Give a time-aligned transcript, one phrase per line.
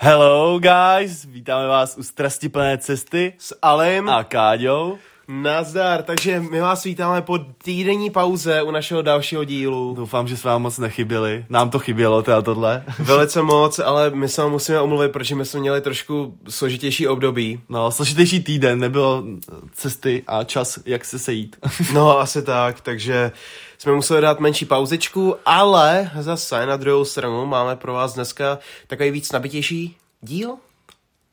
[0.00, 4.98] Hello guys, vítáme vás u strastiplné cesty s Alem a Káďou.
[5.30, 9.94] Nazdar, takže my vás vítáme po týdenní pauze u našeho dalšího dílu.
[9.94, 11.44] Doufám, že jsme vám moc nechyběli.
[11.48, 12.84] Nám to chybělo, teda tohle.
[12.98, 17.60] Velice moc, ale my se vám musíme omluvit, protože my jsme měli trošku složitější období.
[17.68, 19.24] No, složitější týden, nebylo
[19.72, 21.56] cesty a čas, jak se sejít.
[21.92, 23.32] no, asi tak, takže
[23.78, 29.10] jsme museli dát menší pauzičku, ale zase na druhou stranu máme pro vás dneska takový
[29.10, 30.54] víc nabitější díl.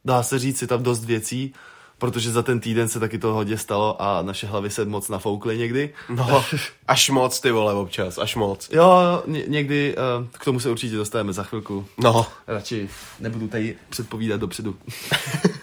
[0.06, 1.54] Dá se říct, je tam dost věcí,
[1.98, 5.58] protože za ten týden se taky to hodně stalo a naše hlavy se moc nafoukly
[5.58, 5.94] někdy.
[6.10, 6.46] No,
[6.88, 8.70] až moc ty vole občas, až moc.
[8.74, 11.86] Jo, ně- někdy, uh, k tomu se určitě dostaneme za chvilku.
[11.98, 12.28] No.
[12.48, 14.78] Radši nebudu tady předpovídat dopředu.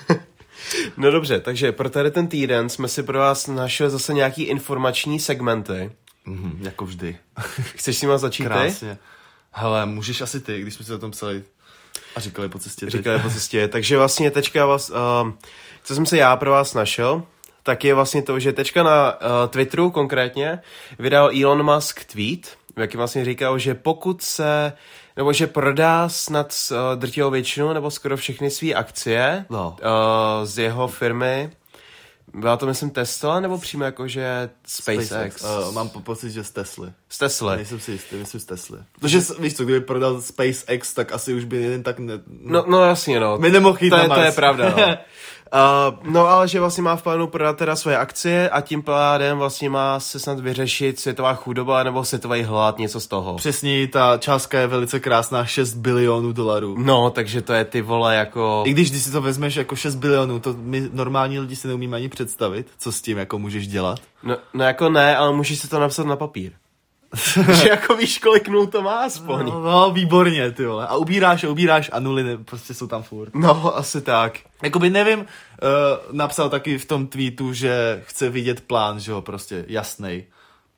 [0.97, 5.21] no dobře, takže pro tady ten týden jsme si pro vás našli zase nějaký informační
[5.21, 5.91] segmenty.
[6.27, 7.17] Mm, jako vždy.
[7.75, 8.91] Chceš s nima začít Krásně.
[8.95, 8.99] ty?
[9.51, 11.43] Hele, můžeš asi ty, když jsme si o tom psali
[12.17, 12.91] a říkali po cestě.
[12.91, 13.69] Říkali po cestě.
[13.69, 14.97] Takže vlastně teďka vás, uh,
[15.83, 17.23] co jsem se já pro vás našel,
[17.63, 20.59] tak je vlastně to, že teďka na uh, Twitteru konkrétně
[20.99, 24.73] vydal Elon Musk tweet, v jakém vlastně říkal, že pokud se,
[25.17, 29.77] nebo že prodá snad uh, drtivou většinu, nebo skoro všechny své akcie no.
[29.81, 31.51] uh, z jeho firmy,
[32.35, 35.07] byla to, myslím, Tesla, nebo přímo jako, že SpaceX?
[35.07, 35.45] SpaceX.
[35.45, 36.93] Uh, mám pocit, že z Tesly.
[37.09, 37.57] Z Tesly.
[37.57, 38.79] Nejsem si jistý, myslím z Tesly.
[39.01, 42.13] Protože, víš co, kdyby prodal SpaceX, tak asi už by jeden tak ne...
[42.27, 43.39] No, no jasně, no.
[43.39, 44.97] My nemohl to, je, to je pravda, no.
[45.53, 49.39] Uh, no ale že vlastně má v plánu prodat teda svoje akcie a tím pádem
[49.39, 53.37] vlastně má se snad vyřešit světová chudoba nebo světový hlad, něco z toho.
[53.37, 56.77] Přesně, ta částka je velice krásná, 6 bilionů dolarů.
[56.79, 58.63] No, takže to je ty vole jako...
[58.67, 61.97] I když, když si to vezmeš jako 6 bilionů, to my normální lidi si neumíme
[61.97, 64.01] ani představit, co s tím jako můžeš dělat.
[64.23, 66.53] No, no jako ne, ale můžeš si to napsat na papír.
[67.63, 69.47] že jako víš, kolik nul to má aspoň.
[69.47, 70.87] No, no, výborně, ty vole.
[70.87, 73.35] A ubíráš, ubíráš a nuly ne, prostě jsou tam furt.
[73.35, 74.39] No, asi tak.
[74.63, 75.27] Jakoby nevím, uh,
[76.13, 80.25] napsal taky v tom tweetu, že chce vidět plán, že jo, prostě jasný.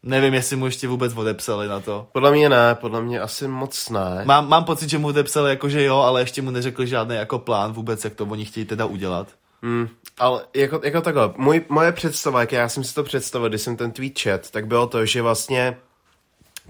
[0.03, 2.07] Nevím, jestli mu ještě vůbec odepsali na to.
[2.13, 4.23] Podle mě ne, podle mě asi moc ne.
[4.25, 7.39] Mám, mám pocit, že mu odepsali jako, že jo, ale ještě mu neřekli žádný jako
[7.39, 9.29] plán vůbec, jak to oni chtějí teda udělat.
[9.63, 9.89] Hmm,
[10.19, 13.77] ale jako, jako takhle, můj, moje představa, jak já jsem si to představil, když jsem
[13.77, 15.77] ten tweet čet, tak bylo to, že vlastně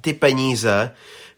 [0.05, 0.91] ty peníze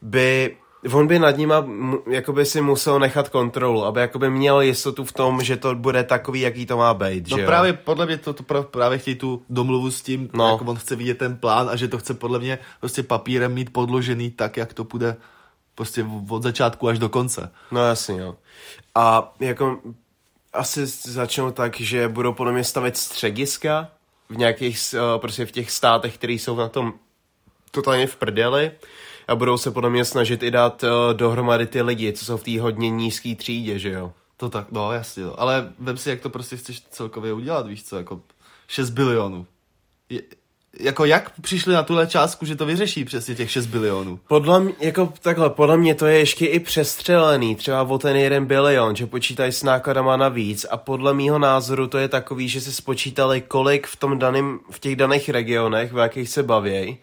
[0.02, 0.56] by
[0.92, 1.66] on by nad nima
[2.10, 6.40] jakoby si musel nechat kontrolu, aby jakoby měl jistotu v tom, že to bude takový,
[6.40, 7.78] jaký to má být, No že právě jo?
[7.84, 10.50] podle mě to, to právě chtějí tu domluvu s tím, no.
[10.50, 13.72] jako on chce vidět ten plán a že to chce podle mě prostě papírem mít
[13.72, 15.16] podložený tak, jak to půjde
[15.74, 17.50] prostě od začátku až do konce.
[17.70, 18.34] No jasně, jo.
[18.94, 19.78] A jako
[20.52, 23.88] asi začnou tak, že budou podle mě stavit střediska
[24.28, 26.92] v nějakých, prostě v těch státech, které jsou na tom
[27.70, 28.70] totálně v prdeli
[29.28, 32.44] a budou se podle mě snažit i dát uh, dohromady ty lidi, co jsou v
[32.44, 34.12] té hodně nízké třídě, že jo?
[34.36, 35.40] To tak, no jasně, no.
[35.40, 38.20] ale vem si, jak to prostě chceš celkově udělat, víš co, jako
[38.66, 39.46] 6 bilionů.
[40.08, 40.22] Je,
[40.80, 44.20] jako jak přišli na tuhle částku, že to vyřeší přesně těch 6 bilionů?
[44.28, 48.46] Podle mě, jako takhle, podle mě to je ještě i přestřelený, třeba o ten jeden
[48.46, 52.72] bilion, že počítají s nákladama navíc a podle mýho názoru to je takový, že si
[52.72, 56.98] spočítali, kolik v tom daným, v těch daných regionech, v jakých se baví,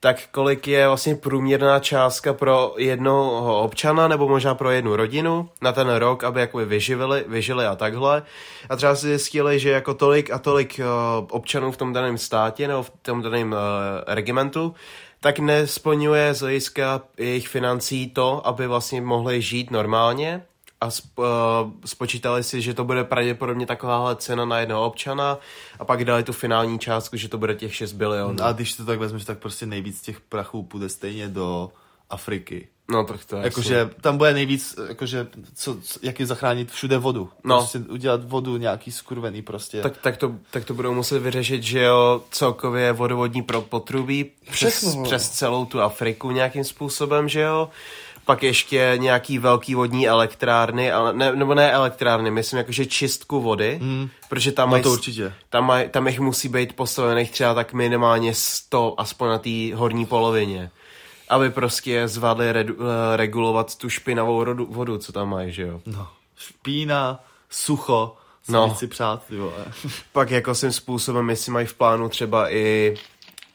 [0.00, 5.72] tak kolik je vlastně průměrná částka pro jednoho občana nebo možná pro jednu rodinu na
[5.72, 8.22] ten rok, aby jakoby vyživili, vyžili a takhle.
[8.68, 12.68] A třeba si zjistili, že jako tolik a tolik uh, občanů v tom daném státě
[12.68, 13.58] nebo v tom daném uh,
[14.06, 14.74] regimentu
[15.20, 20.42] tak nesplňuje z hlediska jejich financí to, aby vlastně mohli žít normálně
[20.80, 21.24] a sp, uh,
[21.84, 25.38] spočítali si, že to bude pravděpodobně takováhle cena na jednoho občana
[25.78, 28.42] a pak dali tu finální částku, že to bude těch 6 bilionů.
[28.42, 31.70] A když to tak vezmeš, tak prostě nejvíc těch prachů půjde stejně do
[32.10, 32.68] Afriky.
[32.90, 36.98] No tak to je Jakože tam bude nejvíc, jakože co, co, jak je zachránit všude
[36.98, 37.30] vodu.
[37.44, 37.56] No.
[37.56, 39.82] Prostě udělat vodu nějaký skurvený prostě.
[39.82, 44.96] Tak, tak, to, tak to budou muset vyřešit, že jo, celkově vodovodní pro potrubí přes,
[45.04, 47.70] přes celou tu Afriku nějakým způsobem, že jo
[48.26, 53.78] pak ještě nějaký velký vodní elektrárny, ale ne, nebo ne elektrárny, myslím jakože čistku vody,
[53.82, 54.08] mm.
[54.28, 55.32] protože tam, no mají, to určitě.
[55.50, 60.06] Tam, maj, tam jich musí být postavených třeba tak minimálně 100, aspoň na té horní
[60.06, 60.70] polovině,
[61.28, 62.64] aby prostě zvládli re,
[63.16, 65.80] regulovat tu špinavou rodu, vodu, co tam mají, že jo.
[65.86, 68.16] No, špína, sucho,
[68.48, 68.74] no.
[68.74, 69.64] si přát, ty vole.
[70.12, 72.96] pak jako svým způsobem, jestli mají v plánu třeba i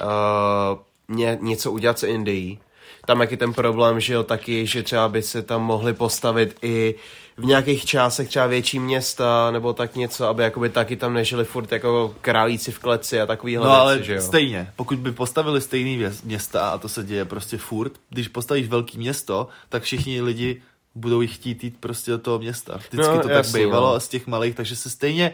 [0.01, 2.59] uh, ně, něco udělat s Indií,
[3.05, 6.57] tam jak je ten problém, že jo, taky, že třeba by se tam mohli postavit
[6.61, 6.95] i
[7.41, 11.71] v nějakých částech třeba větší města, nebo tak něco, aby jakoby taky tam nežili furt
[11.71, 14.21] jako králíci v kleci a takovýhle No ale věci, že jo.
[14.21, 18.67] stejně, pokud by postavili stejný věc, města, a to se děje prostě furt, když postavíš
[18.67, 20.61] velký město, tak všichni lidi
[20.95, 22.77] budou jich chtít jít prostě do toho města.
[22.77, 23.99] Vždycky No, to tak jasný, bývalo no.
[23.99, 25.33] z těch malých, takže se stejně,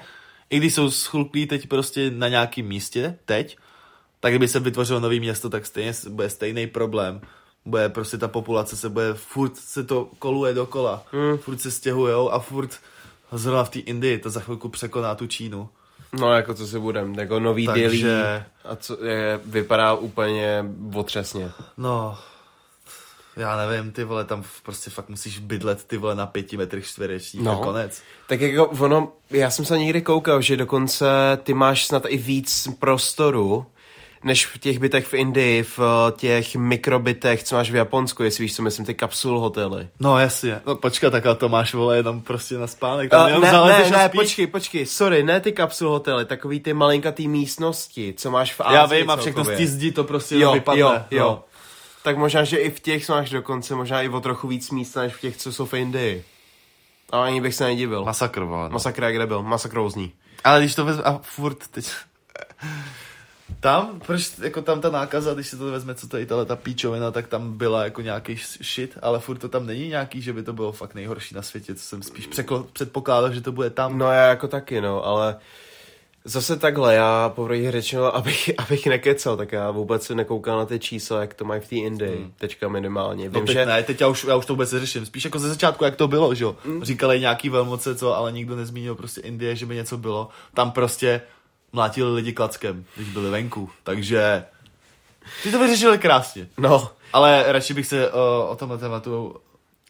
[0.50, 3.58] i když jsou schluklí teď prostě na nějakém místě, teď,
[4.20, 7.22] tak kdyby se vytvořilo nový město, tak stejně bude stejný problém.
[7.68, 11.38] Bude prostě ta populace se bude, furt se to koluje dokola, Hmm.
[11.38, 12.72] furt se stěhujou a furt
[13.32, 15.70] zrovna v té Indii to za chvilku překoná tu Čínu.
[16.20, 18.08] No jako co si budem, jako nový Takže- Takže...
[18.08, 20.66] Delhi a co je, vypadá úplně
[20.96, 21.52] otřesně.
[21.78, 22.18] No,
[23.36, 27.44] já nevím, ty vole, tam prostě fakt musíš bydlet ty vole na pěti metrech čtverečních
[27.44, 27.52] no.
[27.54, 27.62] No.
[27.62, 28.02] a konec.
[28.28, 31.06] Tak jako ono, já jsem se někdy koukal, že dokonce
[31.44, 33.66] ty máš snad i víc prostoru,
[34.28, 38.44] než v těch bytech v Indii, v eh, těch mikrobytech, co máš v Japonsku, jestli
[38.44, 39.88] víš, co myslím, ty kapsul hotely.
[40.00, 43.52] No jasně, no počkat, takhle to máš vole jenom prostě na spánek, tam Uh, ne,
[43.52, 44.20] ne, ne, spíš.
[44.20, 48.76] počkej, počkej, sorry, ne ty kapsul hotely, takový ty malinkatý místnosti, co máš v Ázii
[48.76, 50.82] Já vím a všechno z zdi to prostě jo, vypadne.
[50.82, 51.24] jo, jo.
[51.24, 51.44] No.
[52.04, 55.14] Tak možná, že i v těch máš dokonce, možná i o trochu víc místa, než
[55.14, 56.24] v těch, co jsou v Indii.
[57.12, 58.06] A ani bych se nedivil.
[58.06, 58.64] Masakr, vole.
[58.64, 58.74] No.
[58.74, 59.44] Masakr, jak kde byl?
[59.44, 60.14] Masakr různý.
[60.44, 61.92] Ale když to vezme, a furt teď...
[63.60, 66.56] Tam, proč jako tam ta nákaza, když se to vezme, co to je tahle ta
[66.56, 70.44] píčovina, tak tam byla jako nějaký shit, ale furt to tam není nějaký, že by
[70.44, 72.30] to bylo fakt nejhorší na světě, co jsem spíš
[72.74, 73.98] předpokládal, že to bude tam.
[73.98, 75.36] No já jako taky, no, ale
[76.28, 80.80] zase takhle, já poprvé řečeno, abych, abych nekecal, tak já vůbec se nekoukal na ty
[80.80, 82.34] čísla, jak to mají v té Indii, hmm.
[82.38, 83.30] teďka minimálně.
[83.30, 83.66] No Vím, teď že...
[83.66, 85.06] ne, teď já už, já už to vůbec neřeším.
[85.06, 86.56] Spíš jako ze začátku, jak to bylo, že jo.
[86.82, 90.30] Říkali nějaký velmoce, co, ale nikdo nezmínil prostě Indie, že by něco bylo.
[90.54, 91.22] Tam prostě
[91.78, 93.70] mlátili lidi klackem, když byli venku.
[93.84, 94.46] Takže
[95.44, 96.48] ty to vyřešili krásně.
[96.58, 99.36] No, Ale radši bych se o, o tomhle tématu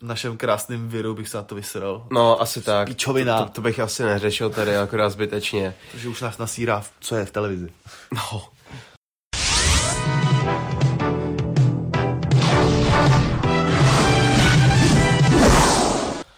[0.01, 2.07] našem krásném viru bych se na to vysral.
[2.12, 2.88] no, asi tak.
[2.88, 3.39] Píčovina.
[3.39, 5.75] To, to, to, bych asi neřešil tady, akorát zbytečně.
[5.92, 7.69] Protože už nás nasírá, co je v televizi.
[8.13, 8.44] No.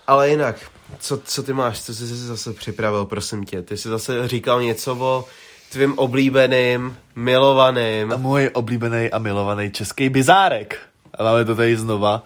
[0.07, 0.56] Ale jinak,
[1.00, 3.62] co, co ty máš, co jsi si zase připravil, prosím tě?
[3.62, 5.25] Ty jsi zase říkal něco o
[5.72, 8.12] tvým oblíbeným, milovaným.
[8.12, 10.78] A můj oblíbený a milovaný český bizárek.
[11.13, 12.24] A máme to tady znova.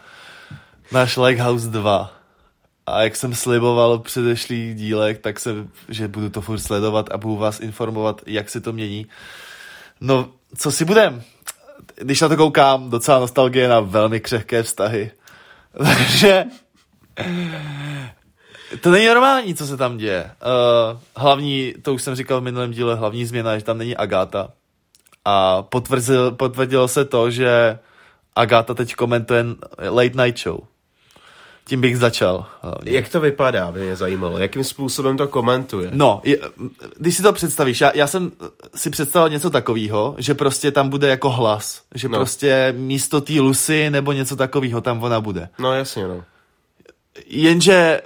[0.92, 2.12] Náš Lighthouse 2.
[2.86, 5.56] A jak jsem sliboval v předešlých dílech, tak se,
[5.90, 9.08] že budu to furt sledovat a budu vás informovat, jak se to mění.
[10.02, 11.24] No, co si budem?
[11.96, 15.12] Když na to koukám, docela nostalgie na velmi křehké vztahy.
[15.78, 16.46] Takže
[18.82, 20.32] to není normální, co se tam děje.
[20.94, 23.96] Uh, hlavní, to už jsem říkal v minulém díle, hlavní změna je, že tam není
[23.96, 24.50] Agáta.
[25.26, 27.80] A potvrdil, potvrdilo se to, že
[28.36, 29.46] Agáta teď komentuje
[29.90, 30.60] Late Night Show.
[31.66, 32.46] Tím bych začal.
[32.62, 32.92] hlavně.
[32.92, 34.38] Jak to vypadá, by mě zajímalo.
[34.38, 35.90] Jakým způsobem to komentuje?
[35.94, 36.38] No, je,
[36.98, 38.32] když si to představíš, já, já jsem
[38.76, 42.18] si představil něco takového, že prostě tam bude jako hlas, že no.
[42.18, 45.50] prostě místo té Lucy nebo něco takového tam ona bude.
[45.60, 46.24] No jasně, no.
[47.28, 48.02] Jenže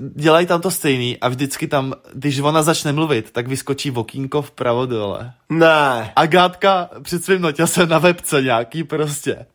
[0.00, 4.86] dělají tam to stejný a vždycky tam, když ona začne mluvit, tak vyskočí vokínko vpravo
[4.86, 5.32] dole.
[5.48, 6.12] Ne.
[6.16, 9.46] Agátka před svým noťasem na webce nějaký prostě.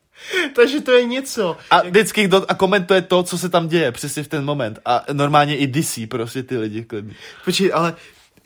[0.55, 1.57] Takže to je něco.
[1.71, 4.79] A vždycky do, a komentuje to, co se tam děje přesně v ten moment.
[4.85, 7.13] A normálně i disí prostě ty lidi klidně.
[7.45, 7.95] Počkej, ale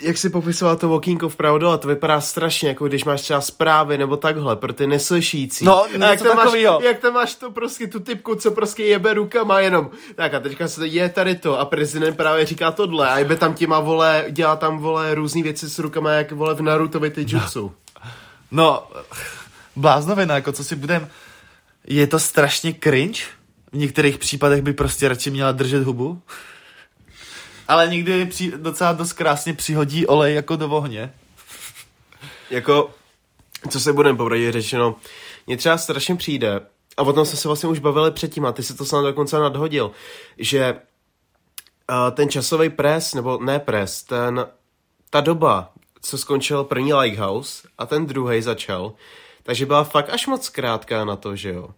[0.01, 3.97] jak si popisoval to okýnko vpravo dole, to vypadá strašně, jako když máš třeba zprávy
[3.97, 5.65] nebo takhle, pro ty neslyšící.
[5.65, 6.53] No, a jak tam, máš,
[6.83, 9.89] jak tam máš to prostě tu typku, co prostě jebe rukama jenom.
[10.15, 13.53] Tak a teďka se je tady to a prezident právě říká tohle a jebe tam
[13.53, 17.71] těma vole, dělá tam vole různé věci s rukama, jak vole v Narutovi ty jutsu.
[18.51, 18.87] No,
[19.75, 21.07] bláznovina, jako co si budem...
[21.87, 23.21] Je to strašně cringe.
[23.71, 26.21] V některých případech by prostě radši měla držet hubu.
[27.71, 31.13] Ale někdy při, docela dost krásně přihodí olej jako do ohně.
[32.49, 32.91] Jako,
[33.69, 34.95] co se budeme popravdě řečeno,
[35.47, 36.61] mně třeba strašně přijde,
[36.97, 39.39] a o tom jsme se vlastně už bavili předtím, a ty si to snad dokonce
[39.39, 39.91] nadhodil,
[40.37, 44.45] že uh, ten časový pres, nebo ne pres, ten,
[45.09, 48.93] ta doba, co skončil první Lighthouse a ten druhý začal,
[49.43, 51.69] takže byla fakt až moc krátká na to, že jo.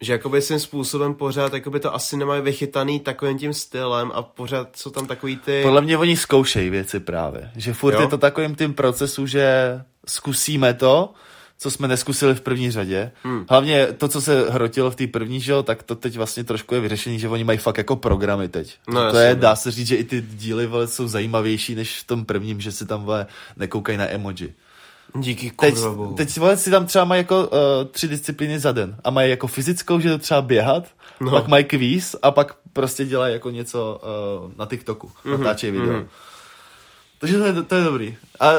[0.00, 4.76] Že jakoby svým způsobem pořád jakoby to asi nemají vychytaný takovým tím stylem a pořád
[4.76, 5.62] jsou tam takový ty...
[5.62, 7.50] Podle mě oni zkoušejí věci právě.
[7.56, 8.00] Že furt Jo.
[8.00, 11.12] je to takovým tím procesu, že zkusíme to,
[11.58, 13.12] co jsme neskusili v první řadě.
[13.22, 13.46] Hmm.
[13.50, 16.74] Hlavně to, co se hrotilo v té první, že jo, tak to teď vlastně trošku
[16.74, 18.76] je vyřešení, že oni mají fakt jako programy teď.
[18.88, 19.40] No, to je, no.
[19.40, 22.72] dá se říct, že i ty díly vole, jsou zajímavější než v tom prvním, že
[22.72, 23.26] si tam vole,
[23.56, 24.54] nekoukají na emoji.
[25.14, 26.14] Díky Teď, kurva bohu.
[26.14, 27.48] teď vole, si tam třeba mají jako uh,
[27.90, 30.84] tři disciplíny za den a mají jako fyzickou, že to třeba běhat,
[31.20, 31.30] No.
[31.30, 34.00] pak mají kvíz a pak prostě dělají jako něco
[34.44, 35.38] uh, na TikToku, mm-hmm.
[35.38, 35.92] natáčejí video.
[35.92, 36.00] mhm.
[36.02, 36.06] Mm-hmm.
[37.18, 38.16] Takže to je, to je dobrý.
[38.40, 38.50] A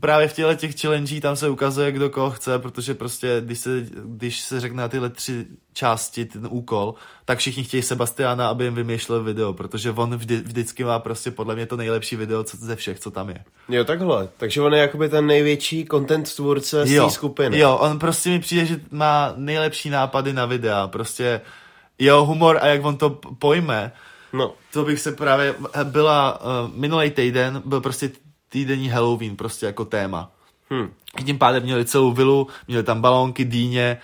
[0.00, 3.86] právě v těchto těch challenge tam se ukazuje, kdo koho chce, protože prostě, když se,
[4.04, 8.74] když se řekne na tyhle tři části, ten úkol, tak všichni chtějí Sebastiana, aby jim
[8.74, 12.76] vymýšlel video, protože on vždy, vždycky má prostě podle mě to nejlepší video co, ze
[12.76, 13.44] všech, co tam je.
[13.68, 14.28] Jo, takhle.
[14.36, 17.58] Takže on je jakoby ten největší content tvůrce z té skupiny.
[17.58, 21.40] Jo, on prostě mi přijde, že má nejlepší nápady na videa, prostě
[21.98, 23.92] jeho humor a jak on to pojme,
[24.32, 24.54] No.
[24.72, 28.10] to bych se právě, byla, uh, minulý týden byl prostě
[28.56, 30.30] týdenní Halloween, prostě jako téma.
[30.70, 30.88] Hm.
[31.14, 33.98] A tím pádem měli celou vilu, měli tam balónky, dýně,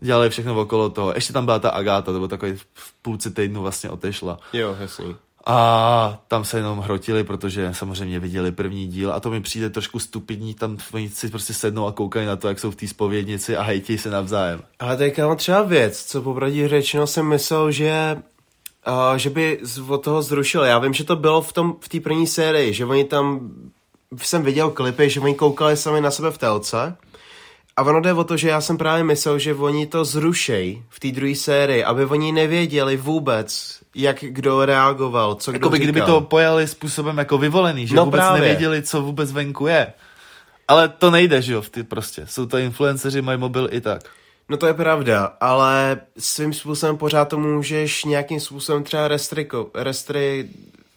[0.00, 1.12] dělali všechno okolo toho.
[1.14, 4.38] Ještě tam byla ta Agáta, to bylo takový v půlce týdnu vlastně odešla.
[4.52, 5.16] Jo, jasný.
[5.46, 9.98] A tam se jenom hrotili, protože samozřejmě viděli první díl a to mi přijde trošku
[9.98, 13.56] stupidní, tam oni si prostě sednou a koukají na to, jak jsou v té spovědnici
[13.56, 14.62] a hejtějí se navzájem.
[14.80, 18.22] Ale teďka mám třeba věc, co popravdě řečeno jsem myslel, že
[18.86, 20.64] uh, že by z, od toho zrušil.
[20.64, 23.50] Já vím, že to bylo v tom v té první sérii, že oni tam
[24.22, 26.96] jsem viděl klipy, že oni koukali sami na sebe v telce.
[27.76, 31.00] A ono jde o to, že já jsem právě myslel, že oni to zrušej v
[31.00, 35.84] té druhé sérii, aby oni nevěděli vůbec, jak kdo reagoval, co kdo Jakoby říkal.
[35.92, 38.40] kdyby to pojali způsobem jako vyvolený, že No vůbec právě.
[38.40, 39.92] nevěděli, co vůbec venku je.
[40.68, 42.26] Ale to nejde, že jo, v ty prostě.
[42.26, 44.02] Jsou to influenceři, mají mobil i tak.
[44.48, 50.48] No to je pravda, ale svým způsobem pořád to můžeš nějakým způsobem třeba restriko, restri,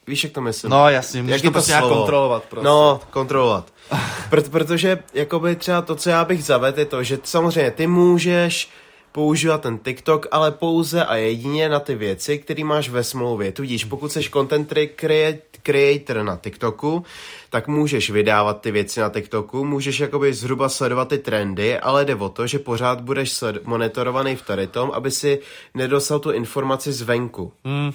[0.08, 0.72] víš jak to myslím?
[0.72, 1.96] No jasně, můžeš Jak to to prostě slovo?
[1.96, 2.66] kontrolovat prostě.
[2.66, 3.74] No, kontrolovat.
[4.32, 8.70] Pr- protože jakoby třeba to, co já bych zavedl, je to, že samozřejmě ty můžeš
[9.12, 13.52] používat ten TikTok, ale pouze a jedině na ty věci, které máš ve smlouvě.
[13.52, 17.04] Tudíž pokud jsi content crea- creator na TikToku,
[17.50, 22.16] tak můžeš vydávat ty věci na TikToku, můžeš jakoby zhruba sledovat ty trendy, ale jde
[22.16, 25.40] o to, že pořád budeš monitorovaný v tady tom, aby si
[25.74, 27.54] nedostal tu informaci zvenku.
[27.66, 27.92] Hmm.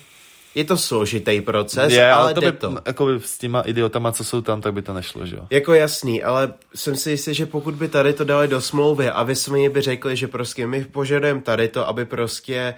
[0.54, 2.76] Je to složitý proces, Je, ale ale to jde by, to.
[2.86, 5.46] jako by s těma idiotama, co jsou tam, tak by to nešlo, že jo.
[5.50, 9.22] Jako jasný, ale jsem si jistý, že pokud by tady to dali do smlouvy a
[9.22, 12.74] vysloveně by řekli, že prostě my požadujeme tady to, aby prostě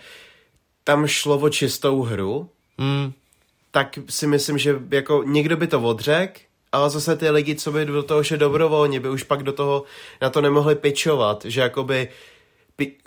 [0.85, 3.13] tam šlo o čistou hru, Hmm.
[3.71, 6.41] tak si myslím, že jako někdo by to odřekl,
[6.73, 9.83] ale zase ty lidi, co by do toho šli dobrovolně, by už pak do toho
[10.23, 12.09] na to nemohli pičovat, že jakoby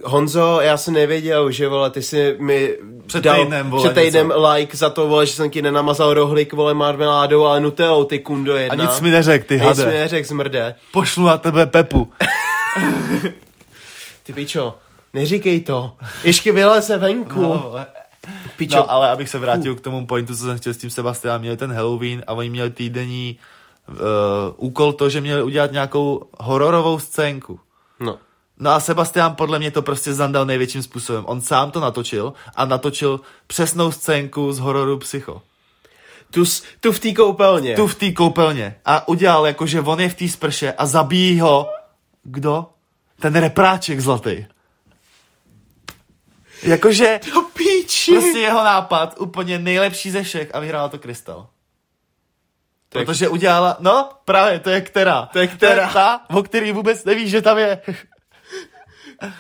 [0.04, 4.28] Honzo, já jsem nevěděl, že vole, ty si mi Před dal týdnem, vole, před týdnem
[4.28, 4.50] něco.
[4.54, 8.54] like za to, vole, že jsem ti nenamazal rohlík, vole, marmeládou, ale nutelou, ty kundo
[8.54, 8.86] A jedna.
[8.86, 9.86] nic mi neřek, ty Nic mi hade.
[9.86, 10.76] neřek, zmrde.
[10.92, 12.12] Pošlu na tebe Pepu.
[14.24, 14.76] Ty pičo,
[15.14, 15.92] neříkej to.
[16.24, 17.42] Ještě vyleze venku.
[17.42, 17.76] No,
[18.58, 18.78] pičo.
[18.78, 21.58] no, ale abych se vrátil k tomu pointu, co jsem chtěl s tím Sebastianem, měli
[21.58, 23.38] ten Halloween a oni měli týdenní
[23.90, 23.96] uh,
[24.58, 27.60] úkol to, že měli udělat nějakou hororovou scénku.
[28.00, 28.18] no.
[28.60, 31.24] No a Sebastian podle mě to prostě zandal největším způsobem.
[31.28, 35.42] On sám to natočil a natočil přesnou scénku z hororu Psycho.
[36.32, 36.44] Tu,
[36.80, 37.76] tu v té koupelně.
[37.76, 38.76] Tu v té koupelně.
[38.86, 41.70] A udělal jako, že on je v té sprše a zabíjí ho...
[42.24, 42.66] Kdo?
[43.20, 44.46] Ten repráček zlatý.
[46.64, 48.12] Jakože To píči.
[48.12, 51.48] prostě jeho nápad úplně nejlepší ze všech a vyhrála to Krystal.
[52.90, 55.30] Tak- Protože udělala, no právě, to je která.
[55.34, 55.76] To je která.
[55.76, 57.82] To je ta, o který vůbec nevíš, že tam je.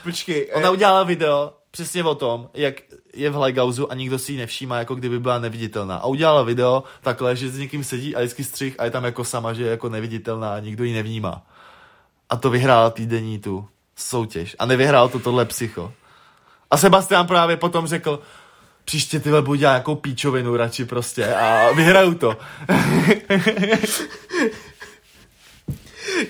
[0.03, 0.51] Počkej.
[0.53, 2.75] Ona eh, udělala video přesně o tom, jak
[3.13, 5.97] je v Hlegauzu a nikdo si ji nevšímá, jako kdyby byla neviditelná.
[5.97, 9.23] A udělala video takhle, že s někým sedí a vždycky střih a je tam jako
[9.23, 11.45] sama, že je jako neviditelná a nikdo ji nevnímá.
[12.29, 14.55] A to vyhrála týdenní tu soutěž.
[14.59, 15.93] A nevyhrál to tohle psycho.
[16.71, 18.19] A Sebastian právě potom řekl,
[18.85, 22.37] příště ty budu dělat nějakou píčovinu radši prostě a vyhraju to.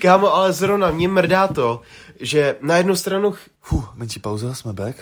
[0.01, 1.81] Kámo, ale zrovna mě mrdá to,
[2.19, 3.31] že na jednu stranu...
[3.31, 4.95] ch- Huh, menší pauza, jsme back.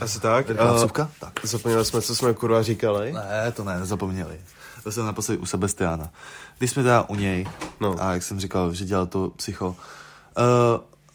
[0.00, 0.46] Asi tak.
[0.76, 1.10] Vsuvka?
[1.20, 1.32] Tak.
[1.42, 3.12] Zapomněli jsme, co jsme kurva říkali.
[3.12, 4.40] Ne, to ne, nezapomněli.
[4.84, 6.10] To jsem naposledy u Sebastiana.
[6.58, 7.46] Když jsme teda u něj,
[7.80, 7.96] No.
[7.98, 9.68] a jak jsem říkal, že dělal to psycho.
[9.68, 9.74] Uh,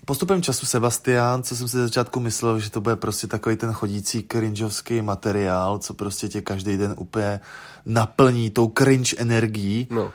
[0.06, 4.26] postupem času Sebastian, co jsem si začátku myslel, že to bude prostě takový ten chodící
[4.32, 7.40] cringeovský materiál, co prostě tě každý den úplně
[7.86, 10.12] naplní tou cringe energií, No.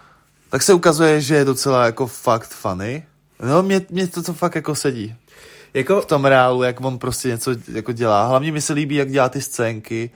[0.51, 3.07] tak se ukazuje, že je docela jako fakt funny.
[3.43, 5.15] No, mě, mě to, to fakt jako sedí.
[5.75, 8.27] Jako, V tom reálu, jak on prostě něco jako dělá.
[8.27, 10.11] Hlavně mi se líbí, jak dělá ty scénky,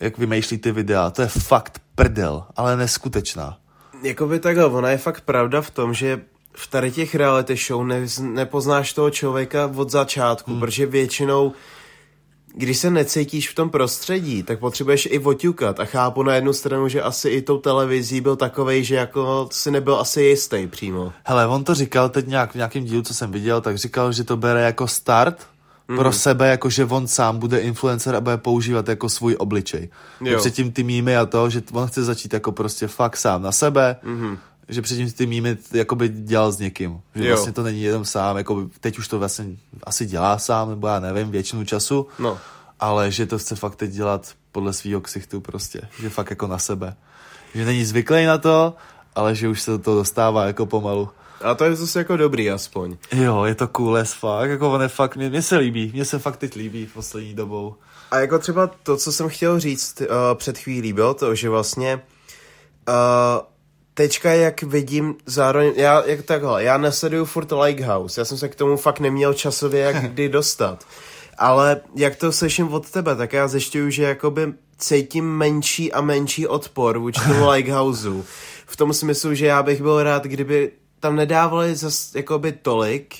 [0.00, 1.10] jak vymýšlí ty videa.
[1.10, 3.58] To je fakt prdel, ale neskutečná.
[4.02, 6.20] Jakoby takhle, ona je fakt pravda v tom, že
[6.56, 10.60] v tady těch reality show ne, nepoznáš toho člověka od začátku, hmm.
[10.60, 11.52] protože většinou
[12.58, 16.88] když se necítíš v tom prostředí, tak potřebuješ i oťukat a chápu na jednu stranu,
[16.88, 21.12] že asi i tou televizí byl takovej, že jako si nebyl asi jistý přímo.
[21.24, 24.24] Hele, on to říkal teď nějak, v nějakém dílu, co jsem viděl, tak říkal, že
[24.24, 25.46] to bere jako start
[25.88, 25.96] mm.
[25.96, 29.88] pro sebe, jako že on sám bude influencer a bude používat jako svůj obličej.
[30.20, 30.38] Jo.
[30.38, 33.96] Předtím ty mýmy a to, že on chce začít jako prostě fakt sám na sebe,
[34.02, 37.00] mm že předtím ty mýmy jakoby dělal s někým.
[37.14, 37.34] Že jo.
[37.34, 39.46] vlastně to není jenom sám, jako teď už to vlastně
[39.82, 42.06] asi dělá sám, nebo já nevím, většinu času.
[42.18, 42.38] No.
[42.80, 45.80] Ale že to chce fakt teď dělat podle svého ksichtu prostě.
[46.00, 46.96] Že fakt jako na sebe.
[47.54, 48.74] Že není zvyklý na to,
[49.14, 51.08] ale že už se do toho dostává jako pomalu.
[51.44, 52.96] A to je zase jako dobrý aspoň.
[53.12, 56.04] Jo, je to cool as fuck, jako on je fakt, mě, mě se líbí, mě
[56.04, 57.74] se fakt teď líbí v poslední dobou.
[58.10, 62.02] A jako třeba to, co jsem chtěl říct uh, před chvílí, bylo to, že vlastně
[62.88, 62.94] uh,
[63.96, 68.54] teďka jak vidím zároveň, já jak takhle, já nesleduju furt Lighthouse, já jsem se k
[68.54, 70.84] tomu fakt neměl časově jak kdy dostat.
[71.38, 76.46] Ale jak to slyším od tebe, tak já zjišťuju, že jakoby cítím menší a menší
[76.46, 78.24] odpor vůči tomu Lighthouseu.
[78.66, 83.16] V tom smyslu, že já bych byl rád, kdyby tam nedávali zas jakoby tolik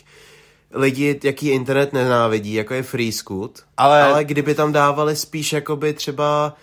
[0.73, 4.03] lidi, jaký internet nenávidí, jako je Free Scoot, ale...
[4.03, 6.57] ale kdyby tam dávali spíš jakoby třeba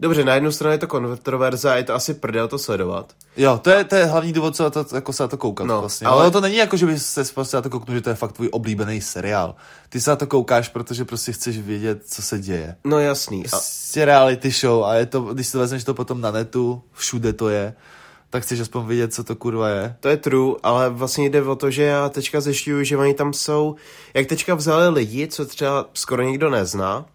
[0.00, 3.12] Dobře, na jednu stranu je to kontroverze a je to asi prdel to sledovat.
[3.36, 5.80] Jo, to je, to je hlavní důvod, co to, jako se na to koukat no,
[5.80, 6.06] vlastně.
[6.06, 6.22] Ale...
[6.22, 8.32] ale to není jako, že bys se prostě na to kouknul, že to je fakt
[8.32, 9.54] tvůj oblíbený seriál.
[9.88, 12.76] Ty se na to koukáš, protože prostě chceš vědět, co se děje.
[12.84, 13.42] No jasný.
[13.42, 14.04] Prostě a...
[14.04, 17.74] reality show a je to, když si vezmeš to potom na netu, všude to je,
[18.30, 19.96] tak chceš aspoň vidět, co to kurva je.
[20.00, 23.32] To je true, ale vlastně jde o to, že já teďka zjišťuju, že oni tam
[23.32, 23.76] jsou,
[24.14, 27.06] jak teďka vzali lidi, co třeba skoro nikdo nezná,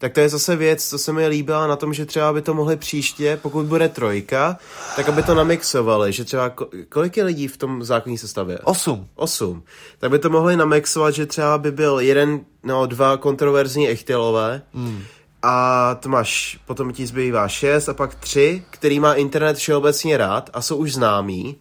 [0.00, 2.54] tak to je zase věc, co se mi líbila na tom, že třeba by to
[2.54, 4.58] mohli příště, pokud bude trojka,
[4.96, 6.52] tak aby to namixovali, že třeba
[6.88, 8.58] kolik je lidí v tom zákonní sestavě?
[8.58, 9.08] Osm.
[9.14, 9.62] Osm.
[9.98, 15.02] Tak by to mohli namixovat, že třeba by byl jeden, no dva kontroverzní echtilové, mm.
[15.42, 20.50] a to máš, potom ti zbývá šest a pak tři, který má internet všeobecně rád
[20.52, 21.56] a jsou už známí,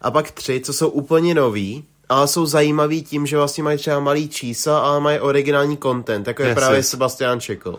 [0.00, 4.00] a pak tři, co jsou úplně noví, ale jsou zajímaví tím, že vlastně mají třeba
[4.00, 6.88] malý čísla, ale mají originální content, jako je yes, právě yes.
[6.88, 7.78] Sebastian Čekl.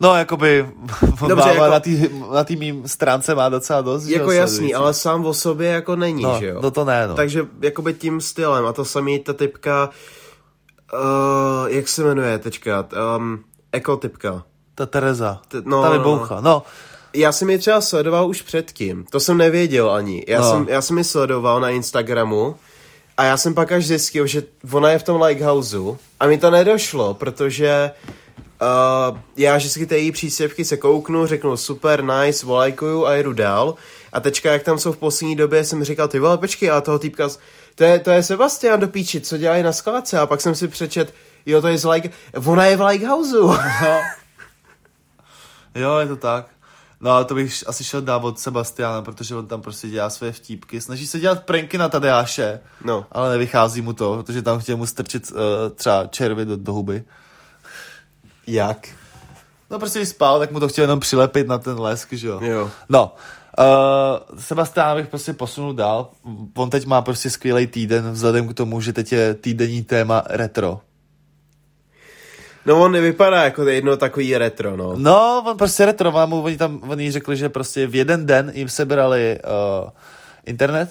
[0.00, 0.70] No, jakoby
[1.28, 1.90] Dobře, jako, na té
[2.32, 4.06] na tý mým stránce má docela dost.
[4.06, 6.60] Jako že jasný, ale sám o sobě jako není, no, že jo?
[6.62, 7.14] No to ne, no.
[7.14, 9.90] Takže jakoby tím stylem a to samý ta typka,
[10.92, 14.42] uh, jak se jmenuje teďka, um, ekotypka.
[14.74, 16.40] Ta Tereza, T- no, ta vyboucha, no.
[16.42, 16.62] no.
[17.14, 20.24] Já jsem ji třeba sledoval už předtím, to jsem nevěděl ani.
[20.28, 20.50] Já, no.
[20.50, 22.56] jsem, já jsem ji sledoval na Instagramu
[23.16, 26.50] a já jsem pak až zjistil, že ona je v tom Lighthouseu a mi to
[26.50, 27.90] nedošlo, protože
[29.10, 33.74] uh, já vždycky ty její příspěvky se kouknu, řeknu super, nice, volajkuju a jedu dál.
[34.12, 36.98] A teďka, jak tam jsou v poslední době, jsem říkal, ty vole, počkej, a toho
[36.98, 37.28] týpka,
[37.74, 40.18] to je, to je Sebastian do píči, co dělají na skladce?
[40.18, 41.14] A pak jsem si přečet,
[41.46, 42.10] jo, to je z like,
[42.44, 43.54] ona je v Lighthouseu.
[45.74, 46.55] jo, je to tak.
[47.00, 50.32] No ale to bych asi šel dát od Sebastiana, protože on tam prostě dělá své
[50.32, 50.80] vtípky.
[50.80, 53.06] Snaží se dělat pranky na Tadeáše, no.
[53.12, 55.38] ale nevychází mu to, protože tam chtěl mu strčit uh,
[55.74, 57.04] třeba červy do, do huby.
[58.46, 58.88] Jak?
[59.70, 62.40] No prostě když spal, tak mu to chtěl jenom přilepit na ten lesk, že jo.
[62.42, 62.70] jo.
[62.88, 63.14] No,
[63.58, 66.08] uh, Sebastián bych prostě posunul dál.
[66.56, 70.80] On teď má prostě skvělý týden, vzhledem k tomu, že teď je týdenní téma retro.
[72.66, 74.94] No on nevypadá jako jedno takový retro, no.
[74.96, 78.68] No, on prostě retro, vám oni tam, oni řekli, že prostě v jeden den jim
[78.68, 79.38] sebrali
[79.84, 79.90] uh,
[80.46, 80.90] internet,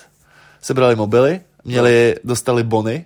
[0.61, 3.05] sebrali mobily, měli, dostali bony,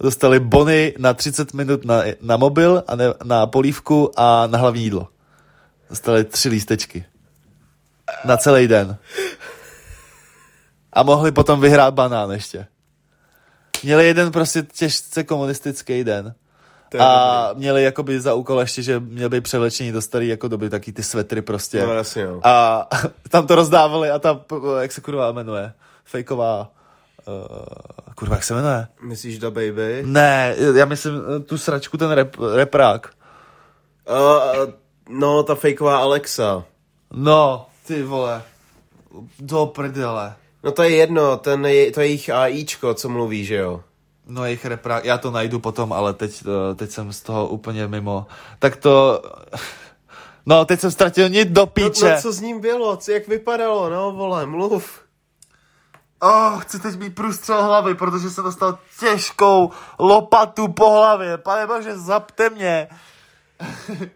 [0.00, 4.82] dostali bony na 30 minut na, na mobil, a ne, na polívku a na hlavní
[4.82, 5.08] jídlo.
[5.90, 7.04] Dostali tři lístečky.
[8.24, 8.96] Na celý den.
[10.92, 12.66] A mohli potom vyhrát banán ještě.
[13.82, 16.34] Měli jeden prostě těžce komunistický den
[17.00, 17.60] a dobrý.
[17.60, 21.02] měli jakoby za úkol ještě, že měli být převlečení do starý jako doby, taky ty
[21.02, 21.86] svetry prostě.
[21.86, 22.40] No, jasně, jo.
[22.42, 22.88] A
[23.28, 24.40] tam to rozdávali a ta,
[24.80, 25.72] jak se kurva jmenuje,
[26.04, 26.70] fejková,
[27.26, 28.86] uh, kurva, jak se jmenuje?
[29.02, 30.02] Myslíš Da Baby?
[30.06, 33.10] Ne, já myslím eh, tu sračku, ten rep, reprák.
[34.10, 34.72] Uh,
[35.08, 36.64] no, ta fejková Alexa.
[37.12, 38.42] No, ty vole,
[39.38, 40.34] do prdele.
[40.64, 43.80] No to je jedno, ten je, to je jejich AIčko, co mluví, že jo?
[44.26, 45.00] No jejich repra...
[45.04, 48.26] Já to najdu potom, ale teď, eh, teď jsem z toho úplně mimo.
[48.58, 49.22] Tak to...
[50.46, 52.04] No, teď jsem ztratil nit do píče.
[52.04, 52.96] No, no co s ním bylo?
[52.96, 53.90] Co, jak vypadalo?
[53.90, 55.00] No, vole, mluv.
[56.20, 61.38] Oh, chci teď mít průstřel hlavy, protože jsem dostal těžkou lopatu po hlavě.
[61.38, 62.88] Pane bože, zapte mě.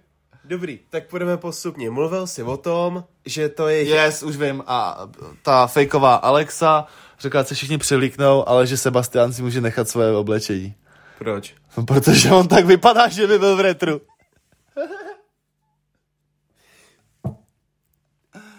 [0.44, 1.90] Dobrý, tak půjdeme postupně.
[1.90, 3.82] Mluvil jsi o tom, že to je...
[3.82, 4.64] Yes, už vím.
[4.66, 5.08] A
[5.42, 6.86] ta fejková Alexa
[7.20, 10.74] řekla, že se všichni přilíknou, ale že Sebastian si může nechat svoje oblečení.
[11.18, 11.54] Proč?
[11.86, 14.00] Protože on tak vypadá, že by byl v retru.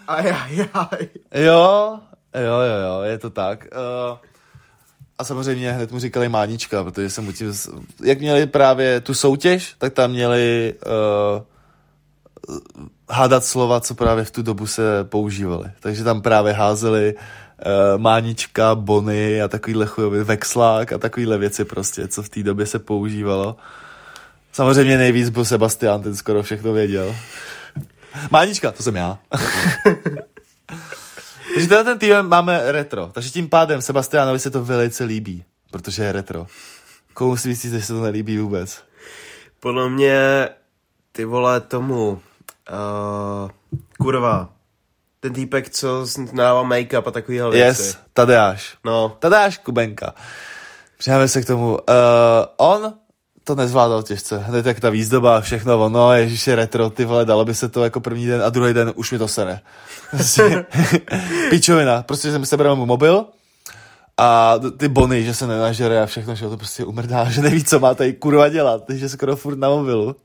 [0.08, 0.56] Ajajaj.
[1.34, 2.00] Jo,
[2.34, 3.64] jo, jo, jo, je to tak.
[3.64, 4.18] Uh,
[5.18, 7.52] a samozřejmě hned mu říkali Mánička, protože jsem mu tím,
[8.04, 11.42] jak měli právě tu soutěž, tak tam měli uh,
[13.10, 15.70] hádat slova, co právě v tu dobu se používaly.
[15.80, 17.14] Takže tam právě házeli
[17.66, 22.66] uh, Mánička, Bony a takovýhle chujový vexlák a takovýhle věci prostě, co v té době
[22.66, 23.56] se používalo.
[24.52, 27.16] Samozřejmě nejvíc byl Sebastian, ten skoro všechno věděl.
[28.30, 29.18] Mánička, to jsem já.
[31.54, 33.10] takže tenhle ten tým máme retro.
[33.12, 36.46] Takže tím pádem Sebastianovi se to velice líbí, protože je retro.
[37.14, 38.82] Komu si myslíte, že se to nelíbí vůbec?
[39.60, 40.48] Podle mě,
[41.12, 43.50] ty vole, tomu, uh,
[43.98, 44.48] kurva,
[45.20, 47.82] ten týpek, co dává make-up a takovýhle věci.
[47.82, 48.76] Yes, Tadeáš.
[48.84, 50.14] No, Tadeáš Kubenka.
[50.98, 51.70] Přijáme se k tomu.
[51.70, 51.78] Uh,
[52.56, 52.94] on
[53.44, 54.38] to nezvládal těžce.
[54.38, 57.68] Hned jak ta výzdoba a všechno, ono, ježiš, je retro, ty vole, dalo by se
[57.68, 59.60] to jako první den a druhý den už mi to sere.
[60.10, 60.66] Prostě,
[61.50, 62.02] Pičovina.
[62.02, 63.24] Prostě jsem sebral mu mobil
[64.18, 67.64] a ty bony, že se nenažere a všechno, že ho to prostě umrdá, že neví,
[67.64, 70.16] co má tady kurva dělat, že skoro furt na mobilu.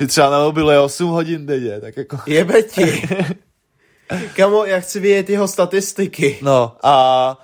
[0.00, 2.18] Že třeba na mobilu je 8 hodin denně, tak jako...
[2.26, 3.08] jebe ti.
[4.36, 6.38] Kamo, já chci vidět jeho statistiky.
[6.42, 7.36] No a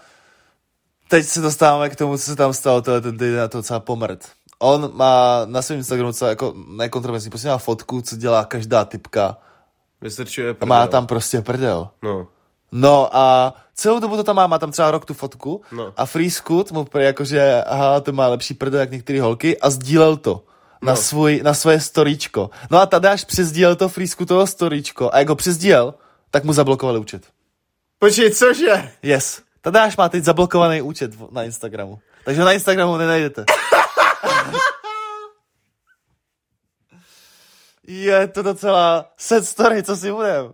[1.08, 3.80] teď se dostáváme k tomu, co se tam stalo, tohle ten týden a to docela
[3.80, 4.24] pomrt.
[4.58, 9.36] On má na svém Instagramu co jako nekontroverzní, prostě má fotku, co dělá každá typka
[10.00, 10.68] Vystrčuje a prdel.
[10.68, 11.88] má tam prostě prdel.
[12.02, 12.26] No.
[12.72, 15.92] No a celou dobu to tam má, má tam třeba rok tu fotku No.
[15.96, 19.70] a Free Scoot mu prý jakože, aha, to má lepší prdel jak některé holky a
[19.70, 20.44] sdílel to.
[20.82, 20.96] Na, No.
[20.96, 22.50] svůj, na svoje storíčko.
[22.70, 25.94] No a tady až přezdílel to Free Scootovo storíčko a jak ho přezdílel,
[26.34, 27.22] tak mu zablokovali účet.
[28.02, 28.90] Počkej, cože?
[29.06, 29.46] Yes.
[29.62, 32.02] Tadáš má teď zablokovaný účet na Instagramu.
[32.26, 33.46] Takže na Instagramu nenajdete.
[37.86, 40.52] Je to docela sad story, co si budem.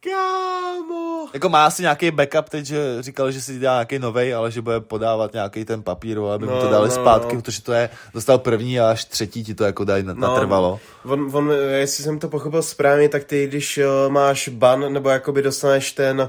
[0.00, 1.05] Kámo.
[1.34, 4.62] Jako má asi nějaký backup teď, že říkal, že si dělá nějaký novej, ale že
[4.62, 7.42] bude podávat nějaký ten papír, aby mu to No, dali no, zpátky, no.
[7.42, 10.80] protože to je, dostal první a až třetí ti to jako dají na- natrvalo.
[11.04, 15.42] On, on, jestli jsem to pochopil správně, tak ty, když uh, máš ban, nebo jakoby
[15.42, 16.28] dostaneš ten,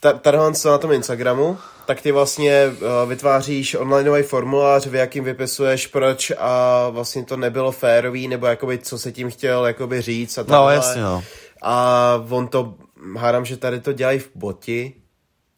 [0.00, 5.24] ta, tadyhle co na tom Instagramu, tak ty vlastně uh, vytváříš onlineový formulář, v jakým
[5.24, 10.38] vypisuješ proč a vlastně to nebylo férový, nebo jakoby co se tím chtěl jakoby říct
[10.38, 10.74] a No, takhle.
[10.74, 11.22] jasně, no.
[11.62, 12.74] A on to,
[13.16, 14.94] hádám, že tady to dělají v boti,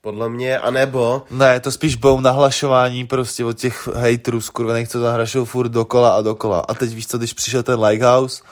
[0.02, 5.44] podle mě, anebo Ne, to spíš budou nahlašování prostě od těch hejtrů skurvených, co zahrašou
[5.44, 6.60] furt dokola a dokola.
[6.60, 8.42] A teď víš co, když přišel ten Lighthouse,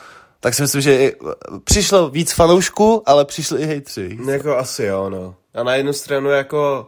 [0.41, 1.17] tak si myslím, že i,
[1.65, 4.19] přišlo víc fanoušků, ale přišli i hejtři.
[4.31, 5.35] Jako asi jo, no.
[5.55, 6.87] A na jednu stranu jako,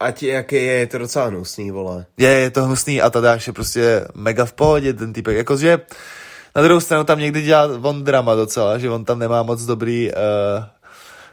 [0.00, 2.06] ať jaký je, je to docela hnusný, vole.
[2.16, 5.36] Je, je to hnusný a Tadáš je prostě mega v pohodě, ten typek.
[5.36, 5.80] Jakože
[6.56, 10.10] na druhou stranu tam někdy dělá on drama docela, že on tam nemá moc dobrý
[10.10, 10.64] uh,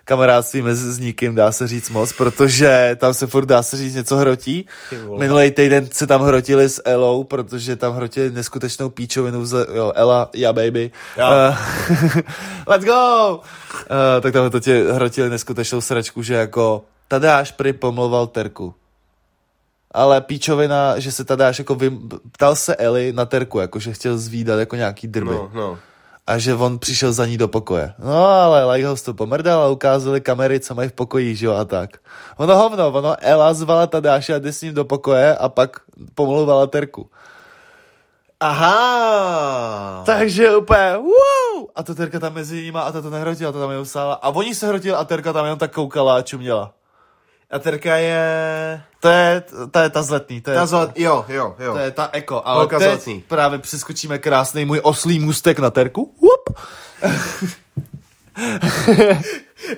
[0.05, 3.95] kamarádství mezi s nikým, dá se říct moc, protože tam se furt dá se říct
[3.95, 4.67] něco hrotí.
[5.17, 10.29] Minulý týden se tam hrotili s Elou, protože tam hrotili neskutečnou píčovinu z, jo, Ela,
[10.35, 10.91] ja baby.
[11.17, 11.25] Jo.
[11.25, 11.55] Uh,
[12.67, 13.35] let's go!
[13.35, 18.73] Uh, tak tam to tě hrotili neskutečnou sračku, že jako Tadáš prý pomlouval Terku.
[19.91, 22.09] Ale píčovina, že se Tadáš jako vym...
[22.31, 25.31] ptal se Eli na Terku, jako že chtěl zvídat jako nějaký drby.
[25.31, 25.79] No, no.
[26.27, 27.93] A že on přišel za ní do pokoje.
[27.99, 31.65] No ale Lighthouse to pomrdal a ukázali kamery, co mají v pokoji, že jo, a
[31.65, 31.89] tak.
[32.37, 35.79] Ono hovno, ono Ela zvala Tadáše a jde s ním do pokoje a pak
[36.15, 37.09] pomlouvala Terku.
[38.39, 40.03] Aha!
[40.05, 41.67] Takže úplně, wow!
[41.75, 44.13] A to Terka tam mezi nimi a ta to nehrotila, ta tam jenom stála.
[44.13, 46.73] A oni se hrotili a Terka tam jenom tak koukala a čuměla.
[47.53, 48.81] A terka je...
[48.99, 50.99] To je, to je ta zletný, to je, Ta zlat...
[50.99, 51.73] Jo, jo, jo.
[51.73, 52.47] to je ta eko.
[52.47, 53.23] Ale Holka teď zlatný.
[53.27, 56.15] právě přeskočíme krásný můj oslý můstek na Terku.
[56.21, 56.59] Whoop!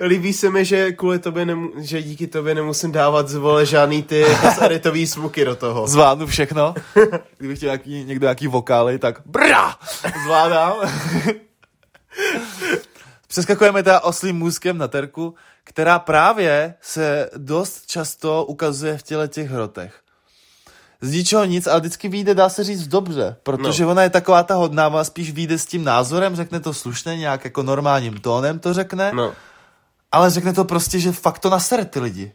[0.00, 1.70] Líbí se mi, že kvůli tobě, nemu...
[1.76, 4.24] že díky tobě nemusím dávat zvole žádný ty
[4.60, 5.86] editový zvuky do toho.
[5.86, 6.74] Zvládnu všechno.
[7.38, 9.76] Kdybych chtěl nějaký, někdo nějaký vokály, tak bra!
[10.24, 10.76] Zvládám.
[13.36, 19.50] Přeskakujeme teda oslým můzkem na terku, která právě se dost často ukazuje v těle těch
[19.50, 20.00] hrotech.
[21.00, 23.90] Z ničeho nic, ale vždycky vyjde, dá se říct, dobře, protože no.
[23.90, 27.44] ona je taková ta hodná, ona spíš vyjde s tím názorem, řekne to slušně, nějak
[27.44, 29.32] jako normálním tónem to řekne, No.
[30.12, 32.32] ale řekne to prostě, že fakt to nasere ty lidi.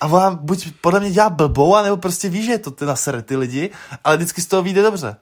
[0.00, 3.22] A ona buď podle mě dělá blbou, anebo prostě ví, že je to ty nasere
[3.22, 3.70] ty lidi,
[4.04, 5.16] ale vždycky z toho vyjde dobře.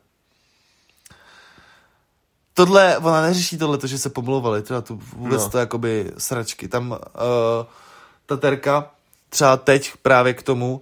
[2.54, 5.48] Tohle, ona neřeší tohle, to, že se pomlouvali, třeba tu vůbec No.
[5.50, 6.68] to jakoby sračky.
[6.68, 6.98] Tam uh,
[8.26, 8.90] ta terka
[9.28, 10.80] třeba teď právě k tomu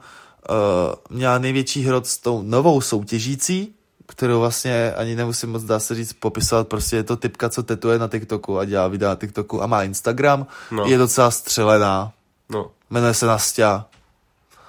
[1.11, 3.75] měla největší hrot s tou novou soutěžící,
[4.07, 7.99] kterou vlastně ani nemusím moc, dá se říct, popisovat, prostě je to typka, co tetuje
[7.99, 10.85] na TikToku a dělá videa na TikToku a má Instagram, No.
[10.87, 12.13] je docela střelená,
[12.49, 12.71] No.
[12.91, 13.87] jmenuje se Nastia.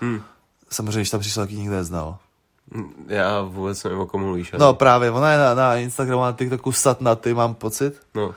[0.02, 0.22] Hm.
[0.70, 2.18] Samozřejmě, když tam přišla, taky nikdo neznal.
[3.08, 4.54] Já vůbec nevím, o komu mluvíš.
[4.54, 8.02] ale- No právě, ona je na, na Instagramu a na TikToku satnaty, mám pocit.
[8.16, 8.36] no.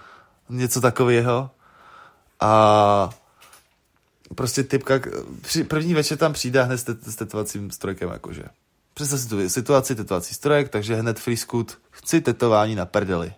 [0.49, 1.51] něco takového.
[2.41, 3.11] A
[4.35, 4.95] prostě typka,
[5.41, 8.43] při, první večer tam přijde a hned s, tet, s tetovacím strojkem, jakože.
[8.95, 13.33] Představ si tu situaci, tetovací strojek, takže hned free scoot, chci tetování na prdeli.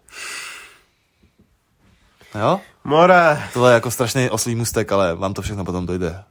[2.34, 2.60] Jo?
[2.84, 3.42] More.
[3.54, 6.22] Tohle je jako strašný oslý mustek, ale vám to všechno potom dojde.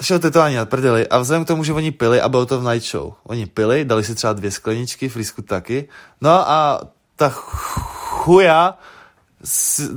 [0.00, 2.64] Šel tetování na prdeli a vzhledem k tomu, že oni pili a bylo to v
[2.72, 3.12] night show.
[3.24, 5.88] Oni pili, dali si třeba dvě skleničky, frisku taky.
[6.20, 6.80] No a
[7.16, 8.78] ta chuja,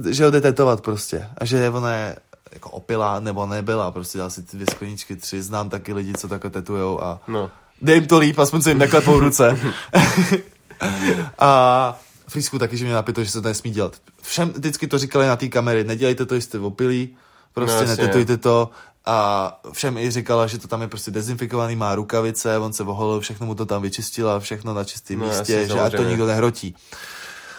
[0.09, 1.27] že ho jde tetovat prostě.
[1.37, 2.15] A že ona je
[2.51, 5.41] jako opilá nebo nebyla, prostě dal si ty dvě skleničky, tři.
[5.41, 7.51] Znám taky lidi, co takhle tetujou a No.
[7.81, 9.59] dej jim to líp, aspoň se jim neklepou ruce.
[11.39, 13.95] a Frisku taky, že mě napito, že se to nesmí dělat.
[14.21, 17.09] Všem vždycky to říkali na té kamery, nedělejte to, jste opilí,
[17.53, 18.69] prostě No, netetujte to.
[19.05, 23.19] A všem i říkala, že to tam je prostě dezinfikovaný, má rukavice, on se oholil,
[23.19, 26.75] všechno mu to tam vyčistila, všechno na čistém No, místě, že ať to nikdo nehrotí.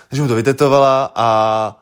[0.08, 1.76] Takže mu to vytetovala a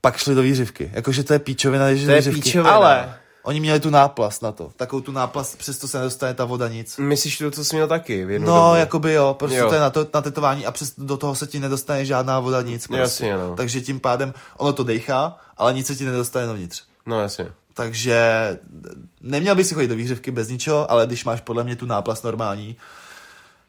[0.00, 0.90] pak šli do výřivky.
[0.94, 2.40] Jakože to je píčovina, že To je výřivky.
[2.40, 2.74] píčovina.
[2.74, 4.70] Ale oni měli tu náplast na to.
[4.76, 6.96] Takovou tu náplast, přesto se nedostane ta voda nic.
[6.98, 8.74] Myslíš to, co jsi měl taky v jednu No, dobu?
[8.76, 9.68] jakoby jo, prostě jo.
[9.68, 12.62] to je na, to, na tetování a přes do toho se ti nedostane žádná voda,
[12.62, 12.86] nic.
[12.86, 13.00] Prostě.
[13.26, 13.56] Jasně, no.
[13.56, 16.82] Takže tím pádem ono to dechá, ale nic se ti nedostane dovnitř.
[17.06, 17.46] No jasně.
[17.74, 18.18] Takže
[19.20, 22.24] neměl by si chodit do výřivky bez ničeho, ale když máš podle mě tu náplast
[22.24, 22.76] normální,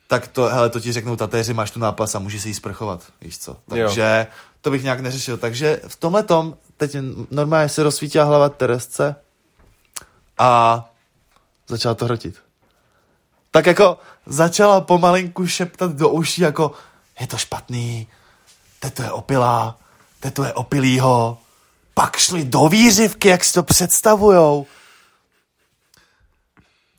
[0.07, 3.03] tak to, hele, to ti řeknou tatéři, máš tu náplast a můžeš si ji sprchovat,
[3.21, 3.57] víš co.
[3.69, 4.27] Takže
[4.61, 5.37] to bych nějak neřešil.
[5.37, 6.95] Takže v tomhle tom teď
[7.31, 9.15] normálně se rozsvítila hlava Teresce
[10.37, 10.89] a
[11.67, 12.41] začala to hrotit.
[13.51, 16.71] Tak jako začala pomalinku šeptat do uší jako
[17.19, 18.07] je to špatný,
[18.79, 19.77] teto je opilá,
[20.19, 21.37] teto je opilýho.
[21.97, 24.65] Pak šli do výřivky, jak si to představujou.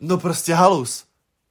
[0.00, 1.04] No prostě halus.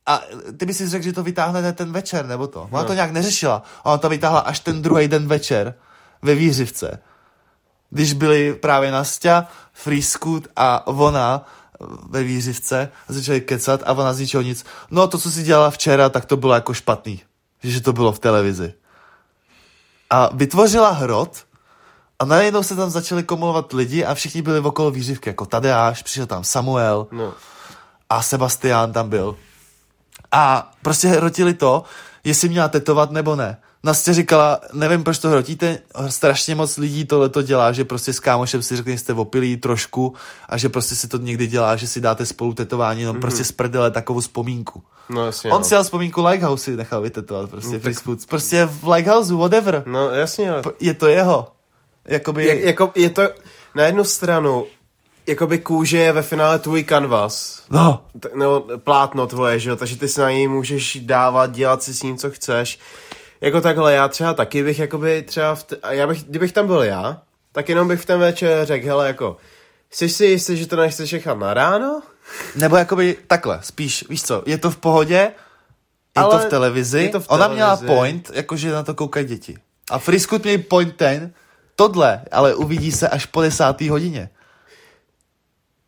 [0.05, 0.21] A
[0.57, 2.61] ty by si řekl, že to vytáhnete ten večer, nebo to.
[2.71, 2.87] Ona No.
[2.87, 3.63] to nějak neřešila.
[3.83, 5.73] Ona to vytáhla až ten druhý den večer
[6.21, 6.99] ve výřivce.
[7.89, 11.45] Když byli právě Nastia, Free Scoot a ona
[12.09, 14.65] ve výřivce a začali kecat a ona z ničeho nic.
[14.91, 17.21] No to, co si dělala včera, tak to bylo jako špatný.
[17.63, 18.73] Že to bylo v televizi.
[20.09, 21.44] A vytvořila hrot
[22.19, 26.25] a najednou se tam začali komulovat lidi a všichni byli okolo výřivky, jako Tadeáš, přišel
[26.25, 27.33] tam Samuel No.
[28.09, 29.35] a Sebastián tam byl.
[30.31, 31.83] A prostě hrotili to,
[32.23, 33.57] jestli měla tetovat nebo ne.
[33.83, 38.19] Nastě říkala, nevím, proč to hrotíte, strašně moc lidí tohle to dělá, že prostě s
[38.19, 40.13] kámošem si řekne, že jste opilí trošku
[40.49, 43.19] a že prostě si to někdy dělá, že si dáte spolu tetování, no mm-hmm.
[43.19, 44.83] prostě z prdele takovou vzpomínku.
[45.09, 45.51] No jasně.
[45.51, 45.63] On no.
[45.63, 47.93] si dal vzpomínku Lighthouse si nechal vytetovat, prostě no, tak...
[48.29, 49.83] prostě v Lighthouse, whatever.
[49.85, 50.63] No jasně, ale...
[50.79, 51.47] Je to jeho.
[52.07, 52.45] Jakoby...
[52.45, 53.21] Je, jako, je to
[53.75, 54.65] na jednu stranu,
[55.27, 59.97] jakoby kůže je ve finále tvůj kanvas, No, t- nebo plátno tvoje, že jo, takže
[59.97, 62.79] ty si na něj můžeš dávat, dělat si s ním, co chceš.
[63.41, 66.67] Jako takhle, já třeba taky bych, jakoby třeba, v t- a já bych, kdybych tam
[66.67, 69.37] byl já, tak jenom bych v ten večer řekl, hele, jako,
[69.91, 72.01] jsi si jistý, že to nechceš nechat na ráno?
[72.55, 75.31] Nebo jakoby takhle, spíš, víš co, je to v pohodě, je
[76.15, 77.95] Ale to v televizi, je to v ona měla televizi.
[77.95, 79.57] point, jakože na to koukají děti.
[79.91, 81.33] A Friskut měl point ten,
[81.75, 84.29] tohle, ale uvidí se až po desátý hodině.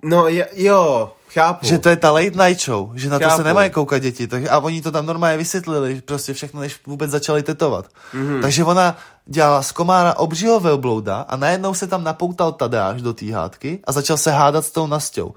[0.04, 1.66] No, je, jo, chápu.
[1.66, 3.38] Že to je ta late night show, že na to Chápu.
[3.38, 4.28] se nemají koukat děti.
[4.28, 7.86] Tak, a oni to tam normálně vysvětlili, prostě všechno, než vůbec začali tetovat.
[8.14, 8.28] Mhm.
[8.28, 8.42] Mm-hmm.
[8.42, 13.34] Takže ona dělala z komára obřího velblouda a najednou se tam napoutal Tadeáš do té
[13.34, 15.34] hádky a začal se hádat s tou Nastěou.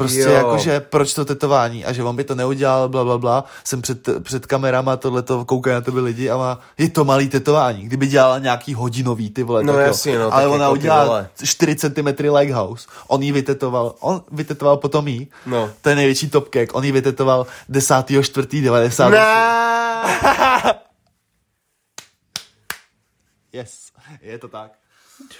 [0.00, 0.30] Prostě Jo.
[0.30, 3.44] jakože proč to tetování a že on by to neudělal, bla, bla, bla.
[3.64, 7.82] Jsem před, před kamerama, tohleto koukají na tebe lidi a má, je to malý tetování.
[7.82, 11.04] Kdyby dělala nějaký hodinový, ty vole, No tak jasně, no, Ale tak ona jako udělala
[11.04, 11.28] vole.
[11.44, 12.88] 4 cm Lighthouse.
[13.08, 15.28] On jí vytetoval, on vytetoval potom jí.
[15.46, 15.70] No.
[15.82, 16.74] To je největší topkek.
[16.74, 19.10] On jí vytetoval 10.4.90.
[19.10, 20.74] Ne!
[23.52, 24.72] Yes, je to tak.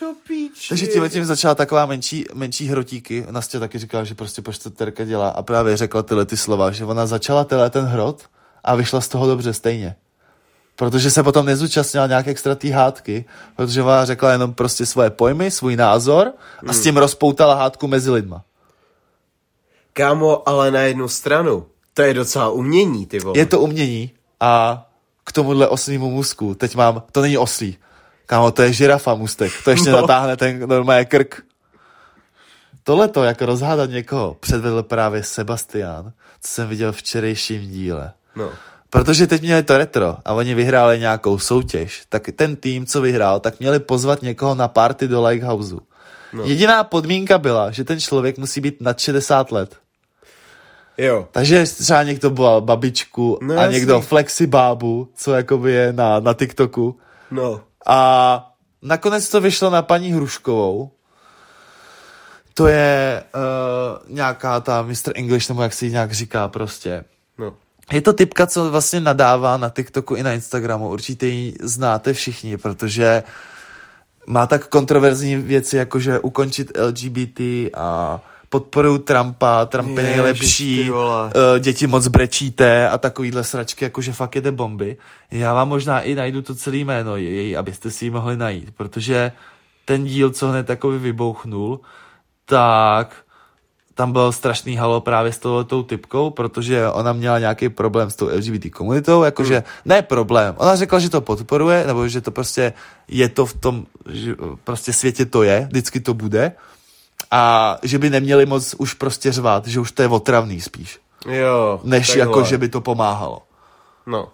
[0.01, 0.69] Do píči.
[0.69, 3.27] Takže tím tím začala taková menší, menší hrotíky.
[3.31, 5.29] Nastě taky říkala, že prostě proč to Terka dělá.
[5.29, 8.23] A právě řekla tyhle ty slova, že ona začala tenhle ten hrot
[8.65, 9.97] a vyšla z toho dobře stejně.
[10.77, 13.25] Protože se potom nezúčastnila nějak extra té hádky,
[13.57, 16.33] protože ona řekla jenom prostě svoje pojmy, svůj názor
[16.67, 18.45] a s tím rozpoutala hádku mezi lidma.
[19.93, 23.39] Kámo, ale na jednu stranu, to je docela umění, ty vole.
[23.39, 24.85] Je to umění a
[25.25, 27.77] k tomuhle oslímu musku, teď mám, to není oslí,
[28.31, 30.01] kámo, to je žirafa mustek, to ještě No.
[30.01, 31.43] natáhne ten normálně krk.
[32.85, 38.13] tohleto, jako rozhádat někoho, předvedl právě Sebastian, co jsem viděl v včerejším díle.
[38.37, 38.51] No.
[38.91, 43.41] Protože teď měli to retro a oni vyhráli nějakou soutěž, tak ten tým, co vyhrál,
[43.41, 45.81] tak měli pozvat někoho na party do Lighthouseu.
[46.33, 46.45] No.
[46.45, 49.77] Jediná podmínka byla, že ten člověk musí být nad 60 let.
[50.99, 51.29] Jo.
[51.31, 53.75] Takže třeba někdo byl babičku No a jasný.
[53.75, 56.99] někdo flexibábu, co jakoby je na, na TikToku.
[57.31, 57.61] No.
[57.91, 60.91] A nakonec to vyšlo na paní Hruškovou.
[62.55, 65.13] To je uh, nějaká ta Mr.
[65.15, 67.05] English, nebo jak se jí nějak říká prostě.
[67.39, 67.55] No.
[67.93, 70.89] Je to typka, co vlastně nadává na TikToku i na Instagramu.
[70.89, 73.23] Určitě ji znáte všichni, protože
[74.27, 77.41] má tak kontroverzní věci, jako že ukončit LGBT
[77.75, 80.91] a podporují Trumpa, Trump je nejlepší,
[81.57, 84.97] eh, děti moc brečíte a takovýhle sračky, jakože fakt jede bomby.
[85.31, 89.33] Já vám možná i najdu to celé jméno její, abyste si ji mohli najít, protože
[89.85, 91.81] ten díl, co hned takový vybouchnul,
[92.45, 93.17] tak
[93.95, 98.27] tam byl strašný halo právě s touhletou typkou, protože ona měla nějaký problém s tou
[98.27, 99.65] LGBT komunitou, jakože Hmm.
[99.85, 100.55] ne problém.
[100.59, 102.73] Ona řekla, že to podporuje, nebo že to prostě
[103.09, 104.35] je to v tom, že
[104.65, 106.53] prostě světě to je, vždycky to bude
[107.31, 111.81] a že by neměli moc už prostě řvát, že už to je otravný spíš, Jo.
[111.85, 112.21] než takhle.
[112.21, 113.43] jako, že by to pomáhalo.
[114.07, 114.29] No.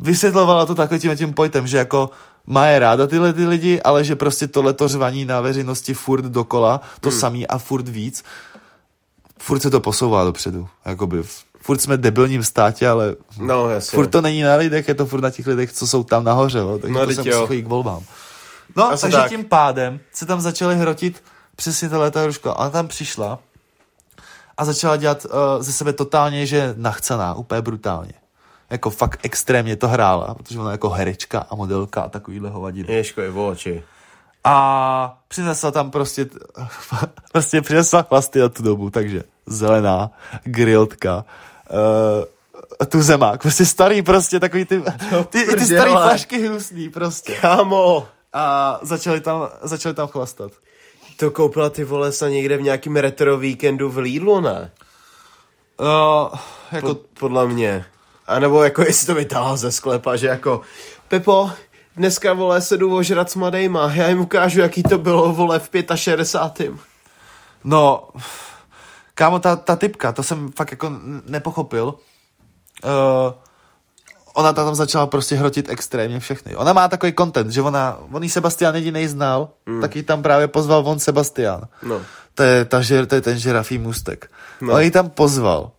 [0.00, 2.10] Vysvětlovala to takhle tím, tím pojtem, že jako
[2.46, 6.80] má je ráda tyhle ty lidi, ale že prostě tohleto řvaní na veřejnosti furt dokola,
[7.00, 7.18] to hmm.
[7.18, 8.24] samý a furt víc,
[9.38, 10.68] furt se to posouvá dopředu.
[10.84, 11.22] Jakoby,
[11.60, 13.96] furt jsme debilním státě, ale No, jasně.
[13.96, 16.58] furt to není na lidech, je to furt na těch lidech, co jsou tam nahoře,
[16.58, 16.78] jo?
[16.82, 18.02] takže No, to se musí k volbám.
[18.76, 19.28] No, Asi takže tak.
[19.28, 21.22] tím pádem se tam začaly hrotit
[21.60, 22.54] přesně ta hruška.
[22.54, 23.38] Ona tam přišla
[24.56, 28.12] a začala dělat uh, ze sebe totálně, že je nachcaná, úplně brutálně.
[28.70, 32.92] Jako fakt extrémně to hrála, protože ona jako herečka a modelka a takovýhle hovadiny.
[32.92, 33.82] Ježko je v oči.
[34.44, 36.26] A přinesla tam prostě,
[37.32, 40.10] prostě přinesla chlasty na tu dobu, takže zelená,
[40.44, 41.24] grilltka,
[42.80, 44.82] uh, tu zemák, prostě starý prostě, takový ty,
[45.28, 47.34] ty, ty starý flašky hnusný prostě.
[47.34, 48.08] Kámo!
[48.32, 50.52] A začali tam, začali tam chlastat.
[51.20, 54.70] To koupila ty vole se někde v nějakým retro víkendu v Lidlu, ne?
[55.80, 56.38] Uh,
[56.72, 57.84] jako, Pod, podle mě.
[58.26, 60.60] A nebo jako jestli to vytáhla ze sklepa, že jako
[61.08, 61.50] Pepo,
[61.96, 65.70] dneska vole se jdu ožrat s mladejma, já jim ukážu, jaký to bylo vole v
[65.94, 66.72] 65.
[67.64, 68.08] no,
[69.14, 70.92] kámo, ta, ta typka, to jsem fakt jako
[71.26, 71.94] nepochopil.
[72.84, 73.32] Uh,
[74.40, 76.56] ona tam začala prostě hrotit extrémně všechny.
[76.56, 79.80] Ona má takový content, že ona, on jí Sebastian jedinej znal, mm.
[79.80, 81.60] tak ji tam právě pozval on Sebastian.
[81.82, 82.00] No.
[82.34, 84.30] To je, ta, to je ten žirafý můstek.
[84.60, 84.74] No.
[84.74, 85.70] On ji tam pozval.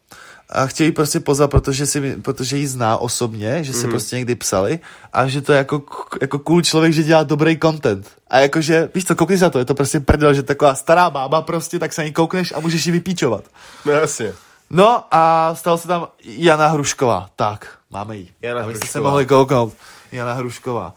[0.49, 3.89] A chtěl ji prostě pozvat, protože, si, protože ji zná osobně, že se Mhm.
[3.89, 4.79] prostě někdy psali
[5.13, 5.83] a že to je jako,
[6.21, 8.07] jako cool člověk, že dělá dobrý content.
[8.29, 11.41] A jakože, víš co, koukni za to, je to prostě prdel, že taková stará bába
[11.41, 13.43] prostě, tak se na ní koukneš a můžeš ji vypíčovat.
[13.85, 14.33] No jasně.
[14.69, 17.29] No a stala se tam Jana Hrušková.
[17.35, 18.29] Tak, máme ji.
[18.41, 19.73] Jana Abyste se mohli kouknout.
[20.11, 20.95] Jana Hrušková.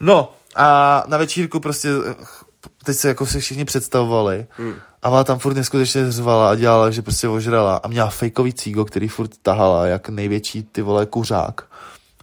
[0.00, 1.88] No a na večírku prostě
[2.84, 4.74] teď se jako se všichni představovali hmm.
[5.02, 8.84] a ona tam furt neskutečně řvala a dělala, že prostě ožrala a měla fejkový cígo,
[8.84, 11.64] který furt tahala jak největší ty vole kuřák.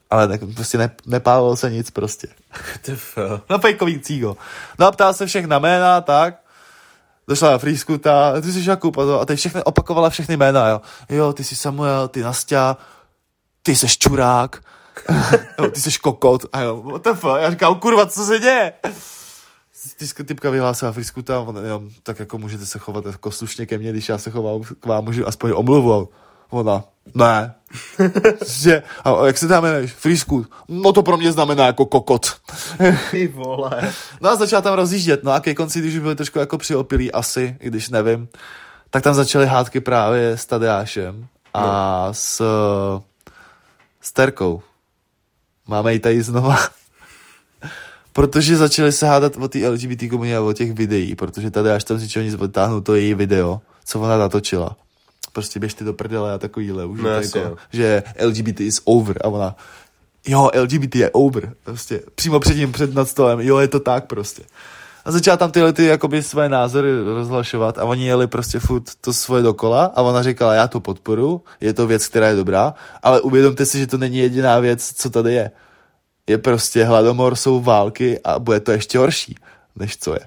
[0.09, 2.27] Ale tak prostě ne, nepálilo se nic prostě.
[3.49, 4.37] Na fejkový cígo.
[4.79, 6.35] No a ptala se všech na jména, tak.
[7.27, 10.81] Došla na Frýskuta, ty jsi Jakub a, to, a teď všechny opakovala všechny jména, jo.
[11.09, 12.77] Jo, ty jsi Samuel, ty Nastia,
[13.63, 14.63] ty jsi Čurák,
[15.71, 18.73] ty jsi Kokot, a jo, what the fuck, já říkám, kurva, co se děje?
[19.97, 23.91] Ty typka vyhlásila Frýskuta, on, jo, tak jako můžete se chovat jako slušně ke mně,
[23.91, 26.09] když já se chovám k vám, můžu aspoň omluvu.
[26.49, 26.83] Ona,
[27.15, 27.53] ne.
[28.47, 29.91] že, a jak se tam jmenuješ?
[29.91, 30.49] Frýskut.
[30.67, 32.37] No to pro mě znamená jako kokot.
[33.11, 33.93] Ty vole.
[34.21, 37.11] No a začala tam rozjíždět, no a ke konci, když už byli trošku jako přiopilí
[37.11, 38.27] asi, i když nevím,
[38.89, 42.13] tak tam začaly hádky právě s Tadeášem a no.
[42.13, 42.41] s,
[44.01, 44.61] s Terkou.
[45.67, 46.57] Máme ji tady znova.
[48.13, 51.97] protože začali se hádat o té LGBT komunitě a o těch videí, protože Tadeáš tam
[51.97, 54.75] z ničeho nic vytáhnul to její video, co ona natočila.
[55.33, 57.01] Prostě běžte do prdele a takovýhle už.
[57.01, 57.57] No, jako, jo.
[57.73, 59.55] že LGBT is over a ona
[60.27, 64.05] jo, LGBT je over, prostě přímo před ním, před nad stolem, jo, je to tak
[64.05, 64.43] prostě.
[65.05, 69.13] A začala tam tyhle ty jakoby své názory rozhlašovat a oni jeli prostě furt to
[69.13, 73.21] svoje dokola a ona říkala, já to podporu, je to věc, která je dobrá, ale
[73.21, 75.51] uvědomte si, že to není jediná věc, co tady je.
[76.27, 79.35] Je prostě hladomor, jsou války a bude to ještě horší,
[79.75, 80.19] než co je.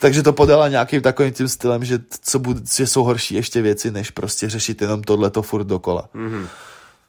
[0.00, 3.90] Takže to podala nějakým takovým tím stylem, že, co bude, že jsou horší ještě věci,
[3.90, 6.08] než prostě řešit jenom tohleto furt dokola.
[6.14, 6.46] Mm-hmm.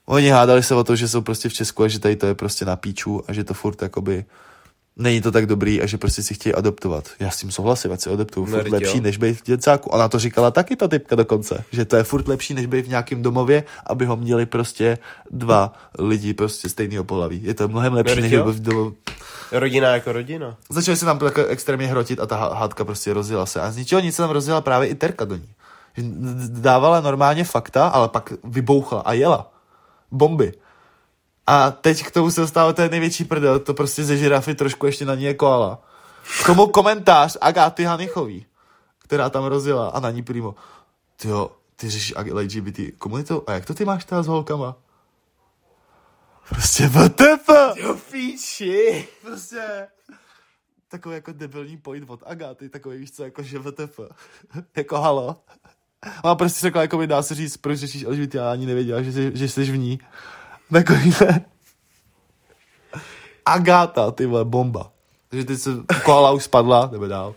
[0.06, 2.36] Oni hádali se o to, že jsou prostě v Česku a že tady to je
[2.36, 4.26] prostě na píču a že to furt jakoby
[5.02, 7.10] není to tak dobrý a že prostě si chtějí adoptovat.
[7.20, 8.45] Já s tím souhlasím, ať si adoptuju.
[8.45, 9.04] No, Furt vždyť lepší, jo.
[9.04, 9.89] než být v děcáku.
[9.89, 12.89] Ona to říkala taky ta typka dokonce, že to je furt lepší, než být v
[12.89, 14.97] nějakém domově, aby ho měli prostě
[15.32, 17.41] dva lidi prostě stejného pohlaví.
[17.43, 18.91] Je to mnohem lepší, No, než být v domově.
[19.52, 20.58] Rodina jako rodina.
[20.70, 23.62] Začali se tam tak extrémně hrotit a ta há- hádka prostě rozjela se.
[23.62, 25.49] A z ničeho nic se tam rozjela právě i Terka do ní.
[26.49, 29.52] Dávala normálně fakta, ale pak vybouchla a jela.
[30.12, 30.54] Bomby.
[31.48, 35.06] A teď k tomu se stává ten největší prdel, to prostě ze žirafy trošku ještě
[35.06, 35.84] na ní je koala.
[36.44, 38.46] K tomu komentář Agáty Hanichový,
[39.00, 40.56] která tam rozjela a na ní primo.
[41.16, 44.76] Tyjo, ty řešíš LGBT komunitu a jak to ty máš teda s holkama?
[46.50, 47.50] Prostě WTF!
[47.76, 49.08] Jo, píči.
[49.22, 49.88] Prostě
[50.92, 54.00] takový jako debilní point od Agáty, takový víš co, jako že VTF,
[54.76, 55.36] jako halo.
[56.24, 59.12] Ona prostě řekla, jako mi dá se říct, proč řešíš LGBT, já ani nevěděla, že,
[59.12, 60.00] jsi, že jsi v ní.
[60.74, 61.46] Takový ne.
[63.46, 64.92] Agáta, ty vole, bomba.
[65.30, 65.70] Takže teď se
[66.04, 67.36] koala už spadla, jdeme dál.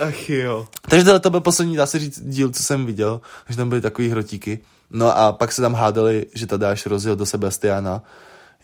[0.00, 0.68] Ach jo.
[0.88, 3.80] Takže tohle to byl poslední, dá se říct, díl, co jsem viděl, že tam byly
[3.80, 4.60] takový hrotíky.
[4.90, 8.02] No a pak se tam hádali, že Tadáš rozjel do Sebastiana,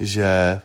[0.01, 0.61] že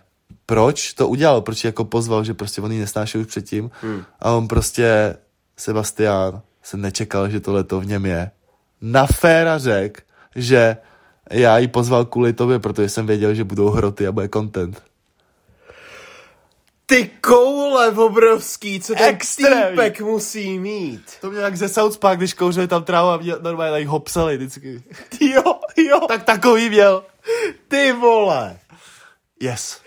[0.45, 3.71] proč to udělal, proč ji jako pozval, že prostě on ji nesnášel už předtím.
[3.81, 4.03] Hmm.
[4.19, 5.17] A on prostě,
[5.57, 8.31] Sebastian, se nečekal, že tohle to v něm je.
[8.81, 10.03] Na féra řek,
[10.35, 10.77] že
[11.31, 14.83] já ji pozval kvůli tobě, protože jsem věděl, že budou hroty a bude content.
[16.85, 21.01] Ty koule obrovský, co ten týpek musí mít.
[21.21, 24.37] To mě jak ze South Park, když kouřili tam trávu a mě normálně tady hopsali
[24.37, 24.83] vždycky.
[25.21, 25.99] Jo, jo.
[26.07, 27.03] Tak takový měl.
[27.67, 28.59] Ty vole.
[29.39, 29.80] Yes.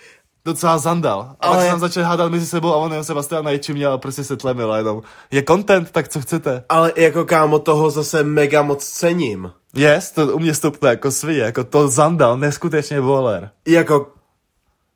[0.44, 1.20] Docela zandal.
[1.40, 1.56] A Ale...
[1.56, 3.98] Ale- pak se tam začali hádat mezi sebou a on jenom Sebastian Najči měl a
[3.98, 5.02] prostě se tlemil a jenom.
[5.30, 6.64] Je content, tak co chcete?
[6.68, 9.52] Ale jako kámo toho zase mega moc cením.
[9.74, 13.50] Yes, to u mě stopne jako svině, jako to zandal, neskutečně voler.
[13.66, 14.12] Jako,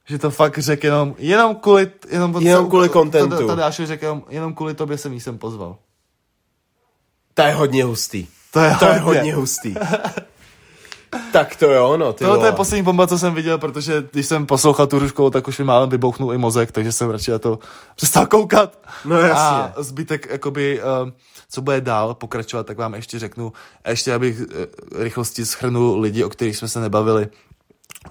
[0.06, 3.46] Že to fakt řekl jenom, jenom kvůli, jenom, Jenom kvůli contentu.
[3.46, 5.76] Tady Dášo řekl jenom, jenom kvůli tobě jsem jí sem pozval.
[7.34, 8.26] to je hodně hustý.
[8.52, 9.74] To je, To je hodně hustý.
[11.32, 14.26] tak to je ono, ty Tohle to je poslední bomba, co jsem viděl, protože když
[14.26, 17.38] jsem poslouchal tu ruškou, tak už mi málem vybouchnul i mozek, takže jsem radši na
[17.38, 17.58] to
[17.96, 18.78] přestal koukat.
[19.04, 19.72] No jasně.
[19.76, 21.10] A zbytek, jakoby, uh,
[21.50, 23.52] co bude dál pokračovat, tak vám ještě řeknu.
[23.84, 24.46] A ještě, abych uh,
[25.02, 27.28] rychlosti schrnul lidi, o kterých jsme se nebavili.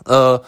[0.10, 0.46] Uh,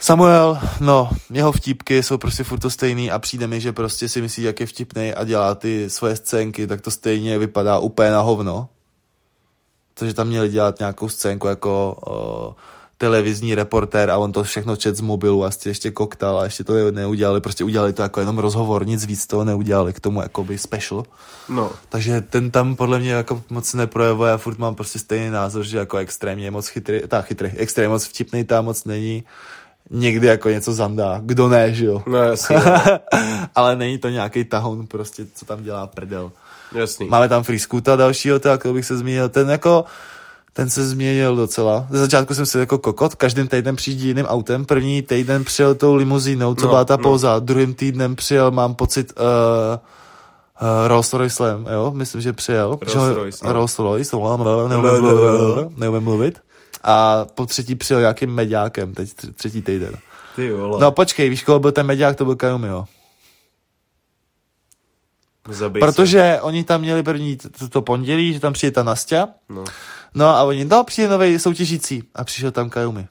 [0.00, 4.22] Samuel, no, jeho vtipky jsou prostě furt to stejný a přijde mi, že prostě si
[4.22, 8.20] myslí, jak je vtipnej a dělá ty svoje scénky, tak to stejně vypadá úplně na
[8.20, 8.68] hovno.
[9.98, 12.62] Takže tam měli dělat nějakou scénku jako uh,
[12.98, 16.74] televizní reportér a on to všechno čet z mobilu a ještě koktal a ještě to
[16.74, 20.58] ne- neudělali, prostě udělali to jako jenom rozhovor, nic víc toho neudělali k tomu jakoby
[20.58, 21.04] special.
[21.48, 21.70] No.
[21.88, 25.78] Takže ten tam podle mě jako moc neprojevuje a furt mám prostě stejný názor, že
[25.78, 29.24] jako extrémně moc chytrý, tak chytrý, extrémně moc vtipný tam moc není.
[29.90, 32.02] Někdy jako něco zandá, kdo ne, že jo.
[32.06, 32.56] No jasně,
[33.54, 36.32] Ale není to nějaký tahoun prostě, co tam dělá prdel.
[36.74, 37.08] Jasný.
[37.08, 37.58] Máme tam Free
[37.96, 39.28] dalšího, tak bych se zmínil.
[39.28, 39.84] Ten jako,
[40.52, 41.86] ten se změnil docela.
[41.90, 44.64] Ze začátku jsem si jako kokot, každým týdnem přijde jiným autem.
[44.64, 47.02] První týden přijel tou limuzínou, co No, byla ta no.
[47.02, 47.38] pouza.
[47.38, 49.78] Druhým týdnem přijel, mám pocit, uh,
[50.62, 52.78] uh, Rolls Royce, jo, myslím, že přijel.
[52.94, 53.52] Rolls Royce, no.
[53.52, 54.16] Rolls Royce,
[54.68, 56.38] neumím mluvit, neumím mluvit.
[56.84, 59.94] A po třetí přijel nějakým mediákem, teď tř- třetí týden.
[60.36, 60.80] Ty vole.
[60.80, 62.84] No počkej, víš, koho byl ten mediák, to byl Kajumio.
[65.52, 65.86] Zabij se.
[65.86, 69.28] Protože oni tam měli první to, to pondělí, že tam přijde ta Nastia.
[69.48, 69.64] No.
[70.14, 72.02] No a oni, no přijde nový soutěžící.
[72.14, 73.08] A přišel tam Kajumi.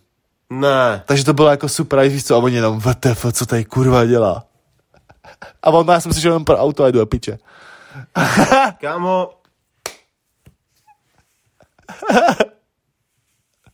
[0.50, 1.04] Ne.
[1.06, 4.06] Takže to bylo jako super, a víš co, a oni jenom, VTF, co tady kurva
[4.06, 4.46] dělá.
[5.64, 7.38] A on, já jsem si šel jenom pro auto a jdu do piče.
[8.82, 9.30] Kámo.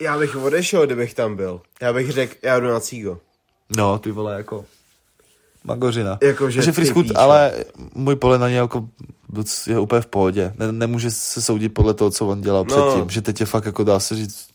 [0.00, 1.60] Já bych odešel, kdybych tam byl.
[1.82, 3.18] Já bych řekl, já jdu na cígo.
[3.76, 4.64] No, ty vole, jako
[5.64, 6.18] magořina.
[6.22, 7.52] Jakože Takže Friskut, ale
[7.94, 8.84] můj pohled na něj jako
[9.28, 10.52] doc- je úplně v pohodě.
[10.58, 12.76] Ne, nemůže se soudit podle toho, co on dělal No.
[12.86, 13.10] předtím.
[13.10, 14.46] Že teď je fakt jako dá se říct,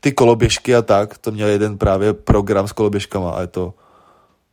[0.00, 3.74] ty koloběžky a tak, to měl jeden právě program s koloběžkama a je to,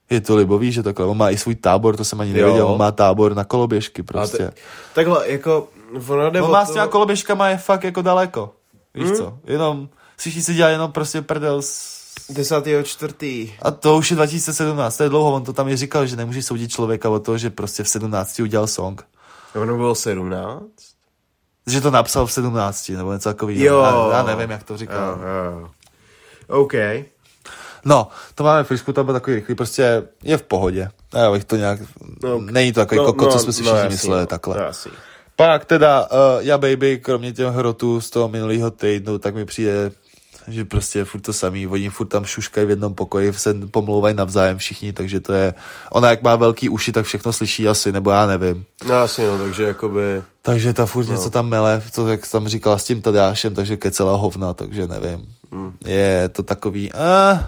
[0.09, 1.05] je to libový, že takhle.
[1.05, 2.37] On má i svůj tábor, to jsem ani Jo.
[2.37, 4.37] nevěděl, on má tábor na koloběžky A prostě.
[4.37, 4.51] te,
[4.93, 5.67] takhle, jako,
[6.07, 8.53] ono On má to- s těma koloběžkama je fakt jako daleko.
[8.93, 9.15] Víš Hmm.
[9.15, 9.37] co?
[9.47, 12.04] Jenom, všichni si dělá jenom prostě prdel s...
[12.29, 12.65] 10.
[12.83, 13.51] čtvrtý.
[13.61, 16.43] A to už je 2017, to je dlouho, on to tam i říkal, že nemůže
[16.43, 19.03] soudit člověka o to, že prostě v 17 udělal song.
[19.55, 20.63] Ono bylo 17?
[21.67, 23.65] Že to napsal v 17, nebo něco takového.
[23.65, 23.81] Jo.
[23.81, 25.19] Já, já nevím, jak to říkal.
[25.21, 25.69] Jo, jo.
[26.47, 26.73] OK.
[27.85, 30.89] No, to máme v Frisku, to byl takový rychlý, prostě je v pohodě.
[31.13, 31.79] Já bych to nějak,
[32.23, 34.57] No, není to takový no, koko, co jsme si všichni mysleli, takhle.
[34.57, 34.91] No, jasný.
[35.35, 39.91] Pak teda uh, já Baby, kromě těch hrotů z toho minulého týdnu, tak mi přijde
[40.47, 44.15] že prostě je furt to samý, oni furt tam šuškají v jednom pokoji, se pomlouvají
[44.15, 45.53] navzájem všichni, takže to je,
[45.91, 48.65] ona jak má velký uši, tak všechno slyší asi, nebo já nevím.
[48.87, 50.23] No asi no, takže jakoby...
[50.41, 51.13] Takže ta furt no.
[51.13, 55.25] něco tam mele, to jak tam říkala s tím Tadášem, takže kecela hovna, takže nevím.
[55.51, 55.73] Hmm.
[55.85, 57.39] Je to takový, uh,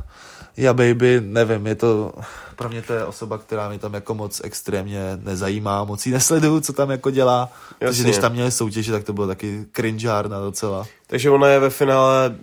[0.57, 2.13] já baby, nevím, je to,
[2.55, 6.59] pro mě to je osoba, která mi tam jako moc extrémně nezajímá, moc ji nesleduju,
[6.59, 7.51] co tam jako dělá.
[7.71, 7.87] Jasně.
[7.87, 10.85] Takže když tam měli soutěže, tak to bylo taky cringeárna docela.
[11.07, 12.35] Takže ona je ve finále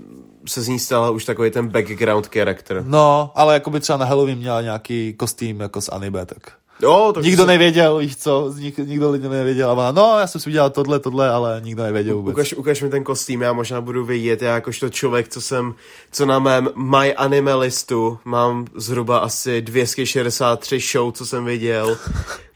[0.47, 2.85] se z ní stala už takový ten background character.
[2.87, 7.11] No, ale jako by třeba na Halloween měla nějaký kostým jako z anime, tak Jo,
[7.15, 7.47] to nikdo se...
[7.47, 9.71] nevěděl, víš co, nik, nikdo lidi nevěděl.
[9.71, 12.33] A ona, no, já jsem si udělal tohle, tohle, ale nikdo nevěděl vůbec.
[12.33, 15.75] Ukaž, ukaž mi ten kostým, já možná budu vidět, já jakožto člověk, co jsem,
[16.13, 21.99] co na mém My Anime listu mám zhruba asi 263 show, co jsem viděl.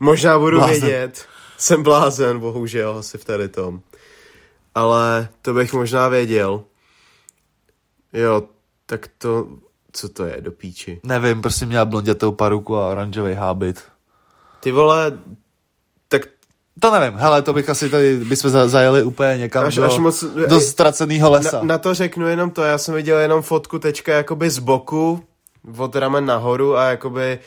[0.00, 0.80] Možná budu blázen.
[0.80, 1.24] vědět.
[1.58, 3.80] Jsem blázen, bohužel, asi v tady tom.
[4.74, 6.62] Ale to bych možná věděl.
[8.12, 8.42] Jo,
[8.86, 9.48] tak to,
[9.92, 11.00] co to je do píči?
[11.02, 13.82] Nevím, prostě měla blondětou paruku a oranžový hábit.
[14.60, 15.18] Ty vole,
[16.08, 16.22] tak
[16.80, 20.24] to nevím, hele, to bych asi tady, bychom zajeli úplně někam až, do, až moc,
[20.48, 21.58] do ztraceného lesa.
[21.58, 25.24] Na, na, to řeknu jenom to, já jsem viděl jenom fotku tečka jakoby z boku,
[25.76, 27.38] od ramen nahoru a jakoby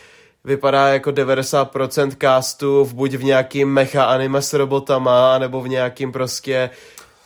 [0.43, 6.11] vypadá jako 90% castu v buď v nějakým mecha anime s robotama, nebo v nějakým
[6.11, 6.69] prostě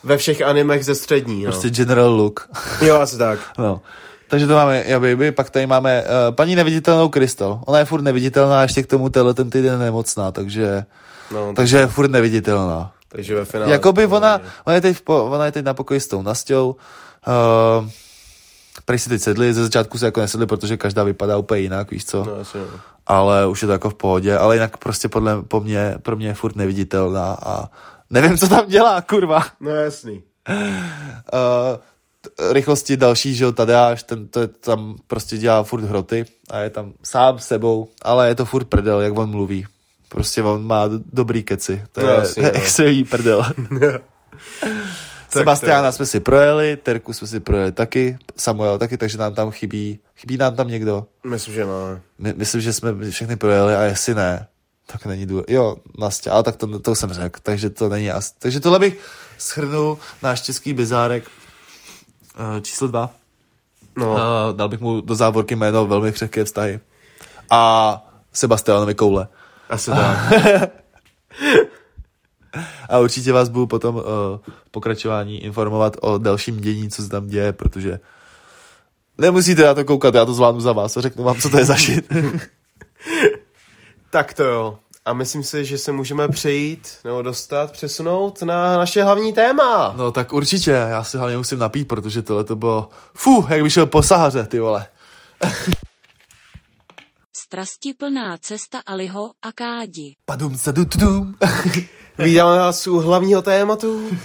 [0.06, 1.44] ve všech animech ze střední.
[1.44, 1.50] No.
[1.50, 2.48] Prostě general look.
[2.80, 3.38] Jo, asi tak.
[3.58, 3.80] no.
[4.28, 7.60] Takže to máme Ja Baby, pak tady máme uh, paní neviditelnou Krystal.
[7.66, 10.84] Ona je furt neviditelná, ještě k tomu tenhle ten týden nemocná, takže,
[11.30, 12.92] no, takže je furt neviditelná.
[13.08, 13.72] Takže ve finále...
[13.72, 16.76] Jakoby ona, ona, je teď, po, ona je teď na pokoji s tou Nastou.
[17.26, 17.88] Uh,
[18.84, 22.04] Prej si teď sedli, ze začátku se jako nesedli, protože každá vypadá úplně jinak, víš
[22.04, 22.24] co?
[22.24, 22.80] No, asi, no.
[23.06, 26.26] Ale už je to jako v pohodě, ale jinak prostě podle, po mě, pro mě
[26.26, 27.70] je furt neviditelná a
[28.10, 29.42] nevím, co tam dělá, kurva.
[29.60, 30.22] No jasný.
[30.48, 31.76] Uh,
[32.52, 36.70] rychlosti další, že jo, Tadeáš, ten to je, tam prostě dělá furt hroty a je
[36.70, 39.66] tam sám sebou, ale je to furt prdel, jak on mluví.
[40.08, 41.82] Prostě on má dobrý keci.
[41.92, 42.50] To no, je jasný, no.
[42.52, 43.46] extrémní prdel.
[45.28, 49.98] Sebastiana jsme si projeli, Terku jsme si projeli taky, Samuel taky, takže nám tam chybí,
[50.16, 51.06] chybí nám tam někdo.
[51.26, 52.00] Myslím, že ne.
[52.18, 54.46] My, myslím, že jsme všechny projeli a jestli ne,
[54.86, 55.52] tak není důležité.
[55.52, 58.32] Jo, Nastě, ale tak to, to jsem řekl, takže to není asi.
[58.38, 59.00] Takže tohle bych
[59.38, 63.10] schrnul náš český bizárek uh, číslo dva.
[63.96, 64.12] No.
[64.12, 64.18] Uh,
[64.56, 66.80] dal bych mu do závorky jméno velmi křehké vztahy.
[67.50, 69.28] A Sebastianovi koule.
[69.70, 70.32] Asi tak.
[72.88, 74.02] A určitě vás budu potom uh,
[74.70, 78.00] pokračování informovat o dalším dění, co se tam děje, protože
[79.18, 81.64] nemusíte na to koukat, já to zvládnu za vás a řeknu vám, co to je
[81.64, 82.12] za shit.
[84.16, 84.78] tak to jo.
[85.04, 89.94] A myslím si, že se můžeme přejít nebo dostat, přesunout na naše hlavní téma.
[89.96, 93.70] No tak určitě, já si hlavně musím napít, protože tohle to bylo, fu, jak by
[93.70, 94.86] šel po Sahaře, ty vole.
[97.98, 100.14] plná cesta Aliho a Kádi.
[100.24, 101.34] Padum se dum.
[102.18, 104.10] Vítáme vás u hlavního tématu.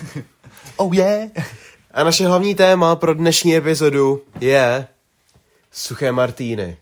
[0.76, 1.30] Oh yeah.
[1.92, 4.88] A naše hlavní téma pro dnešní epizodu je
[5.72, 6.78] suché martíny.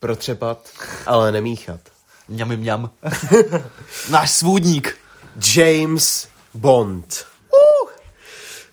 [0.00, 0.68] Protřepat,
[1.06, 1.93] ale nemíchat.
[2.28, 2.90] Mňam, mňam.
[4.10, 4.96] Náš svůdník.
[5.56, 7.26] James Bond.
[7.52, 7.90] Uh.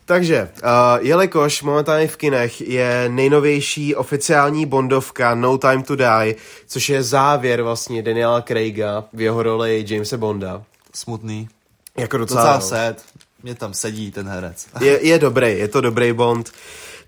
[0.05, 6.35] Takže, uh, jelikož momentálně v kinech je nejnovější oficiální Bondovka No Time to Die,
[6.67, 10.63] což je závěr vlastně Daniela Craiga v jeho roli Jamesa Bonda.
[10.93, 11.49] Smutný.
[11.97, 12.41] Jako docela.
[12.41, 13.01] Docela sad.
[13.43, 14.67] Mě tam sedí ten herec.
[14.81, 16.51] je, je dobrý, je to dobrý Bond.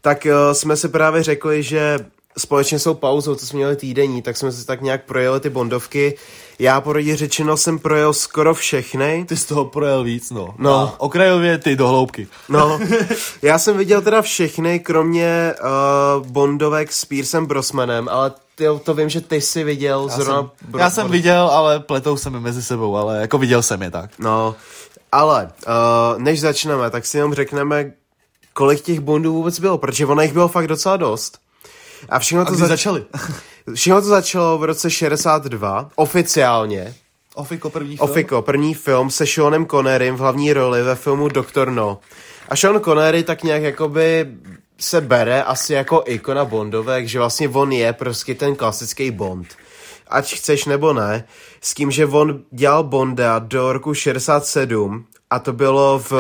[0.02, 1.98] Tak uh, jsme si právě řekli, že
[2.38, 5.50] společně s tou pauzou, co jsme měli týdenní, tak jsme si tak nějak projeli ty
[5.50, 6.18] bondovky.
[6.60, 9.26] Já poradě řečeno jsem projel skoro všechny.
[9.28, 10.56] Ty z toho projel víc, no.
[10.58, 10.74] No.
[10.74, 12.28] A okrajově ty do hloubky.
[12.50, 12.80] No.
[13.42, 15.54] Já jsem viděl teda všechny, kromě
[16.20, 20.42] uh, bondovek s Piercem Brosmanem, ale ty, to vím, že ty jsi viděl já zrovna...
[20.42, 23.82] Jsem, bro, já jsem viděl, ale pletou se mi mezi sebou, ale jako viděl jsem
[23.82, 24.10] je tak.
[24.20, 24.56] No,
[25.12, 27.92] ale uh, než začneme, tak si jenom řekneme,
[28.54, 31.43] kolik těch bondů vůbec bylo, protože ono jich bylo fakt docela dost.
[32.10, 33.06] A všechno to zač- začali.
[33.74, 36.96] všechno to začalo v roce 62, oficiálně.
[37.36, 38.10] Ofiko, první film.
[38.10, 42.00] Ofiko, první film se Seanem Connerym v hlavní roli ve filmu Doktor No.
[42.50, 44.28] A Sean Connery tak nějak jakoby
[44.80, 49.48] se bere asi jako ikona Bondovek, že vlastně on je prostě ten klasický Bond.
[50.08, 51.24] Ať chceš nebo ne,
[51.62, 56.12] s tím, že on dělal Bonda do roku 67 a to bylo v,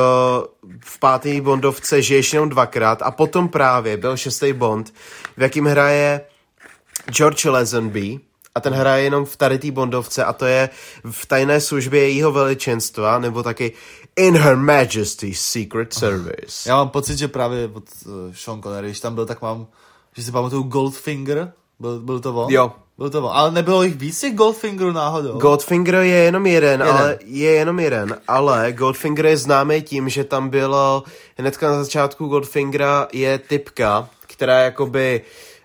[0.80, 4.94] v pátý Bondovce, že ještě jenom dvakrát a potom právě byl šestý Bond,
[5.38, 6.22] v jakým hraje
[7.12, 8.20] George Lazenby
[8.56, 10.70] a ten hraje jenom v tady té Bondovce a to je
[11.12, 13.74] v tajné službě jejího veličenstva, nebo taky
[14.16, 16.70] In Her Majesty's Secret Service.
[16.70, 19.68] Já mám pocit, že právě od uh, Sean Connery, když tam byl, tak mám,
[20.16, 22.54] že si pamatuju Goldfinger, byl, byl to on?
[22.54, 22.74] Jo.
[22.98, 23.36] Byl to.
[23.36, 25.40] Ale nebylo jich víc těch Goldfingerů náhodou?
[25.40, 26.88] Goldfinger je jenom jeden, Jeden.
[26.98, 31.04] ale je jenom jeden, ale Goldfinger je známý tím, že tam bylo
[31.38, 35.22] hnedka na začátku Goldfingera je typka, která jakoby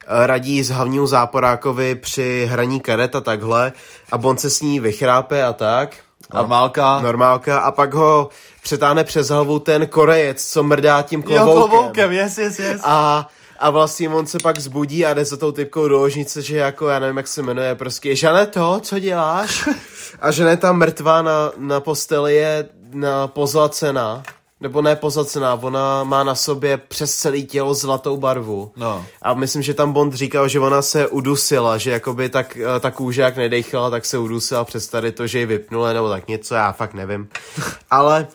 [0.06, 3.72] eh, radí s hlavnímu záporákovi při hraní karet a takhle
[4.12, 5.96] a Bond se s ní vychrápe a tak.
[6.30, 7.00] A Normálka.
[7.00, 8.28] normálka a pak ho
[8.62, 11.70] přetáhne přes hlavu ten korejec, co mrdá tím Jo, kloboukem.
[11.70, 12.80] kloboukem, yes, yes, yes.
[12.84, 13.28] A,
[13.58, 16.88] a vlastně on se pak zbudí a jde za tou typkou do ložnice, že jako,
[16.88, 19.68] já nevím, jak se jmenuje, prostě, Žaneto, co děláš?
[20.20, 24.22] A Žaneta mrtvá na, na posteli je na pozlacená,
[24.60, 28.72] nebo ne pozlacená, ona má na sobě přes celé tělo zlatou barvu.
[28.76, 29.06] No.
[29.22, 32.90] A myslím, že tam Bond říkal, že ona se udusila, že jakoby tak, eh, ta
[32.90, 36.54] kůže jak nedechala, tak se udusila přes tady to, že ji vypnula, nebo tak něco,
[36.54, 37.28] já fakt nevím.
[37.90, 38.26] Ale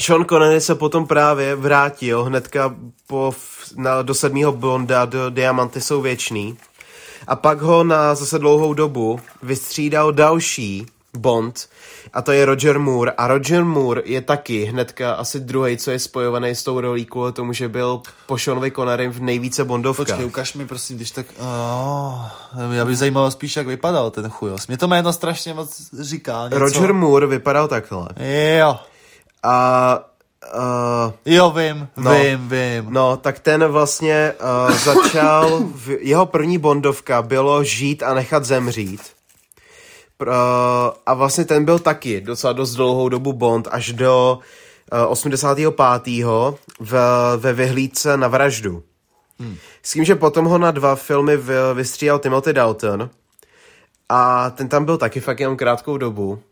[0.00, 2.74] Sean Connery se potom právě vrátil hnedka
[3.06, 3.34] po,
[3.76, 6.58] na, do sedmého Bonda, do Diamanty jsou věčný.
[7.26, 10.86] A pak ho na zase dlouhou dobu vystřídal další
[11.16, 11.68] Bond,
[12.12, 13.12] a to je Roger Moore.
[13.12, 17.32] A Roger Moore je taky hnedka asi druhý, co je spojovaný s tou rolí kvůli
[17.32, 20.06] tomu, že byl po Seanovi Connerym v nejvíce Bondovkách.
[20.06, 21.26] Počkej, ukaž mi prosím, když tak...
[21.40, 22.20] Oh,
[22.72, 24.66] já bych zajímalo spíš, jak vypadal ten chujos.
[24.66, 26.44] Mě to jméno strašně moc říká.
[26.44, 26.58] Něco.
[26.58, 28.08] Roger Moore vypadal takhle.
[28.58, 28.78] Jo,
[29.44, 30.04] A
[30.54, 32.14] uh, jo, vím, No.
[32.14, 32.86] vím, vím.
[32.88, 34.32] No, tak ten vlastně
[34.68, 39.00] uh, začal, v, jeho první bondovka bylo žít a nechat zemřít.
[40.22, 40.28] Uh,
[41.06, 44.38] a vlastně ten byl taky docela dost dlouhou dobu Bond, až do
[44.92, 45.74] uh, 85.
[46.80, 46.92] V,
[47.36, 48.82] ve vyhlídce na vraždu.
[49.40, 49.56] Hmm.
[49.82, 53.10] S tím, že potom ho na dva filmy v, vystřídal Timothy Dalton
[54.08, 56.42] a ten tam byl taky fakt jenom krátkou dobu.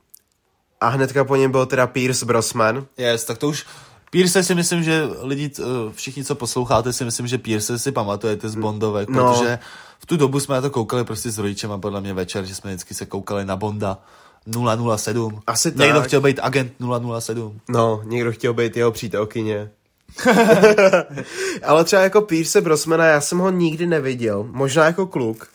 [0.82, 2.86] A hnedka po něm byl teda Pierce Brosnan.
[2.98, 3.66] Yes, tak to už...
[4.10, 5.62] Pierce si myslím, že lidi, eh,
[5.92, 9.32] všichni, co posloucháte, si myslím, že Pierce si pamatujete z Bondovek, No.
[9.34, 9.58] protože
[9.98, 12.54] v tu dobu jsme na to koukali prostě s rodičem a podle mě večer, že
[12.54, 13.98] jsme vždycky se koukali na Bonda
[14.96, 15.40] 007.
[15.46, 16.06] Asi Někdo tak.
[16.06, 16.72] chtěl být agent
[17.20, 17.60] 007.
[17.68, 19.70] No, někdo chtěl být jeho přítelkyně.
[21.66, 24.46] ale třeba jako Pierce Brosmana, já jsem ho nikdy neviděl.
[24.50, 25.48] Možná jako kluk.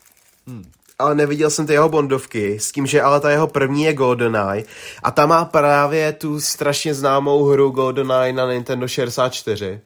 [1.00, 4.64] Ale neviděl jsem ty jeho bondovky, s tím, že ale ta jeho první je GoldenEye.
[5.04, 9.82] A ta má právě tu strašně známou hru GoldenEye na Nintendo 64,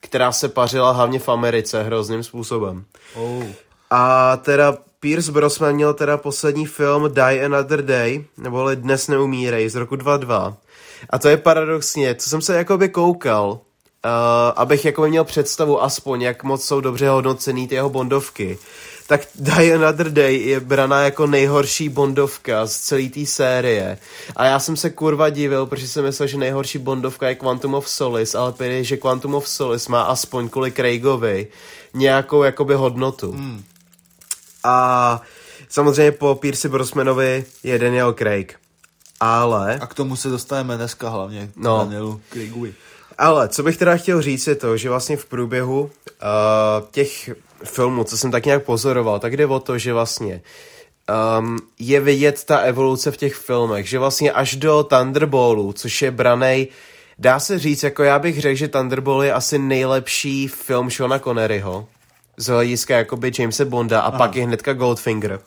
[0.00, 2.84] která se pařila hlavně v Americe hrozným způsobem.
[3.14, 3.44] Oh.
[3.90, 9.74] A teda Pierce Brosnan měl teda poslední film Die Another Day, neboli Dnes neumírej, z
[9.74, 10.56] roku 22.
[11.10, 13.58] A to je paradoxně, co jsem se jakoby koukal, uh,
[14.56, 18.58] abych jakoby měl představu aspoň, jak moc jsou dobře hodnocený ty jeho bondovky,
[19.06, 23.98] tak Die Another Day je braná jako nejhorší bondovka z celé té série.
[24.36, 27.88] A já jsem se kurva divil, protože jsem myslel, že nejhorší bondovka je Quantum of
[27.88, 31.46] Solace, ale prý, že Quantum of Solace má aspoň kvůli Craigovi
[31.94, 33.32] nějakou jakoby hodnotu.
[33.32, 33.64] Hmm.
[34.64, 35.20] A
[35.68, 38.58] samozřejmě po Pierce Brosmanovi je Daniel Craig.
[39.20, 41.78] Ale, A k tomu se dostaneme dneska hlavně No.
[41.78, 42.74] Danielu Craigovi.
[43.18, 45.90] Ale, co bych teda chtěl říct je to, že vlastně v průběhu uh,
[46.90, 47.30] těch
[47.64, 50.42] filmů, co jsem tak nějak pozoroval, tak jde o to, že vlastně
[51.38, 56.10] um, je vidět ta evoluce v těch filmech, že vlastně až do Thunderboltu, což je
[56.10, 56.68] branej,
[57.18, 61.86] dá se říct, jako já bych řekl, že Thunderball je asi nejlepší film Seana Conneryho,
[62.36, 64.18] z hlediska jakoby Jamesa Bonda a Aha.
[64.18, 65.40] pak je hnedka Goldfinger.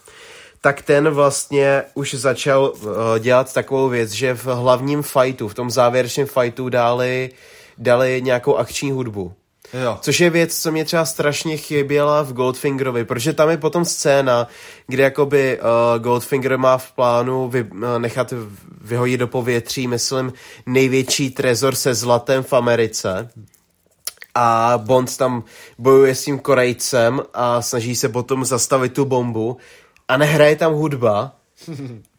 [0.61, 5.71] Tak ten vlastně už začal uh, dělat takovou věc, že v hlavním fightu, v tom
[5.71, 7.29] závěrečném fightu dali,
[7.77, 9.33] dali nějakou akční hudbu.
[9.73, 9.97] Jo.
[10.01, 14.47] Což je věc, co mě třeba strašně chyběla v Goldfingerovi, protože tam je potom scéna,
[14.87, 18.33] kde jakoby uh, Goldfinger má v plánu vy, uh, nechat
[18.81, 20.33] vyhodit do povětří, myslím,
[20.65, 23.29] největší trezor se zlatem v Americe.
[24.35, 25.43] A Bond tam
[25.77, 29.57] bojuje s tím Korejcem a snaží se potom zastavit tu bombu
[30.07, 31.35] a nehraje tam hudba.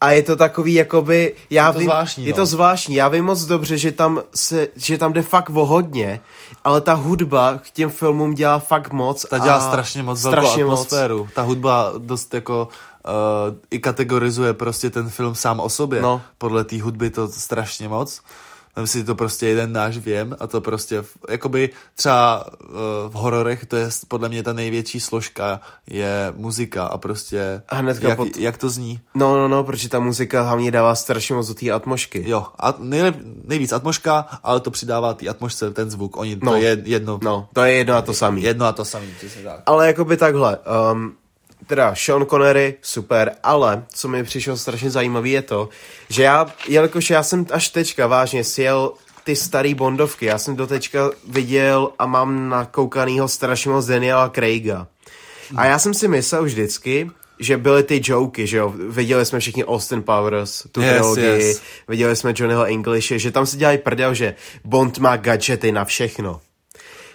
[0.01, 2.35] A je to takový, jakoby, já Je to vím, zvláštní, je no.
[2.35, 6.19] to zvláštní, já vím moc dobře, že tam, se, že tam jde fakt o hodně,
[6.63, 9.25] ale ta hudba k těm filmům dělá fakt moc.
[9.29, 10.79] Ta dělá strašně moc strašně velkou moc.
[10.79, 11.29] atmosféru.
[11.35, 12.67] Ta hudba dost jako
[13.07, 16.01] uh, i kategorizuje prostě ten film sám o sobě.
[16.01, 16.21] No.
[16.37, 18.21] Podle té hudby to strašně moc.
[18.75, 22.69] Vem si to prostě jeden náš věm a to prostě, v- jakoby třeba uh,
[23.09, 28.07] v hororech, to je podle mě ta největší složka, je muzika a prostě A hnedka
[28.09, 28.99] jak, pod- jak to zní.
[29.15, 32.23] No, no, no, protože ta muzika hlavně dává strašně moc do té atmošky.
[32.29, 33.15] Jo, a nejlep,
[33.45, 36.17] nejvíc atmoška, ale to přidává té atmosféře ten zvuk.
[36.17, 36.51] Oni, No.
[36.51, 38.43] to je jedno, No, to je jedno a to samý.
[38.43, 39.59] jedno a to samé, přesně tak.
[39.65, 40.57] Ale jakoby takhle,
[40.93, 41.13] um,
[41.69, 45.69] teda Sean Connery, super, ale co mi přišlo strašně zajímavé je to,
[46.09, 48.93] že já, jelikož já jsem až teďka vážně sjel
[49.23, 54.87] ty staré Bondovky, já jsem do teďka viděl a mám nakoukanýho strašně moc Daniela Craiga.
[55.55, 59.65] A já jsem si myslel vždycky, že byly ty joky, že jo, viděli jsme všichni
[59.65, 61.61] Austin Powers, tu Yes, trilogii, yes.
[61.87, 66.41] viděli jsme Johnnyho Englishe, že tam se dělají prdel, že Bond má gadgety na všechno.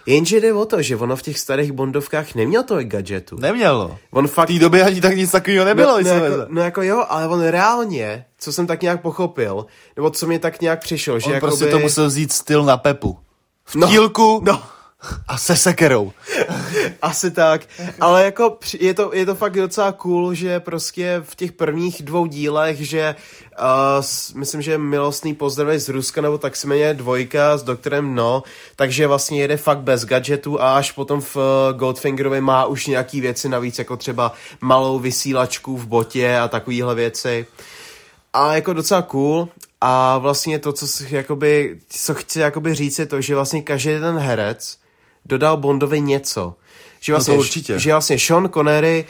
[0.07, 3.37] Jenže jde o to, že ono v těch starých Bondovkách neměl tolik gadgetů.
[3.41, 3.99] Nemělo.
[4.11, 4.49] On V fakt...
[4.49, 6.01] té době ani tak nic takového nebylo.
[6.01, 10.11] no, no, jako, no jako jo, ale on reálně, co jsem tak nějak pochopil, nebo
[10.11, 11.51] co mě tak nějak přišlo, že On jakoby...
[11.51, 13.19] prostě to musel vzít styl na Pepu.
[13.65, 14.63] V No, tílku no.
[15.29, 16.13] A se sekerou.
[17.03, 17.61] Asi tak,
[18.01, 22.27] ale jako je to, je to fakt docela cool, že prostě v těch prvních dvou
[22.27, 23.15] dílech, že
[23.61, 28.43] uh, myslím, že milostný pozdravy z Ruska, nebo tak se jmenuje dvojka s doktorem No,
[28.77, 31.43] takže vlastně jede fakt bez gadgetů a až potom v uh,
[31.79, 37.47] Goldfingerovi má už nějaký věci navíc, jako třeba malou vysílačku v botě a takovéhle věci.
[38.33, 39.49] A jako docela cool.
[39.81, 44.19] A vlastně to, co, jakoby, co chci jakoby říct, je to, že vlastně každý ten
[44.19, 44.79] herec
[45.25, 46.55] dodal Bondovi něco.
[47.01, 47.79] Že vlastně, No to určitě.
[47.79, 49.05] Že vlastně Sean Connery,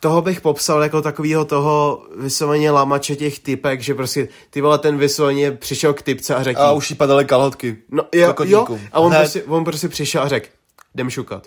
[0.00, 4.98] toho bych popsal jako takového toho vysloveně lamače těch typek, že prostě ty vole ten
[4.98, 7.76] vysloveně přišel k typce a řekl A už jí padaly kalhotky.
[7.90, 9.20] no, jo, jo, a on Hned.
[9.20, 10.48] prostě, on prostě přišel a řekl,
[10.94, 11.46] jdem šukat.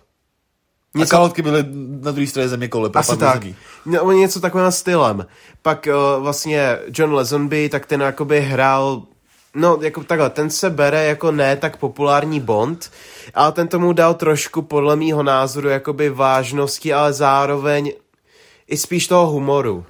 [1.01, 1.66] A kalhotky byly
[2.01, 2.89] na druhé straně země kole.
[2.93, 3.45] Asi tak.
[3.86, 5.26] No, něco takovým stylem.
[5.62, 9.03] Pak uh, vlastně John Lazenby, tak ten jakoby hrál
[9.56, 12.91] No, jako takhle, ten se bere jako ne tak populární Bond,
[13.34, 17.93] ale ten tomu dal trošku podle mýho názoru jakoby vážnosti, ale zároveň
[18.68, 19.86] i spíš toho humoru.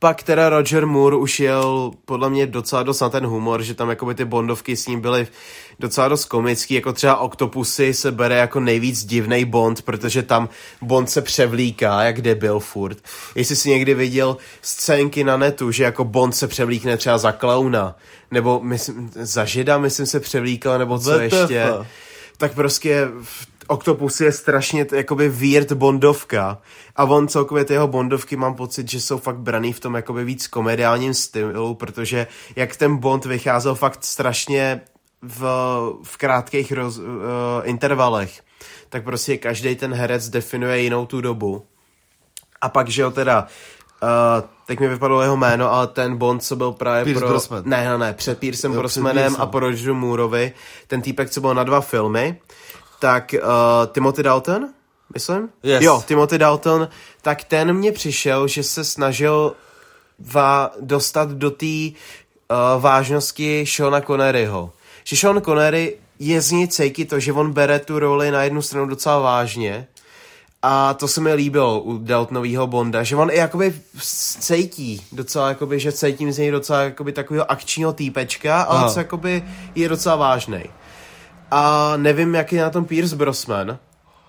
[0.00, 3.90] Pak teda Roger Moore už jel podle mě docela dost na ten humor, že tam
[3.90, 5.26] jakoby ty Bondovky s ním byly
[5.78, 10.48] docela dost komický, jako třeba Octopusy se bere jako nejvíc divnej Bond, protože tam
[10.82, 12.98] Bond se převlíká, jak debil furt.
[13.34, 17.96] Jestli jsi někdy viděl scénky na netu, že jako Bond se převlíkne třeba za klauna,
[18.30, 21.64] nebo myslím, za žida, myslím se převlíkal, nebo co ještě
[22.38, 23.08] tak prostě
[23.70, 26.58] Octopus je strašně jakoby weird bondovka
[26.96, 30.24] a on celkově ty jeho bondovky mám pocit, že jsou fakt braný v tom jakoby
[30.24, 34.80] víc komediálním stylu, protože jak ten Bond vycházel fakt strašně
[35.22, 35.42] v,
[36.02, 37.04] v krátkých roz, uh,
[37.62, 38.40] intervalech,
[38.88, 41.66] tak prostě každý ten herec definuje jinou tu dobu.
[42.60, 43.46] A pak, že jo, teda,
[44.02, 47.28] uh, teď mi vypadlo jeho jméno, ale ten Bond, co byl právě Pierce pro...
[47.28, 47.62] Brosnan.
[47.66, 49.42] Ne, ne, ne, před Piercem Brosnanem Piercem.
[49.42, 50.52] a po Rogeru Mooreovi,
[50.86, 52.38] ten týpek, co byl na dva filmy,
[52.98, 54.68] tak uh, Timothy Dalton,
[55.14, 55.48] myslím?
[55.62, 55.82] Yes.
[55.82, 56.88] Jo, Timothy Dalton,
[57.22, 59.52] tak ten mě přišel, že se snažil
[60.32, 64.72] vá- dostat do té uh, vážnosti Seana Conneryho.
[65.04, 68.62] Že Sean Connery je z něj cejky to, že on bere tu roli na jednu
[68.62, 69.86] stranu docela vážně,
[70.62, 73.74] a to se mi líbilo u Daltonového Bonda, že on i jakoby
[74.40, 78.90] cejtí docela, jakoby, že cítím z něj docela jakoby takového akčního týpečka, ale Aha.
[78.90, 79.44] co jakoby
[79.74, 80.70] je docela vážnej.
[81.50, 83.78] A nevím, jaký je na tom Pierce Brosnan.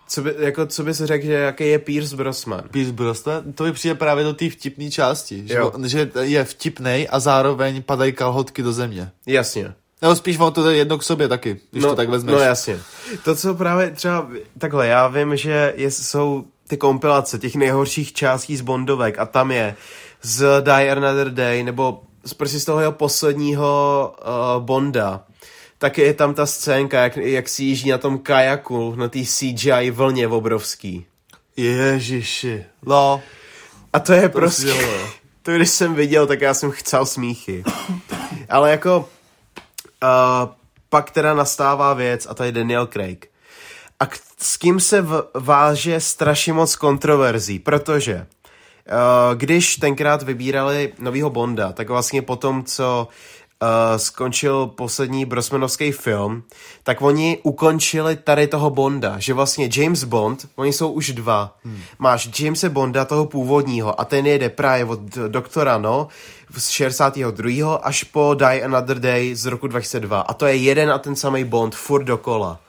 [0.07, 2.61] Co by, jako, co by se řekl, že jaký je Pierce Brosnan?
[2.71, 7.07] Pierce Brosnan, to mi přijde právě do té vtipné části, že, on- že je vtipnej
[7.11, 9.11] a zároveň padají kalhotky do země.
[9.25, 9.73] Jasně.
[10.01, 12.33] Nebo spíš on to je jedno k sobě taky, když no, to tak vezmeš.
[12.35, 12.79] No jasně.
[13.23, 18.57] To, co právě třeba, takhle, já vím, že je, jsou ty kompilace těch nejhorších částí
[18.57, 19.75] z Bondovek a tam je
[20.21, 24.13] z Die Another Day, nebo z, prostě z toho jeho posledního
[24.57, 25.23] uh, Bonda,
[25.79, 29.91] tak je tam ta scénka, jak, jak si jíždí na tom kajaku, na té CGI
[29.91, 31.05] vlně obrovský.
[31.57, 32.65] Ježiši.
[32.85, 33.21] No,
[33.93, 34.73] A to je To prostě...
[34.73, 35.09] bylo.
[35.41, 37.63] To když jsem viděl, tak já jsem chcel smíchy.
[38.49, 39.09] Ale jako...
[40.03, 40.49] Uh,
[40.89, 43.29] pak teda nastává věc a to je Daniel Craig.
[43.99, 50.93] A k, s kým se v, váže strašně moc kontroverzí, protože uh, když tenkrát vybírali
[50.99, 53.13] novýho Bonda, tak vlastně po tom, co uh,
[53.97, 56.43] skončil poslední Brosmanovský film,
[56.83, 61.57] tak oni ukončili tady toho Bonda, že vlastně James Bond, oni jsou už dva.
[61.63, 61.81] Hmm.
[61.99, 66.07] Máš Jamese Bonda, toho původního, a ten jede právě od doktora No
[66.57, 67.75] z 62.
[67.75, 70.21] až po Die Another Day z roku 2002.
[70.21, 72.59] A to je jeden a ten samý Bond, furt dokola.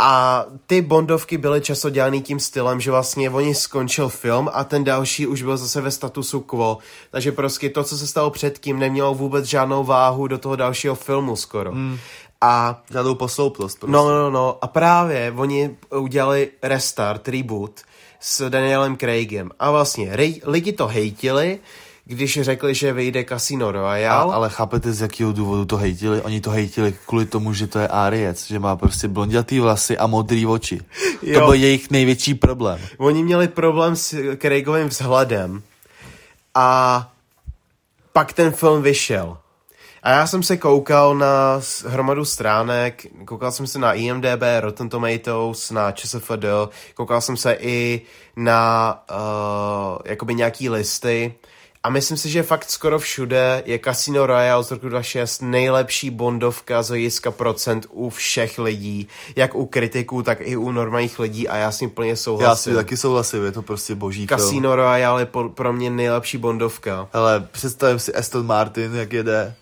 [0.00, 4.84] A ty Bondovky byly často dělaný tím stylem, že vlastně oni skončil film a ten
[4.84, 6.78] další už byl zase ve statusu quo.
[7.10, 11.36] Takže prostě to, co se stalo předtím, nemělo vůbec žádnou váhu do toho dalšího filmu
[11.36, 11.70] skoro.
[11.70, 11.98] Hmm.
[12.40, 13.78] A žádnou posloupnost.
[13.78, 13.92] Prostě.
[13.92, 14.58] No, no, no.
[14.62, 17.80] A právě oni udělali restart, reboot
[18.20, 19.50] s Danielem Craigem.
[19.58, 21.58] A vlastně rej, lidi to hejtili,
[22.08, 24.34] když řekli, že vyjde Casino A, Royale.
[24.34, 26.22] ale chápete, z jakého důvodu to hejtili?
[26.22, 30.06] Oni to hejtili kvůli tomu, že to je Ariec, že má prostě blondětý vlasy a
[30.06, 30.80] modrý oči.
[31.22, 31.40] Jo.
[31.40, 32.80] To byl jejich největší problém.
[32.98, 35.62] Oni měli problém s Craigovým vzhledem
[36.54, 37.10] a
[38.12, 39.38] pak ten film vyšel.
[40.02, 45.70] A já jsem se koukal na hromadu stránek, koukal jsem se na IMDB, Rotten Tomatoes,
[45.70, 46.44] na ČSFD,
[46.94, 48.02] koukal jsem se i
[48.36, 51.34] na uh, jakoby nějaký listy
[51.88, 56.82] a myslím si, že fakt skoro všude je Casino Royale z roku 2006 nejlepší bondovka
[56.82, 61.56] z hlediska procent u všech lidí, jak u kritiků, tak i u normálních lidí a
[61.56, 62.72] já s tím plně Já souhlasím.
[62.72, 64.38] si taky souhlasím, je to prostě boží film.
[64.40, 67.08] Casino Royale je po, pro mě nejlepší bondovka.
[67.12, 69.54] Ale představím si Aston Martin, jak jede.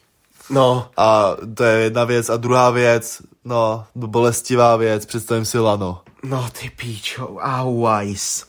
[0.51, 2.31] No, A to je jedna věc.
[2.31, 6.01] A druhá věc, no, bolestivá věc, představím si Lano.
[6.25, 8.45] no ty píčo, auajs.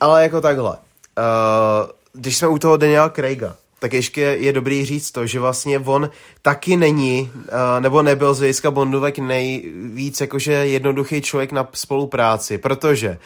[0.00, 5.10] Ale jako takhle, uh, když jsme u toho Daniela Craiga, tak ještě je dobrý říct
[5.10, 6.10] to, že vlastně on
[6.42, 13.08] taky není, uh, nebo nebyl z hlediska Bondovek nejvíc jakože jednoduchý člověk na spolupráci, protože
[13.10, 13.18] uh,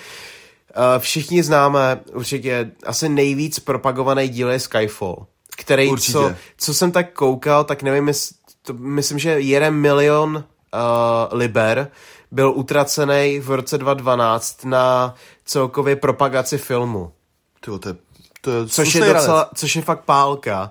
[0.98, 5.26] všichni známe určitě asi nejvíc propagovaný díl je Skyfall,
[5.56, 6.12] který, Určitě.
[6.12, 11.90] co, co jsem tak koukal, tak nevím, jest, to, myslím, že jeden milion uh, liber
[12.30, 15.14] byl utracený v roce 2012 na
[15.44, 17.12] celkově propagaci filmu.
[17.60, 17.96] Tyjo, to je,
[18.42, 19.16] to je Což je, ranec.
[19.16, 20.70] docela, což je fakt pálka.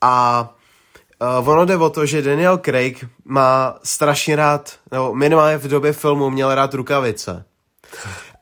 [0.00, 0.48] A
[1.40, 5.92] uh, ono jde o to, že Daniel Craig má strašně rád, nebo minimálně v době
[5.92, 7.44] filmu měl rád rukavice.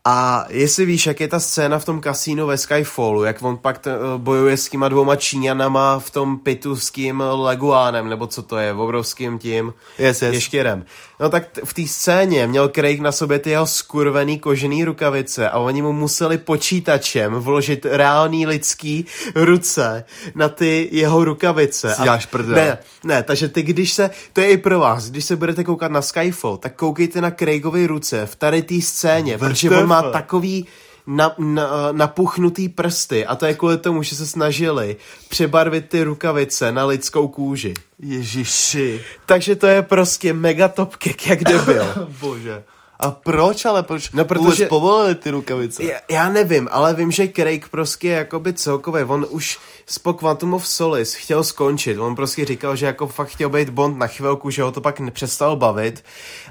[0.08, 3.78] A jestli víš, jak je ta scéna v tom kasínu ve Skyfallu, jak on pak
[3.78, 8.56] t- bojuje s těma dvouma Číňanama v tom pitu s tím Leguánem, nebo co to
[8.56, 10.34] je, obrovským tím Yes, yes.
[10.34, 10.84] ještěrem.
[11.20, 15.50] No tak t- v té scéně měl Craig na sobě ty jeho skurvený kožený rukavice
[15.50, 20.04] a oni mu museli počítačem vložit reální lidský ruce
[20.34, 21.94] na ty jeho rukavice.
[21.94, 22.54] Si A- děláš prdel.
[22.54, 25.92] Ne, ne, takže ty když se, to je i pro vás, když se budete koukat
[25.92, 30.12] na Skyfall, tak koukejte na Craigovy ruce v tady té scéně, protože on má WTF?
[30.12, 30.66] takový
[31.06, 34.96] na, na, napuchnutý prsty a to je kvůli tomu, že se snažili
[35.28, 37.74] přebarvit ty rukavice na lidskou kůži.
[37.98, 39.00] Ježiši.
[39.26, 41.84] Takže to je prostě mega top kick, jak debil.
[42.20, 42.64] Bože.
[43.00, 43.82] A proč ale?
[43.82, 45.84] Proč No, protože- vůbec povolili ty rukavice?
[45.84, 49.58] Já, já nevím, ale vím, že Craig prostě jakoby celkově, on už
[50.02, 53.98] po Quantum of Solace chtěl skončit, on prostě říkal, že jako fakt chtěl být Bond
[53.98, 56.04] na chvilku, že ho to pak přestal bavit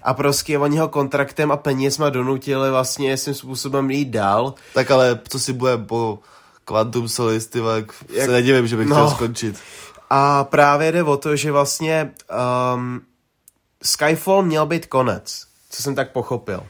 [0.04, 4.54] a prostě oni ho kontraktem a penězma donutili vlastně svým způsobem jít dál.
[4.74, 6.20] Tak ale co si bude po
[6.66, 8.96] Quantum Solace, ty jak Jak- se nedivím, že bych No.
[8.96, 9.56] chtěl skončit.
[10.10, 12.12] A právě jde o to, že vlastně
[12.76, 13.02] um,
[13.84, 15.42] Skyfall měl být konec,
[15.76, 16.64] co jsem tak pochopil.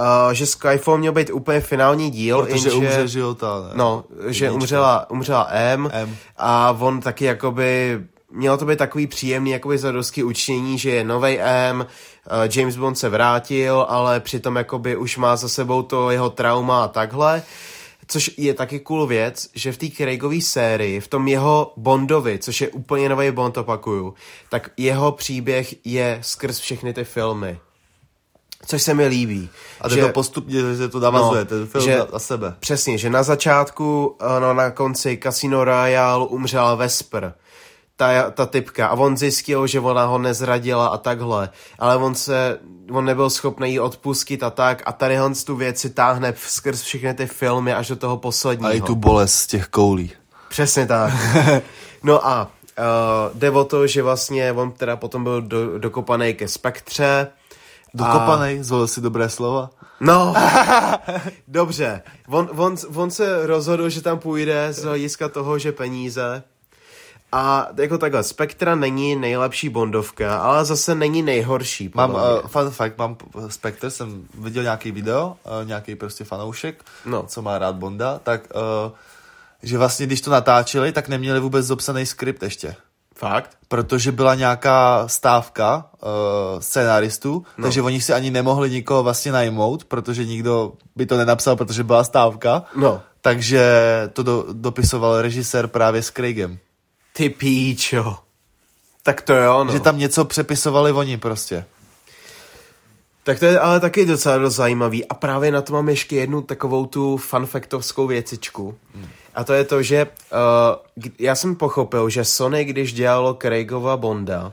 [0.00, 2.72] Uh, že Skyfall měl být úplně finální díl, Protože jenže...
[2.72, 3.70] umře, že jo, ta, ne?
[3.74, 4.52] No, že Jednička.
[4.52, 6.16] umřela, umřela M, M.
[6.36, 8.00] a on taky jakoby,
[8.30, 11.86] mělo to být takový příjemný jakoby zadostky učení, že je novej M, uh,
[12.56, 16.88] James Bond se vrátil, ale přitom jakoby už má za sebou to jeho trauma a
[16.88, 17.42] takhle.
[18.06, 22.60] Což je taky cool věc, že v té Craigové sérii, v tom jeho Bondovi, což
[22.60, 24.14] je úplně nový Bond, opakuju,
[24.50, 27.58] tak jeho příběh je skrz všechny ty filmy.
[28.66, 29.50] Což se mi líbí.
[29.80, 32.54] A jde to postupně, že to navazuje, No, ten film že- na, na sebe.
[32.60, 37.34] Přesně, že na začátku, no na konci Casino Royale umřela Vesper,
[37.96, 41.48] ta, ta typka, a on zjistil, že ona ho nezradila a takhle,
[41.78, 42.58] ale on se,
[42.90, 46.82] on nebyl schopný jí odpustit a tak a tady on tu věc si táhne skrz
[46.82, 48.70] všechny ty filmy až do toho posledního.
[48.70, 50.10] A i tu bolest z těch koulí.
[50.48, 51.12] Přesně tak.
[52.06, 56.48] No a uh, jde o to, že vlastně on teda potom byl do, dokopaný ke
[56.48, 57.26] Spektře.
[57.94, 59.70] Dokopanej, zvolil si dobré slova.
[60.00, 60.34] No,
[61.48, 62.02] dobře.
[62.28, 66.42] On, on, on se rozhodl, že tam půjde z hlediska toho, že peníze.
[67.32, 71.90] A jako takhle, Spektra není nejlepší bondovka, ale zase není nejhorší.
[71.94, 72.18] Mám, mě.
[72.18, 73.16] uh, fun fact, mám
[73.48, 75.26] Spectre, jsem viděl nějaký video,
[75.60, 77.22] uh, nějaký prostě fanoušek, No.
[77.26, 78.40] co má rád Bonda, tak
[78.86, 78.92] uh,
[79.62, 82.76] že vlastně když to natáčeli, tak neměli vůbec zapsaný skript ještě.
[83.16, 83.56] Fakt?
[83.68, 87.62] Protože byla nějaká stávka uh, scénaristů, no.
[87.62, 92.04] takže oni si ani nemohli nikoho vlastně najmout, protože nikdo by to nenapsal, protože byla
[92.04, 92.62] stávka.
[92.76, 93.02] No.
[93.20, 93.64] Takže
[94.12, 96.58] to do, dopisoval režisér právě s Craigem.
[97.12, 98.16] Ty píčo.
[99.02, 99.72] Tak to jo, no.
[99.72, 101.64] Že tam něco přepisovali oni prostě.
[103.22, 105.08] Tak to je ale taky docela dost zajímavý.
[105.08, 108.74] A právě na to mám ještě jednu takovou tu fanfaktovskou věcičku.
[109.34, 114.52] A to je to, že uh, já jsem pochopil, že Sony, když dělalo Craigova Bonda,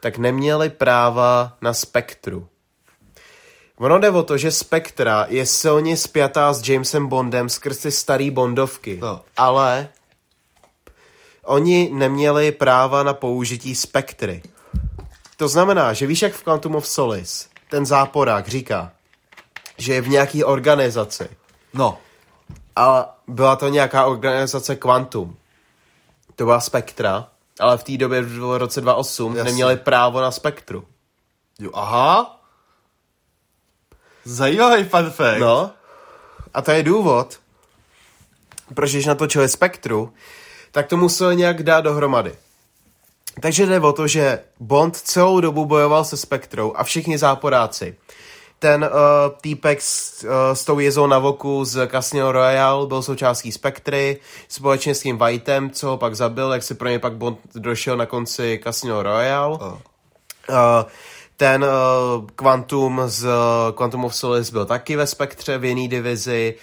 [0.00, 2.48] tak neměli práva na Spektru.
[3.78, 8.30] Ono jde o to, že Spektra je silně spjatá s Jamesem Bondem skrz ty starý
[8.30, 8.98] Bondovky.
[9.02, 9.20] No.
[9.36, 9.88] Ale
[11.44, 14.42] oni neměli práva na použití spektry.
[15.36, 18.92] To znamená, že víš, jak v Quantum of Solace ten záporák říká,
[19.78, 21.28] že je v nějaký organizaci
[21.74, 21.98] No,
[22.76, 25.36] a byla to nějaká organizace Quantum.
[26.36, 27.28] To byla Spektra,
[27.60, 29.50] ale v té době v roce 2008 Jasně.
[29.50, 30.84] neměli právo na Spektru.
[31.60, 32.40] jo, aha.
[34.24, 35.38] Zajímavý fun fact.
[35.40, 35.70] No,
[36.54, 37.40] a to je důvod,
[38.74, 40.12] proč když natočili Spektru,
[40.72, 42.34] tak to museli nějak dát dohromady.
[43.40, 47.96] Takže jde o to, že Bond celou dobu bojoval se Spektrou a všichni záporáci.
[48.64, 48.90] Ten uh,
[49.40, 54.94] týpek s, uh, s tou jezou na voku z Casino Royale byl součástí Spektry společně
[54.94, 58.06] s tím Whiteem, co ho pak zabil, jak si pro něj pak Bond došel na
[58.06, 59.58] konci Casino Royale.
[59.60, 59.72] Oh.
[59.72, 59.76] Uh,
[61.36, 63.30] ten uh, Quantum z uh,
[63.74, 66.54] Quantum of Solace byl taky ve Spektře v jiný divizi.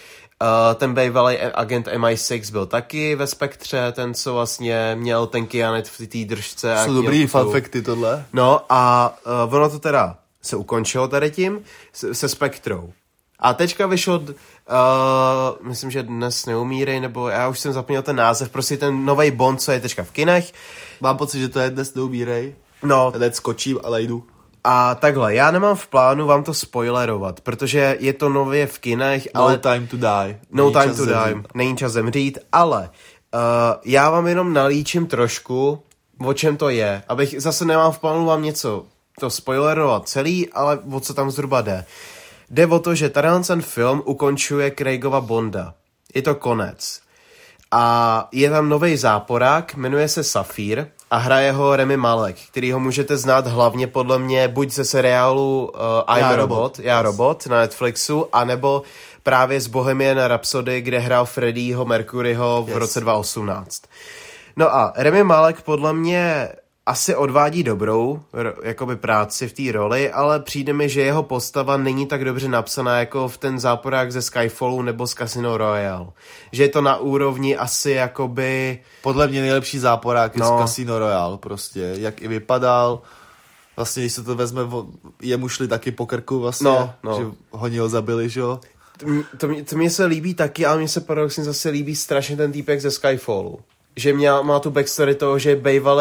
[0.42, 5.88] Uh, ten bývalý agent MI6 byl taky ve Spektře, ten, co vlastně měl ten kyanet
[5.88, 6.76] v té držce.
[6.86, 8.26] Jsou dobrý facty tohle.
[8.34, 9.14] No a
[9.46, 11.60] uh, ono to teda se ukončilo tady tím
[11.94, 12.94] se, se Spektrou.
[13.40, 18.50] A teďka vyšel, uh, myslím, že dnes neumírej, nebo já už jsem zapomněl ten název,
[18.50, 20.54] prostě ten nový Bond, co je teďka v kinech.
[21.02, 22.56] Mám pocit, že to je dnes neumírej.
[22.84, 24.24] No, Hned skočím, ale jdu.
[24.64, 29.28] a takhle, já nemám v plánu vám to spoilerovat, protože je to nově v kinech,
[29.36, 30.40] No ale time to die.
[30.52, 31.26] no Není time to zemřít.
[31.26, 32.80] die, není čas zemřít, ale
[33.34, 33.40] uh,
[33.86, 35.84] já vám jenom nalíčím trošku,
[36.26, 38.86] o čem to je, abych zase nemám v plánu vám něco
[39.22, 41.86] to spoilerovat celý, ale o co tam zhruba jde.
[42.50, 45.74] Jde o to, že ten film ukončuje Craigova Bonda.
[46.16, 47.02] Je to konec.
[47.72, 52.80] A je tam nový záporák, jmenuje se Safír a hraje ho Remy Malek, který ho
[52.80, 55.80] můžete znát hlavně podle mě buď ze seriálu uh,
[56.18, 56.58] I'm Já, Robot.
[56.58, 58.82] Robot, Já Robot na Netflixu, anebo
[59.24, 62.78] právě z Bohemian Rhapsody, kde hrál Freddieho Mercuryho v Yes.
[62.78, 63.82] roce 2018.
[64.58, 66.50] No a Remy Malek podle mě
[66.86, 68.22] asi odvádí dobrou
[68.64, 73.00] jakoby práci v té roli, ale přijde mi, že jeho postava není tak dobře napsaná
[73.00, 76.08] jako v ten záporák ze Skyfallu nebo z Casino Royale.
[76.52, 78.80] Že je to na úrovni asi jakoby...
[79.04, 80.48] Podle mě nejlepší záporák je No.
[80.58, 81.94] z Casino Royale prostě.
[81.98, 83.02] Jak i vypadal.
[83.76, 84.62] Vlastně, když se to vezme,
[85.22, 87.18] jemu šli taky po krku vlastně, No, no.
[87.20, 88.60] že oni ho zabili, že jo.
[88.98, 92.52] To, mě- to, mě- se líbí taky, ale mně se paradoxně zase líbí strašně ten
[92.52, 93.60] týpek ze Skyfallu.
[93.96, 95.56] Že mě, má tu backstory toho, že je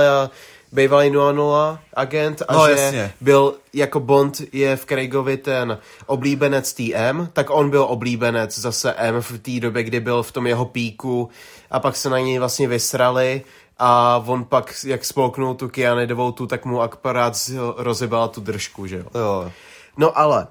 [0.09, 0.31] a
[0.73, 3.13] bývalý 00 agent a No, že jasně.
[3.21, 9.23] byl jako Bond je v Craigovi ten oblíbenec TM, tak on byl oblíbenec zase M
[9.23, 11.29] v té době, kdy byl v tom jeho píku
[11.71, 13.43] a pak se na něj vlastně vysrali
[13.79, 18.87] a on pak, jak spolknul tu Kyanidovou tu, tak mu akorát z- rozebala tu držku,
[18.87, 19.05] že jo.
[19.15, 19.53] Jo.
[19.97, 20.47] No ale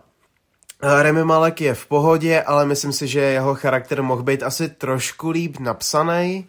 [0.84, 4.70] eh, Remy Malek je v pohodě, ale myslím si, že jeho charakter mohl být asi
[4.70, 6.48] trošku líp napsaný.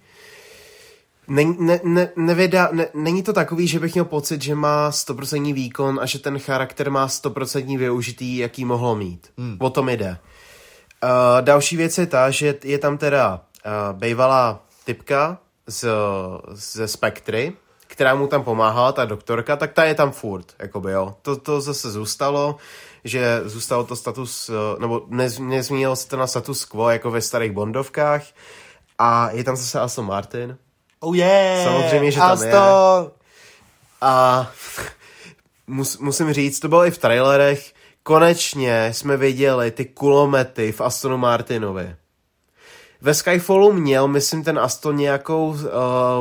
[1.30, 5.54] Ne, ne, ne, nevydá, ne, není to takový, že bych měl pocit, že má 100%
[5.54, 9.30] výkon a že ten charakter má 100% využitý, jaký mohlo mít.
[9.38, 9.56] Hmm.
[9.60, 10.18] O tom jde.
[11.04, 11.08] Uh,
[11.40, 13.34] další věc je ta, že je tam teda
[13.66, 15.88] uh, bývalá typka z,
[16.52, 17.52] ze Spektry,
[17.86, 21.14] která mu tam pomáhala, ta doktorka, tak ta je tam furt, jakoby jo.
[21.22, 22.56] To, to zase zůstalo,
[23.04, 27.20] že zůstalo to status, eh, nebo nez, nezměnilo se to na status quo, jako ve
[27.20, 28.22] starých Bondovkách.
[28.98, 30.58] A je tam zase Aston Martin.
[31.00, 31.64] Oh yeah!
[31.64, 32.52] Samozřejmě, že tam je.
[34.00, 34.46] A
[35.66, 37.72] mus, musím říct, to bylo i v trailerech,
[38.02, 41.96] konečně jsme viděli ty kulomety v Astonu Martinovi.
[43.00, 45.58] Ve Skyfallu měl, myslím, ten Aston nějakou, uh,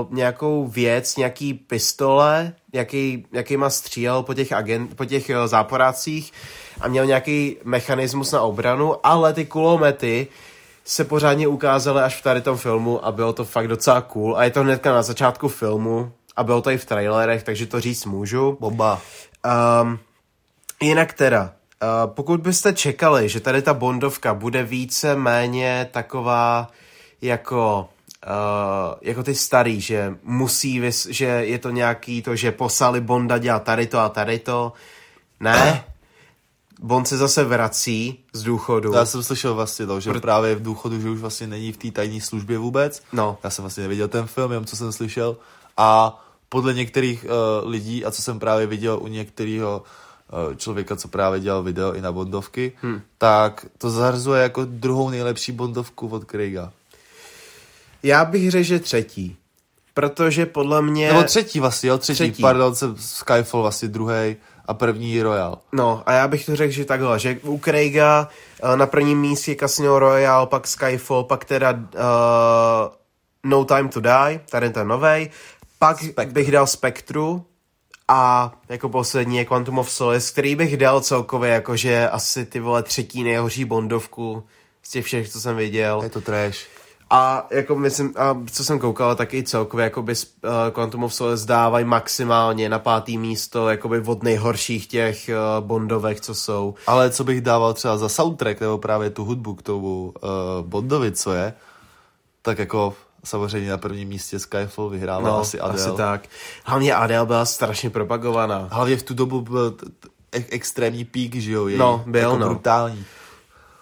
[0.10, 6.32] nějakou věc, nějaký pistole, jaký, jakýma střílel po těch, agent, po těch uh, záporácích
[6.82, 10.28] a měl nějaký mechanismus na obranu, ale ty kulomety
[10.90, 14.44] se pořádně ukázaly až v tady tom filmu a bylo to fakt docela cool a
[14.44, 18.06] je to hnedka na začátku filmu a bylo to i v trailerech, takže to říct
[18.06, 18.58] můžu.
[18.60, 19.02] Bomba.
[19.82, 20.00] Um,
[20.82, 26.68] jinak teda, uh, pokud byste čekali, že tady ta Bondovka bude více méně taková
[27.22, 27.90] jako,
[28.28, 33.38] uh, jako ty starý, že musí, vys, že je to nějaký to, že poslali Bonda
[33.38, 34.74] dělat tady to a tady to,
[35.40, 35.84] ne.
[36.82, 38.94] Bond se zase vrací z důchodu.
[38.94, 41.92] Já jsem slyšel vlastně to, že právě v důchodu, že už vlastně není v té
[41.92, 43.04] tajné službě vůbec.
[43.14, 43.38] No.
[43.44, 45.38] Já jsem vlastně neviděl ten film, jenom co jsem slyšel.
[45.78, 49.84] A podle některých uh, lidí, a co jsem právě viděl u některého
[50.50, 53.02] uh, člověka, co právě dělal video i na Bondovky, hmm.
[53.18, 56.72] tak to zahrnuje jako druhou nejlepší Bondovku od Craiga.
[58.04, 59.36] Já bych řekl, že třetí.
[59.94, 61.08] Protože podle mě...
[61.08, 62.32] Nebo třetí vlastně, jo, třetí, Třetí.
[62.32, 62.42] třetí.
[62.42, 64.36] pardon, jsem Skyfall vlastně druhý
[64.70, 65.58] a první Royal.
[65.72, 68.28] No, a já bych to řekl, že takhle, že u Craiga
[68.64, 71.80] eh, na prvním místě Casino Royale, pak Skyfall, pak teda uh,
[73.44, 75.30] No Time to Die, tady ten novej,
[75.80, 76.26] pak Spectre.
[76.26, 77.46] bych dal Spectru
[78.08, 82.84] a jako poslední je Quantum of Solace, který bych dal celkově jakože asi ty vole
[82.84, 84.44] třetí nejhorší Bondovku
[84.84, 86.02] z těch všech, co jsem viděl.
[86.04, 86.79] Je to trash.
[87.12, 91.46] A jako myslím, a co jsem koukal, tak i celkově jakoby uh, Quantum of Solace
[91.46, 96.76] dávají maximálně na pátý místo jakoby od nejhorších těch uh, Bondovek, co jsou.
[96.88, 100.30] Ale co bych dával třeba za soundtrack, nebo právě tu hudbu k tomu uh,
[100.68, 101.54] Bondovi, co je,
[102.42, 102.94] tak jako
[103.24, 105.86] samozřejmě na prvním místě Skyfall vyhrává No, asi Adele.
[105.86, 106.22] asi tak.
[106.66, 108.68] Hlavně Adele byla strašně propagovaná.
[108.72, 110.08] Hlavně v tu dobu byl t- t-
[110.40, 111.68] e- extrémní pík, že jo?
[111.68, 112.48] Její, No, byl, jako no.
[112.50, 113.06] brutální.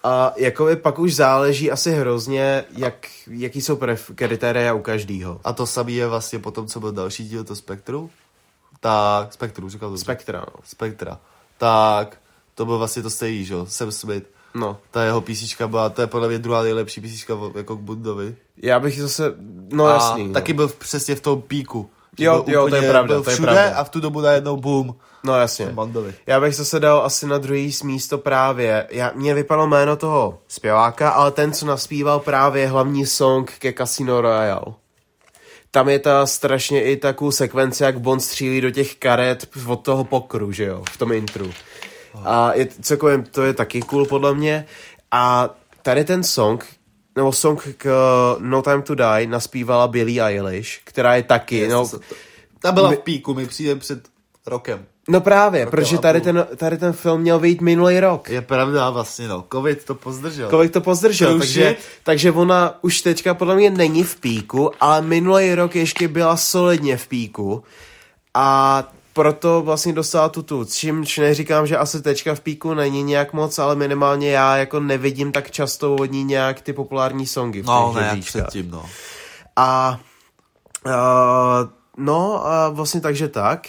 [0.07, 5.39] A jakoby pak už záleží asi hrozně, jak, jaký jsou pref- kritéria u každýho.
[5.43, 8.09] A to samé je vlastně potom, co byl další díl, to Spektru.
[8.79, 9.97] Tak, Spektru, říkal to.
[9.97, 10.61] Spektra, no.
[10.63, 11.19] Spektra.
[11.57, 12.17] Tak,
[12.55, 13.65] to byl vlastně to stejný, že jo?
[13.65, 14.25] Sam Smith.
[14.55, 14.77] no.
[14.91, 18.35] Ta jeho písnička byla, to je podle mě druhá nejlepší písnička v- jako k Bundovi.
[18.57, 19.33] Já bych zase,
[19.71, 20.33] no a jasný.
[20.33, 20.55] taky no.
[20.57, 21.89] byl v- přesně v tom píku.
[22.17, 23.75] Jo, jo, to je pravda, byl to je pravda.
[23.75, 24.95] a v tu dobu najednou boom.
[25.23, 25.65] No jasně.
[25.65, 26.13] Bondovi.
[26.27, 31.09] Já bych zase dal asi na druhý místo právě, já, mě vypadlo jméno toho zpěváka,
[31.09, 34.73] ale ten, co naspíval právě hlavní song ke Casino Royale.
[35.71, 40.03] Tam je ta strašně i takovou sekvence, jak Bond střílí do těch karet od toho
[40.03, 41.51] pokru, že jo, v tom intru.
[42.23, 44.65] A je, celkově to je taky cool podle mě.
[45.11, 45.49] A
[45.81, 46.65] tady ten song,
[47.17, 51.89] nebo song k uh, No Time to Die naspívala Billie Eilish, která je taky, no,
[52.59, 53.99] Ta byla My- v píku, mi přijde před
[54.45, 54.85] rokem.
[55.09, 58.29] no právě, Rokem protože tady ten, tady ten film měl vyjít minulý rok.
[58.29, 59.45] Je pravda vlastně, no.
[59.51, 60.49] Covid to pozdržel.
[60.49, 65.01] Kolik to pozdržel, Cruise takže, takže ona už teďka podle mě není v píku, ale
[65.01, 67.63] minulý rok ještě byla solidně v píku
[68.33, 68.83] a
[69.17, 73.75] proto vlastně dostala tutu, čímž neříkám, že asi teďka v píku není nějak moc, ale
[73.75, 78.01] minimálně já jako nevidím tak často od ní nějak ty populární songy v No, ne,
[78.01, 78.85] jak předtím, no.
[79.55, 79.99] A
[80.85, 80.91] uh,
[81.97, 83.67] no, a vlastně takže tak.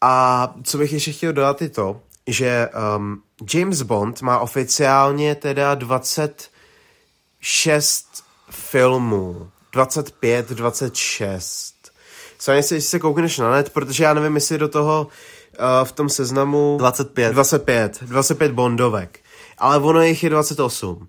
[0.00, 3.22] A co bych ještě chtěl dodat je to, že um,
[3.54, 8.06] James Bond má oficiálně teda 26
[8.50, 9.50] filmů.
[9.72, 11.77] 25, 26.
[12.38, 15.06] Si, jestli se koukneš na net, protože já nevím, jestli do toho
[15.60, 16.76] uh, v tom seznamu...
[16.78, 17.32] 25.
[17.32, 17.98] 25.
[18.02, 19.20] 25 Bondovek.
[19.58, 21.08] Ale ono jich je 28.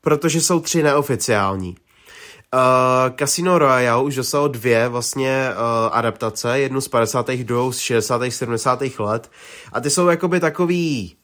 [0.00, 1.76] Protože jsou tři neoficiální.
[2.54, 7.30] Uh, Casino Royale už dostalo dvě vlastně uh, adaptace, jednu z 50.
[7.30, 8.22] druhou z 60.
[8.28, 8.82] 70.
[8.98, 9.30] let
[9.72, 11.16] a ty jsou jakoby takový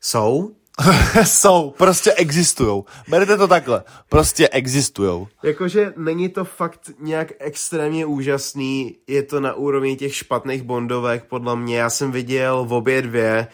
[0.00, 0.50] jsou,
[1.24, 2.84] Jsou, prostě existujou.
[3.08, 5.28] Berete to takhle, prostě existujou.
[5.42, 11.56] Jakože není to fakt nějak extrémně úžasný, je to na úrovni těch špatných bondovek, podle
[11.56, 11.78] mě.
[11.78, 13.48] Já jsem viděl v obě dvě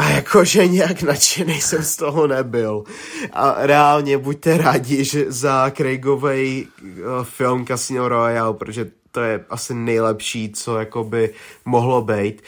[0.00, 2.84] a jakože nějak nadšený jsem z toho nebyl.
[3.32, 9.74] A reálně buďte rádi, že za Craigovej uh, film Casino Royale, protože to je asi
[9.74, 11.34] nejlepší, co jakoby
[11.64, 12.42] mohlo být.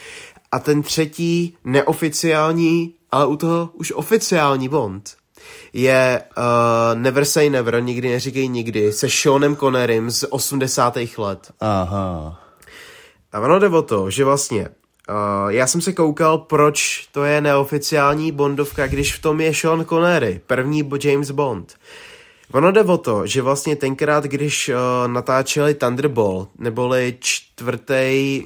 [0.51, 5.09] A ten třetí, neoficiální, ale u toho už oficiální Bond,
[5.73, 10.97] je uh, Never Say Never, nikdy neříkej nikdy, se Seanem Connerym z 80.
[11.17, 11.51] let.
[11.59, 12.39] Aha.
[13.33, 17.41] A ono jde o to, že vlastně uh, já jsem se koukal, proč to je
[17.41, 21.73] neoficiální Bondovka, když v tom je Sean Connery, první James Bond.
[22.51, 24.75] Ono jde o to, že vlastně tenkrát, když uh,
[25.11, 28.43] natáčeli Thunderball, neboli čtvrtý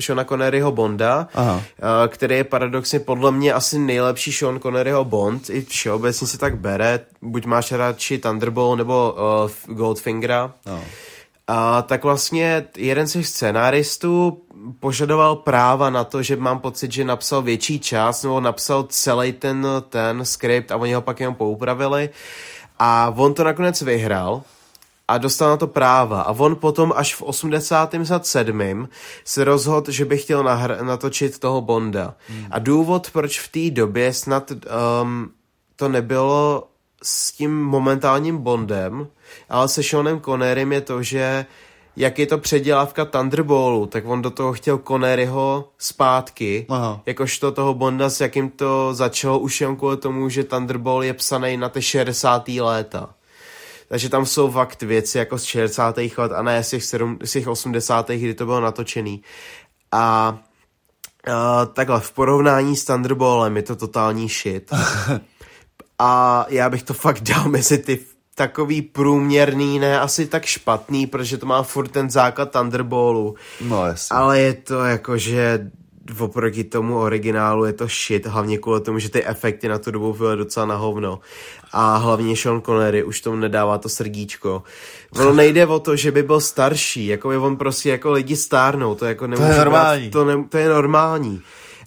[0.00, 1.54] Seana Conneryho Bonda, Aha.
[1.54, 1.62] uh,
[2.08, 7.00] který je paradoxně podle mě asi nejlepší Sean Conneryho Bond, i všeobecně si tak bere,
[7.22, 9.14] buď máš radši Thunderball nebo
[9.68, 10.84] uh, Goldfingera, No.
[11.46, 14.42] a tak vlastně jeden z těch scénáristů
[14.80, 19.66] požadoval práva na to, že mám pocit, že napsal větší část, nebo napsal celý ten,
[19.88, 22.10] ten skript a oni ho pak jenom poupravili.
[22.84, 24.42] A on to nakonec vyhrál
[25.08, 26.22] a dostal na to práva.
[26.22, 28.88] A on potom až v 87.
[29.24, 32.14] se rozhodl, že by chtěl nahr- natočit toho Bonda.
[32.28, 32.46] Hmm.
[32.50, 35.30] A důvod, proč v té době snad um,
[35.76, 36.68] to nebylo
[37.02, 39.06] s tím momentálním Bondem,
[39.48, 41.46] ale se Seanem Connerym je to, že
[41.96, 47.00] jak je to předělávka Thunderballu, tak on do toho chtěl Conneryho zpátky, Aha.
[47.06, 51.56] jakožto toho Bonda, s jakým to začalo už jen kvůli tomu, že Thunderball je psaný
[51.56, 52.48] na ty 60.
[52.48, 53.14] léta.
[53.88, 55.96] Takže tam jsou fakt věci jako z 60.
[56.18, 58.08] let a ne z těch, 7, z těch 80.
[58.08, 59.22] kdy to bylo natočený.
[59.92, 60.38] A
[61.28, 64.70] Uh, takhle, v porovnání s Thunderballem je to totální shit.
[65.98, 68.00] A já bych to fakt dal mezi ty
[68.42, 73.34] takový průměrný, ne asi tak špatný, protože to má furt ten základ Thunderballu.
[73.60, 74.16] No jasně.
[74.16, 75.70] Ale je to jakože
[76.18, 80.12] oproti tomu originálu je to shit, hlavně kvůli tomu, že ty efekty na tu dobu
[80.12, 81.20] byly docela na hovno.
[81.72, 84.62] A hlavně Sean Connery už tomu nedává to srdíčko.
[85.14, 88.94] Ono nejde o to, že by byl starší, jako je on prostě jako lidi stárnou,
[88.94, 90.02] to jako To je normální.
[90.02, 91.42] Brát, to, ne, to je normální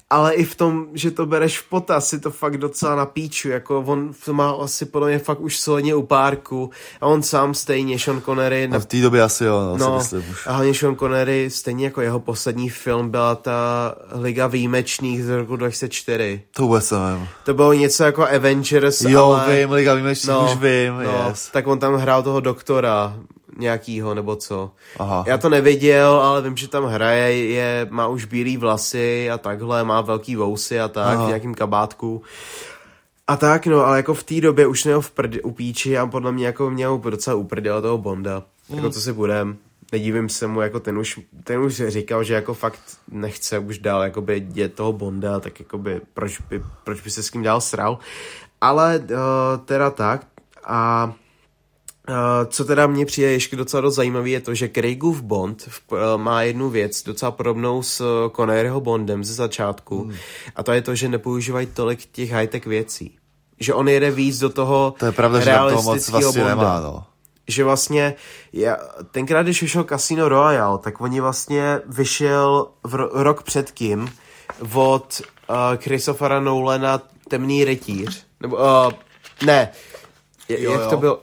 [0.10, 3.49] ale i v tom, že to bereš v potaz, si to fakt docela na píču,
[3.49, 6.69] jako on to má asi podle mě fakt už solidně u párku
[7.02, 8.68] a on sám stejně, Sean Connery...
[8.68, 10.48] No v té době asi jo, no, no si myslím už.
[10.48, 15.56] a hlavně Sean Connery, stejně jako jeho poslední film byla ta Liga výjimečných z roku
[15.56, 16.41] 2004.
[16.52, 17.27] To vůbec nevím.
[17.44, 19.56] To bylo něco jako Avengers, Jo, ale...
[19.56, 21.49] vím, Liga výjimečných no, už vím, no, yes.
[21.53, 23.15] Tak on tam hrál toho doktora,
[23.57, 24.72] nějakýho, nebo co.
[24.99, 25.23] Aha.
[25.27, 29.84] Já to neviděl, ale vím, že tam hraje, je, má už bílý vlasy a takhle,
[29.84, 31.26] má velký vousy a tak, Aha.
[31.26, 32.22] v nějakým kabátku.
[33.27, 36.07] A tak, no, ale jako v té době už měl v prd, u píči a
[36.07, 38.44] podle mě jako měl docela uprdel toho Bonda.
[38.69, 38.76] Mm.
[38.76, 39.57] Jako co si budem.
[39.91, 42.80] Nedívím se mu, jako ten už, ten už říkal, že jako fakt
[43.11, 47.30] nechce už dál jakoby dět toho Bonda, tak jakoby proč by, proč by se s
[47.30, 47.99] kým dál sral.
[48.61, 49.18] Ale uh,
[49.65, 50.27] teda tak
[50.64, 51.14] a
[52.45, 56.41] co teda mně přijde ještě docela dost zajímavý je to, že Craigův Bond uh, má
[56.41, 60.15] jednu věc docela podobnou s uh, Conneryho Bondem ze začátku hmm.
[60.56, 63.18] a to je to, že nepoužívají tolik těch high-tech věcí.
[63.60, 66.56] Že on jede víc do toho To je pravda, že toho moc vlastně Bonda.
[66.56, 67.03] nemá, no.
[67.48, 68.15] Že vlastně,
[68.53, 68.77] já,
[69.11, 74.14] tenkrát, když vyšel Casino Royale, tak oni vlastně vyšel v ro- rok předtím
[74.73, 78.26] od uh, Christophera Nolana Temný rytíř.
[78.41, 78.91] Nebo, uh,
[79.45, 79.69] ne,
[80.49, 80.90] jo, jak jo.
[80.90, 81.19] to bylo?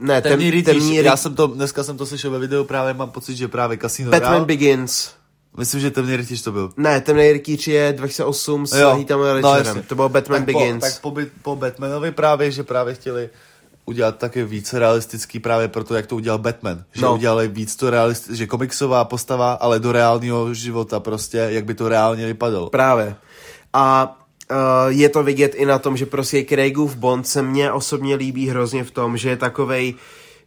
[0.00, 1.04] Ne, temný, rytíř, temný rytíř.
[1.04, 4.10] Já jsem to, dneska jsem to slyšel ve videu, právě mám pocit, že právě Casino
[4.10, 4.46] Batman Royale.
[4.46, 5.10] Begins.
[5.56, 6.70] Myslím, že temný rytíř to byl.
[6.76, 9.76] Ne, temný rytíř je 2008 s Ledgerem.
[9.76, 10.84] No, to byl Batman tak Begins.
[10.98, 13.30] Po, tak po, po Batmanovi právě, že právě chtěli
[13.84, 16.84] udělat taky více realistický právě proto, jak to udělal Batman.
[16.92, 17.14] Že no.
[17.14, 21.88] udělali víc to realistické, že komiksová postava, ale do reálného života prostě, jak by to
[21.88, 22.70] reálně vypadalo.
[22.70, 23.16] Právě.
[23.72, 24.16] A
[24.50, 24.56] uh,
[24.88, 28.84] je to vidět i na tom, že prostě Craigův Bond se mně osobně líbí hrozně
[28.84, 29.94] v tom, že je takovej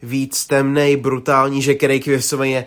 [0.03, 2.07] víc temnej, brutální, že Craig
[2.43, 2.65] je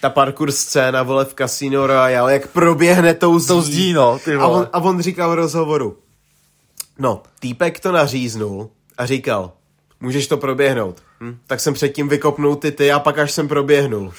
[0.00, 3.48] ta parkour scéna, vole, v Casino Royale, jak proběhne tou zdí.
[3.48, 4.46] Tou zdí, no, ty vole.
[4.46, 5.96] A on, a on říkal v rozhovoru,
[6.98, 9.52] no, týpek to naříznul a říkal,
[10.00, 11.02] můžeš to proběhnout.
[11.20, 11.38] Hm?
[11.46, 14.12] Tak jsem předtím vykopnul ty ty a pak až jsem proběhnul.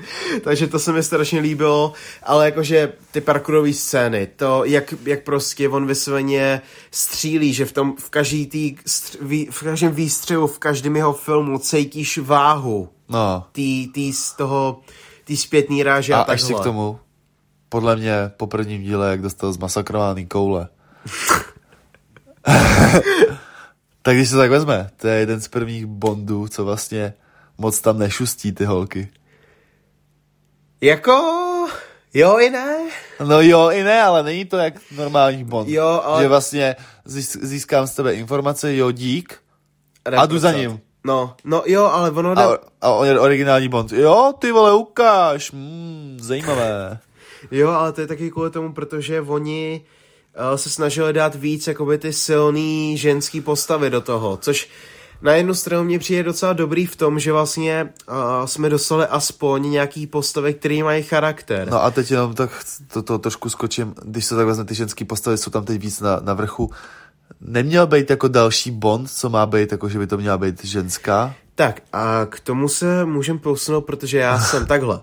[0.44, 1.92] Takže to se mi strašně líbilo,
[2.22, 6.60] ale jakože ty parkourové scény, to jak, jak prostě on vysloveně
[6.90, 8.76] střílí, že v tom, v každý tý,
[9.50, 12.88] v každém výstřelu, v každém jeho filmu cítíš váhu.
[13.08, 13.44] No.
[13.52, 14.80] Tý, tý z toho,
[15.24, 16.60] tý zpětný ráže a, a takhle.
[16.60, 16.98] k tomu,
[17.68, 20.68] podle mě po prvním díle, jak dostal zmasakrovaný koule.
[24.02, 27.14] tak když se tak vezme, to je jeden z prvních Bondů, co vlastně
[27.58, 29.08] moc tam nešustí ty holky.
[30.82, 31.12] Jako...
[32.14, 32.76] Jo i ne.
[33.24, 35.68] No jo i ne, ale není to jak normální Bond.
[35.68, 36.22] Jo, ale...
[36.22, 36.76] Že vlastně
[37.42, 39.38] získám z tebe informace, jo dík,
[40.16, 40.80] a jdu za ním.
[41.04, 42.34] No, no jo, ale ono...
[42.34, 42.42] Jde...
[42.42, 43.92] A, a on je originální Bond.
[43.92, 45.52] Jo, ty vole, ukáž.
[45.52, 46.98] Mm, zajímavé.
[47.50, 49.84] jo, ale to je taky kvůli tomu, protože oni
[50.50, 54.68] uh, se snažili dát víc jakoby ty silný ženský postavy do toho, což
[55.22, 59.70] na jednu stranu mě přijde docela dobrý v tom, že vlastně uh, jsme dostali aspoň
[59.70, 61.70] nějaký postavy, který mají charakter.
[61.70, 65.04] No a teď jenom tak to, to trošku skočím, když se tak vezme, ty ženské
[65.04, 66.70] postavy jsou tam teď víc na, na vrchu.
[67.40, 71.34] Neměl být jako další Bond, co má být, jako že by to měla být ženská?
[71.54, 75.00] Tak a k tomu se můžem posunout, protože já jsem takhle.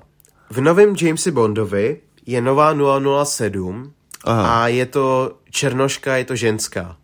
[0.49, 2.75] V novém Jamesi Bondovi je nová
[3.23, 3.93] 007
[4.23, 4.63] Aha.
[4.63, 6.95] a je to černoška, je to ženská.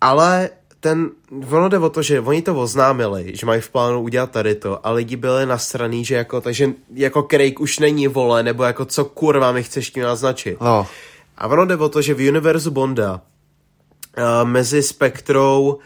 [0.00, 0.50] Ale
[0.80, 1.10] ten,
[1.50, 4.86] ono jde o to, že oni to oznámili, že mají v plánu udělat tady to
[4.86, 9.04] a lidi byli nasraný, že jako, takže jako Craig už není vole, nebo jako co
[9.04, 10.60] kurva mi chceš tím naznačit.
[10.60, 10.86] No.
[11.38, 13.20] A ono jde o to, že v univerzu Bonda
[14.18, 15.78] uh, mezi Spektrou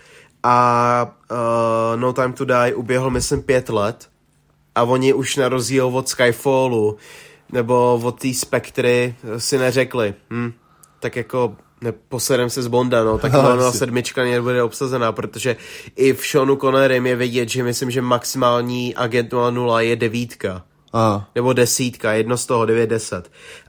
[0.43, 4.09] a uh, No Time to Die uběhl myslím pět let
[4.75, 6.97] a oni už na rozdíl od Skyfallu
[7.53, 10.53] nebo od té Spektry si neřekli, hm,
[11.01, 15.57] tak jako neposedem se z Bonda, no, tak no, sedmička nebude obsazená, protože
[15.97, 20.63] i v Seanu Connerym je vidět, že myslím, že maximální agent 00 je devítka.
[20.93, 21.29] Aha.
[21.35, 23.23] Nebo desítka, jedno z toho, 9-10.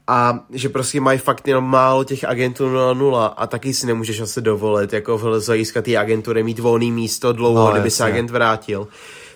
[0.08, 4.42] A že prostě mají fakt jenom málo těch agentů 0 a taky si nemůžeš asi
[4.42, 7.98] dovolit, jako v hlediska té agentury mít volný místo dlouho, no, kdyby jasně.
[7.98, 8.88] se agent vrátil.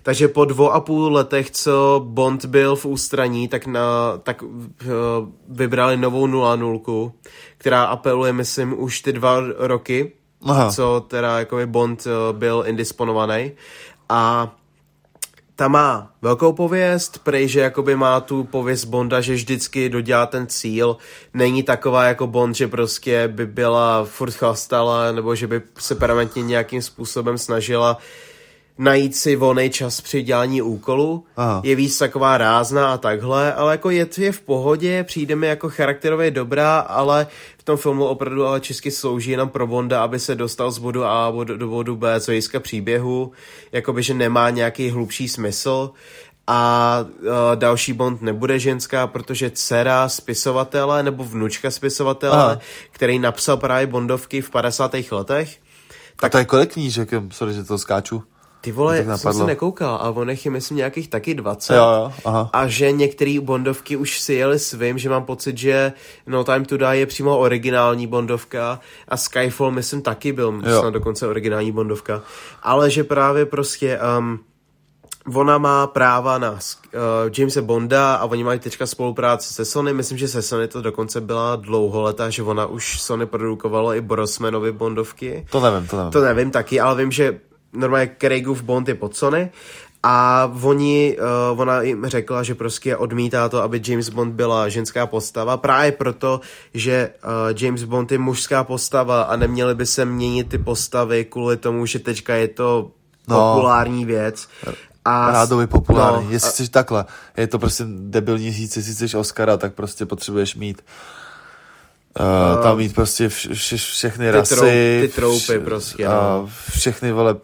[0.05, 4.49] Takže po dvou a půl letech, co Bond byl v ústraní, tak, na, tak uh,
[5.47, 6.57] vybrali novou 0
[7.57, 10.11] která apeluje, myslím, už ty dva roky,
[10.43, 10.71] Aha.
[10.71, 13.51] co teda jako Bond uh, byl indisponovaný.
[14.09, 14.53] A
[15.55, 20.47] ta má velkou pověst, prej, že jakoby má tu pověst Bonda, že vždycky dodělá ten
[20.47, 20.97] cíl.
[21.33, 26.43] Není taková jako Bond, že prostě by byla furt chastala, nebo že by se permanentně
[26.43, 27.97] nějakým způsobem snažila
[28.77, 31.25] najít si volný čas při dělání úkolu.
[31.37, 31.61] Aha.
[31.63, 35.47] Je víc taková rázná a takhle, ale jako je to je v pohodě, přijde mi
[35.47, 37.27] jako charakterově dobrá, ale
[37.57, 41.05] v tom filmu opravdu ale česky slouží jenom pro Bonda, aby se dostal z bodu
[41.05, 43.31] A do, do bodu B, co hlediska příběhu,
[43.71, 45.91] jakoby, že nemá nějaký hlubší smysl
[46.47, 52.59] a uh, další Bond nebude ženská, protože dcera spisovatele nebo vnučka spisovatele, Aha.
[52.91, 54.95] který napsal právě Bondovky v 50.
[55.11, 55.57] letech,
[56.15, 57.09] Tak to je kolik knížek?
[57.31, 58.23] Sorry, že to skáču.
[58.65, 59.39] Ty vole, jsem napadlo.
[59.39, 61.75] se nekoukal, ale on je myslím nějakých taky 20.
[61.75, 62.49] Jo, jo, aha.
[62.53, 65.93] A že některé Bondovky už si jeli svým, že mám pocit, že
[66.27, 70.79] No Time to Die je přímo originální Bondovka a Skyfall myslím taky byl Jo.
[70.79, 72.21] snad dokonce originální Bondovka.
[72.63, 74.39] Ale že právě prostě um,
[75.35, 76.59] ona má práva na uh,
[77.37, 79.93] Jamesa Bonda a oni mají teďka spolupráci se Sony.
[79.93, 84.71] Myslím, že se Sony to dokonce byla dlouholetá, že ona už Sony produkovala i Brosmanovi
[84.71, 85.45] Bondovky.
[85.51, 86.11] To nevím, to nevím.
[86.11, 87.39] To nevím taky, ale vím, že
[87.75, 89.51] normálně Craigův Bond je pod Sony
[90.03, 91.17] a oni,
[91.53, 95.91] uh, ona jim řekla, že prostě odmítá to, aby James Bond byla ženská postava, právě
[95.91, 96.41] proto,
[96.73, 101.57] že uh, James Bond je mužská postava a neměly by se měnit ty postavy kvůli
[101.57, 102.91] tomu, že teďka je to
[103.27, 103.53] No.
[103.53, 104.47] populární věc.
[105.05, 106.25] A Rádoby populární.
[106.25, 107.05] no, Jestli a- chceš takhle,
[107.37, 111.24] je to prostě debilní říct, jestli chceš Oscara, tak prostě potřebuješ mít Uh,
[112.63, 116.49] tam mít prostě vš, vš, všechny Ty rasy, trou- ty troupy prostě, a no.
[116.69, 117.39] všechny vole uh,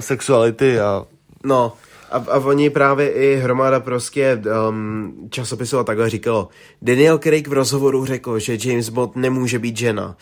[0.00, 1.04] sexuality a
[1.44, 1.72] No,
[2.10, 6.48] a, a oni právě i hromada prostě um, časopisů a takhle říkalo.
[6.82, 10.16] Daniel Craig v rozhovoru řekl, že James Bond nemůže být žena.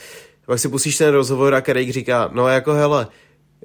[0.47, 3.07] Pak si pustíš ten rozhovor a Craig říká, no jako hele,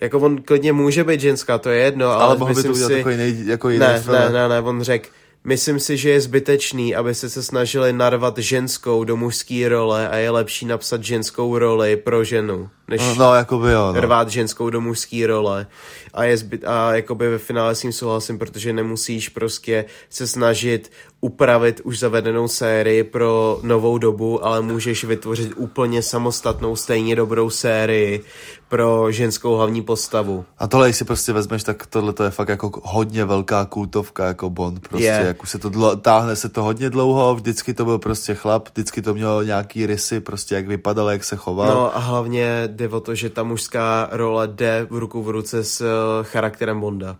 [0.01, 2.87] jako on klidně může být ženská, to je jedno, ale, ale mohl by to udělat
[2.87, 2.97] si...
[2.97, 4.17] takový nej, jako jiný ne, film.
[4.17, 5.09] ne, ne, ne, on řekl,
[5.47, 10.15] myslím si, že je zbytečný, aby se se snažili narvat ženskou do mužské role a
[10.15, 14.01] je lepší napsat ženskou roli pro ženu, než No, no jakoby jo, no.
[14.01, 15.67] rvát ženskou do mužské role
[16.13, 20.91] a, je zbyt, a jakoby ve finále s tím souhlasím, protože nemusíš prostě se snažit
[21.21, 28.23] upravit už zavedenou sérii pro novou dobu, ale můžeš vytvořit úplně samostatnou stejně dobrou sérii
[28.69, 30.45] pro ženskou hlavní postavu.
[30.57, 34.25] A tohle, když si prostě vezmeš, tak tohle to je fakt jako hodně velká kultovka
[34.25, 34.87] jako Bond.
[34.89, 35.23] Prostě, Je.
[35.27, 38.69] jak už se to dlo, táhne se to hodně dlouho, vždycky to byl prostě chlap,
[38.69, 41.67] vždycky to mělo nějaký rysy, prostě jak vypadal, jak se choval.
[41.75, 45.63] No a hlavně jde o to, že ta mužská role jde v ruku v ruce
[45.63, 47.15] s eh, charakterem Bonda.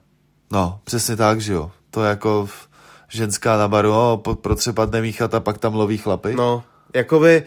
[0.52, 1.72] No, přesně tak, že jo.
[1.91, 2.66] To je jako v-
[3.09, 6.35] ženská na baru, o, protřepat nemíchat a pak tam loví chlapy.
[6.35, 6.63] No,
[6.93, 7.43] jakoby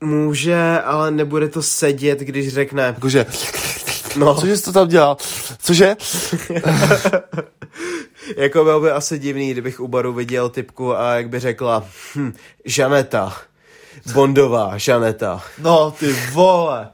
[0.00, 3.26] může, ale nebude to sedět, když řekne, Jakože,
[4.16, 5.16] no, cože jsi to tam dělal?
[5.58, 5.96] Cože?
[8.36, 11.84] jako bylo by asi divný, kdybych u baru viděl typku a jak by řekla,
[12.16, 12.32] hm,
[12.64, 13.36] Žaneta,
[14.12, 15.42] Bondová, Žaneta.
[15.58, 16.88] No, ty vole.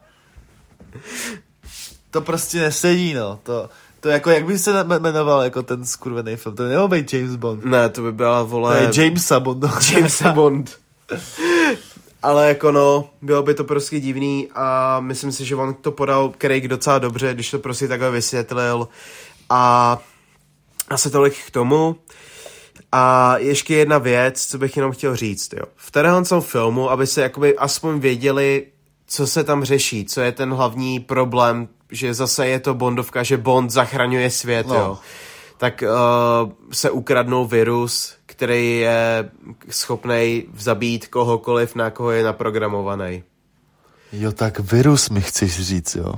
[2.11, 3.39] To prostě nesedí, no.
[3.43, 3.69] To,
[4.05, 6.57] to jako, jak by se jme- jmenoval jako ten skurvený film?
[6.57, 7.65] To nemohl být James Bond.
[7.65, 9.79] Ne, to by byla, To vole, je Jamesa Bonda.
[9.93, 10.79] James Bond.
[12.23, 16.33] Ale jako no, bylo by to prostě divný a myslím si, že on to podal
[16.41, 18.89] Craig docela dobře, když to prostě takhle vysvětlil
[19.51, 19.99] a
[20.91, 21.97] asi tolik k tomu.
[22.93, 25.65] A ještě jedna věc, co bych jenom chtěl říct, jo.
[25.77, 28.67] V téhle tom filmu, aby se jakoby aspoň věděli,
[29.07, 33.37] co se tam řeší, co je ten hlavní problém, že zase je to Bondovka, že
[33.37, 34.75] Bond zachraňuje svět, No.
[34.75, 34.99] jo.
[35.59, 39.31] Tak uh, se ukradnul virus, který je
[39.71, 43.23] schopný zabít kohokoliv, na koho je naprogramovaný.
[44.13, 46.13] Jo, tak virus mi chceš říct, jo.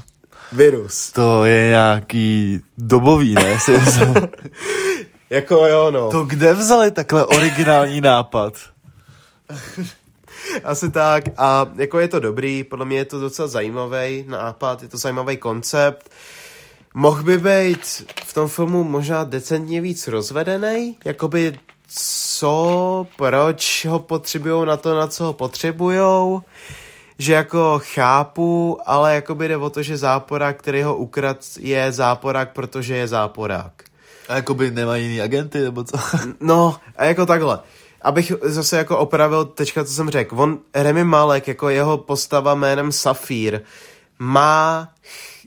[0.52, 1.12] Virus.
[1.12, 3.58] To je nějaký dobový, ne?
[5.30, 6.10] Jako jo, no.
[6.10, 8.54] to kde vzali takhle originální nápad?
[10.64, 11.24] Asi tak.
[11.36, 15.36] A jako je to dobrý, podle mě je to docela zajímavý nápad, je to zajímavý
[15.36, 16.10] koncept.
[16.94, 17.86] Mohl by být
[18.24, 21.58] v tom filmu možná decentně víc rozvedený, jakoby
[21.88, 26.42] co, proč ho potřebují na to, na co ho potřebujou,
[27.18, 32.52] že jako chápu, ale jakoby jde o to, že záporák, který ho ukrad, je záporák,
[32.52, 33.72] protože je záporák.
[34.28, 35.96] A jakoby nemají jiný agenty, nebo co?
[36.40, 37.58] No, a jako takhle.
[38.02, 40.40] Abych zase jako opravil teďka, co jsem řekl.
[40.40, 43.60] On, Remy Malek, jako jeho postava jménem Safír,
[44.18, 44.88] má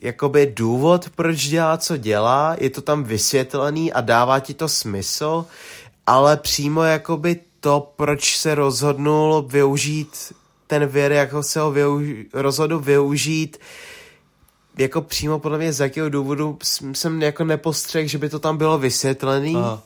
[0.02, 5.44] jakoby důvod, proč dělá, co dělá, je to tam vysvětlený a dává ti to smysl,
[6.06, 10.32] ale přímo jakoby to, proč se rozhodnul využít
[10.66, 13.58] ten vir, jako se ho využ- rozhodl využít,
[14.78, 16.58] jako přímo podle mě z jakého důvodu
[16.92, 19.56] jsem jako nepostřehl, že by to tam bylo vysvětlený.
[19.56, 19.82] Aha.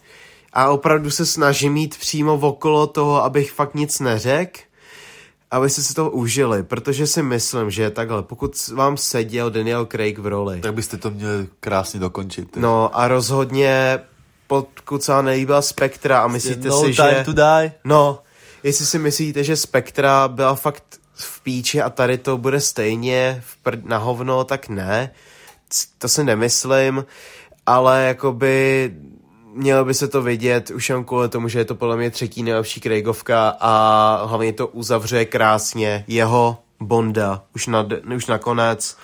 [0.55, 4.61] A opravdu se snažím mít přímo okolo toho, abych fakt nic neřekl,
[5.51, 10.27] abyste si to užili, protože si myslím, že takhle, pokud vám seděl Daniel Craig v
[10.27, 12.57] roli, Tak byste to měli krásně dokončit.
[12.57, 14.01] no a rozhodně
[14.47, 17.25] pokud se vám nelíbila Spektra a myslíte no si, time že...
[17.25, 17.73] to die.
[17.85, 18.19] No,
[18.63, 23.57] jestli si myslíte, že Spektra byla fakt v píči a tady to bude stejně v
[23.57, 25.11] prd na hovno, tak ne.
[25.99, 27.05] To si nemyslím,
[27.67, 28.91] ale jakoby
[29.55, 32.43] mělo by se to vidět už jen kvůli tomu, že je to podle mě třetí
[32.43, 37.87] nejlepší Craigovka a hlavně to uzavře krásně jeho Bonda už, na,
[38.17, 38.97] už nakonec.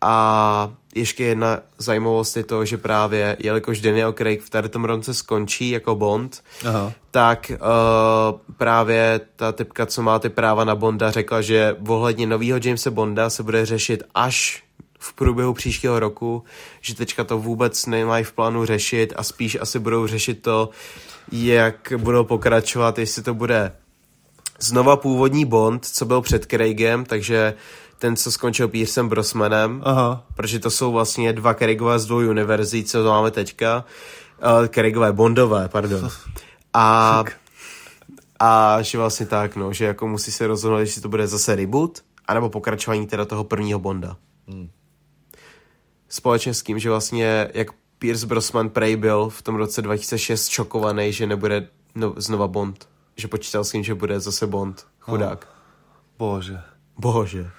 [0.00, 5.14] A ještě jedna zajímavost je to, že právě, jelikož Daniel Craig v tady tom ronce
[5.14, 6.92] skončí jako Bond, Aha.
[7.10, 12.58] tak uh, právě ta typka, co má ty práva na Bonda, řekla, že ohledně nového
[12.64, 14.62] Jamesa Bonda se bude řešit až
[15.06, 16.44] v průběhu příštího roku,
[16.80, 20.70] že teďka to vůbec nemají v plánu řešit a spíš asi budou řešit to,
[21.32, 23.72] jak budou pokračovat, jestli to bude
[24.60, 27.54] znova původní Bond, co byl před Craigem, takže
[27.98, 30.24] ten, co skončil Piercem Brosmanem, Aha.
[30.34, 33.84] protože to jsou vlastně dva Craigové z dvou univerzí, co to máme teďka.
[34.60, 36.10] Uh, Craigové, Bondové, pardon.
[36.74, 37.24] A,
[38.40, 42.00] a že vlastně tak, no, že jako musí se rozhodnout, jestli to bude zase reboot,
[42.26, 44.16] anebo pokračování teda toho prvního Bonda.
[44.48, 44.68] Hmm.
[46.16, 47.68] Společně s tím, že vlastně, jak
[47.98, 52.88] Pierce Brosnan prej byl v tom roce 2006 šokovaný, že nebude no, znova Bond.
[53.16, 54.86] Že počítal s tím, že bude zase Bond.
[55.00, 55.48] Chudák.
[56.18, 56.60] Bože.
[56.98, 57.50] Bože.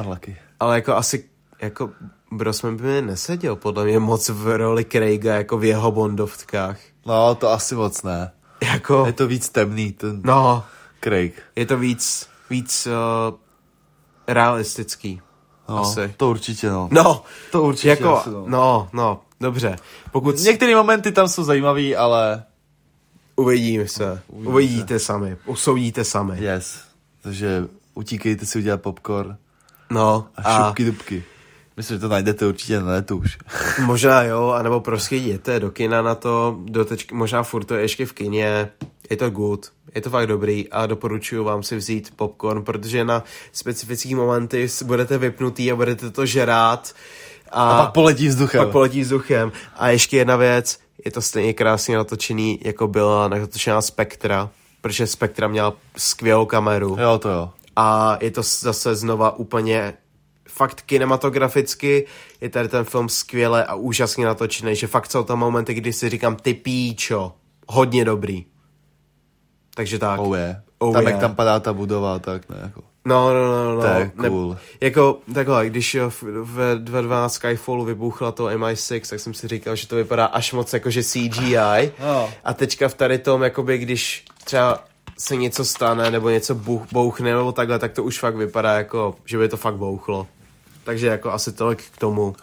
[0.00, 0.36] Unlucky.
[0.60, 1.28] Ale jako asi,
[1.62, 1.90] jako
[2.32, 6.78] Brosman by mi neseděl podle mě moc v roli Craiga, jako v jeho bondovkách.
[7.06, 8.32] No, to asi moc ne.
[8.62, 10.64] Jako, Je to víc temný, ten no,
[11.04, 11.42] Craig.
[11.56, 13.34] je to víc, víc uh,
[14.28, 15.20] realistický.
[15.68, 16.14] No, Asi.
[16.16, 16.88] To určitě, no.
[16.92, 17.22] No,
[17.52, 18.44] To určitě jako, asi, no.
[18.48, 19.76] no, no, dobře.
[20.12, 22.42] Pokud Některé momenty tam jsou zajímavý, ale
[23.36, 26.36] uvidíme se, Uvidíme uvidíte sami, usoudíte sami.
[26.44, 26.78] yes.
[27.22, 27.64] Takže
[27.94, 29.36] utíkejte si udělat popcorn
[29.90, 31.24] No, a, a šupky dubky.
[31.76, 33.38] Myslím, že to najdete určitě na netu už.
[33.84, 37.82] možná jo, anebo prostě jděte do kina na to, do tečky, možná furt to je
[37.82, 38.70] ještě v kině,
[39.10, 43.24] je to good, je to fakt dobrý a doporučuji vám si vzít popcorn, protože na
[43.52, 46.94] specifický momenty budete vypnutý a budete to žerát.
[47.52, 48.60] A, A pak poletí vzduchem.
[48.64, 49.52] pak poletí vzduchem.
[49.76, 54.50] A ještě jedna věc, je to stejně krásně natočený, jako byla natočená Spectra,
[54.80, 57.50] protože Spectra měla skvělou kameru Jo, to jo.
[57.76, 59.94] a je to zase znova úplně
[60.48, 62.06] fakt kinematograficky
[62.40, 66.08] je tady ten film skvěle a úžasně natočený, že fakt jsou tam momenty, kdy si
[66.08, 67.32] říkám ty píčo,
[67.68, 68.44] hodně dobrý.
[69.76, 70.20] Takže tak.
[70.20, 70.56] Oh yeah.
[70.78, 71.12] Oh tam, yeah.
[71.12, 72.82] jak tam padá ta budova, tak ne, jako.
[73.04, 73.80] No, no, no, no.
[73.80, 74.56] To je ne, cool.
[74.80, 76.22] jako takhle, když eh, v-
[76.54, 80.72] ve 2.12 Skyfallu vybuchla to MI6, tak jsem si říkal, že to vypadá až moc
[80.72, 81.92] jako, že CGI.
[82.00, 82.30] No.
[82.44, 84.84] A teďka v tady tom, jakoby, když třeba
[85.18, 89.14] se něco stane, nebo něco buch, bouchne, nebo takhle, tak to už fakt vypadá jako,
[89.24, 90.26] že by to fakt bouchlo.
[90.84, 92.36] Takže jako asi tolik k tomu.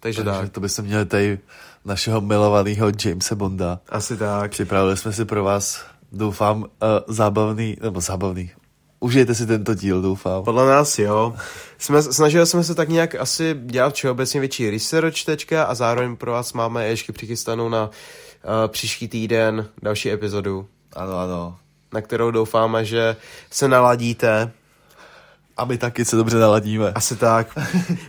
[0.00, 1.38] Takže, Takže tak, to by se měli tady
[1.84, 3.80] našeho milovaného Jamesa Bonda.
[3.88, 4.50] asi tak.
[4.50, 6.68] Připravili jsme si pro vás, doufám, uh,
[7.08, 8.50] zábavný, nebo zábavný.
[9.00, 10.44] Užijte si tento díl, doufám.
[10.44, 11.34] Podle nás jo.
[11.78, 16.32] Jsme, snažili jsme se tak nějak asi dělat všeobecně větší research teďka a zároveň pro
[16.32, 17.90] vás máme ještě přichystanou na uh,
[18.68, 21.56] příští týden další epizodu, Ano, ano.
[21.92, 23.16] na kterou doufáme, že
[23.50, 24.52] se naladíte.
[25.56, 26.92] A my taky se dobře naladíme.
[26.92, 27.58] Asi tak.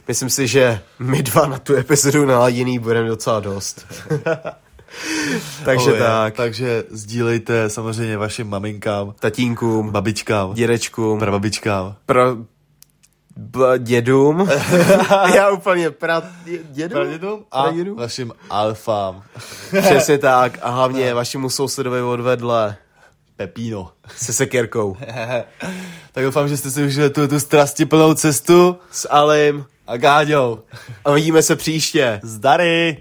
[0.08, 3.86] Myslím si, že my dva na tu epizodu naladěný budeme docela dost.
[5.66, 6.34] Takže Oh, tak.
[6.36, 11.96] Takže sdílejte samozřejmě vašim maminkám, Tatínkům, babičkám, dědečkům, prababičkám.
[12.06, 12.36] pro
[13.38, 14.50] b- dědům.
[15.36, 16.22] Já úplně pra...
[16.72, 17.00] Dědům?
[17.02, 17.98] Pradědům a Pradědům?
[17.98, 19.24] vašim alfám.
[19.82, 20.58] Přesně tak.
[20.62, 22.76] A hlavně vašemu sousedovi odvedle
[23.36, 23.92] Pepino.
[24.18, 24.98] se sekerkou.
[26.12, 29.66] tak doufám, že jste si užili tu, tu strastiplnou cestu S Alim.
[29.88, 30.60] a Gáďou.
[31.06, 32.20] A vidíme se příště.
[32.24, 32.98] Zdary!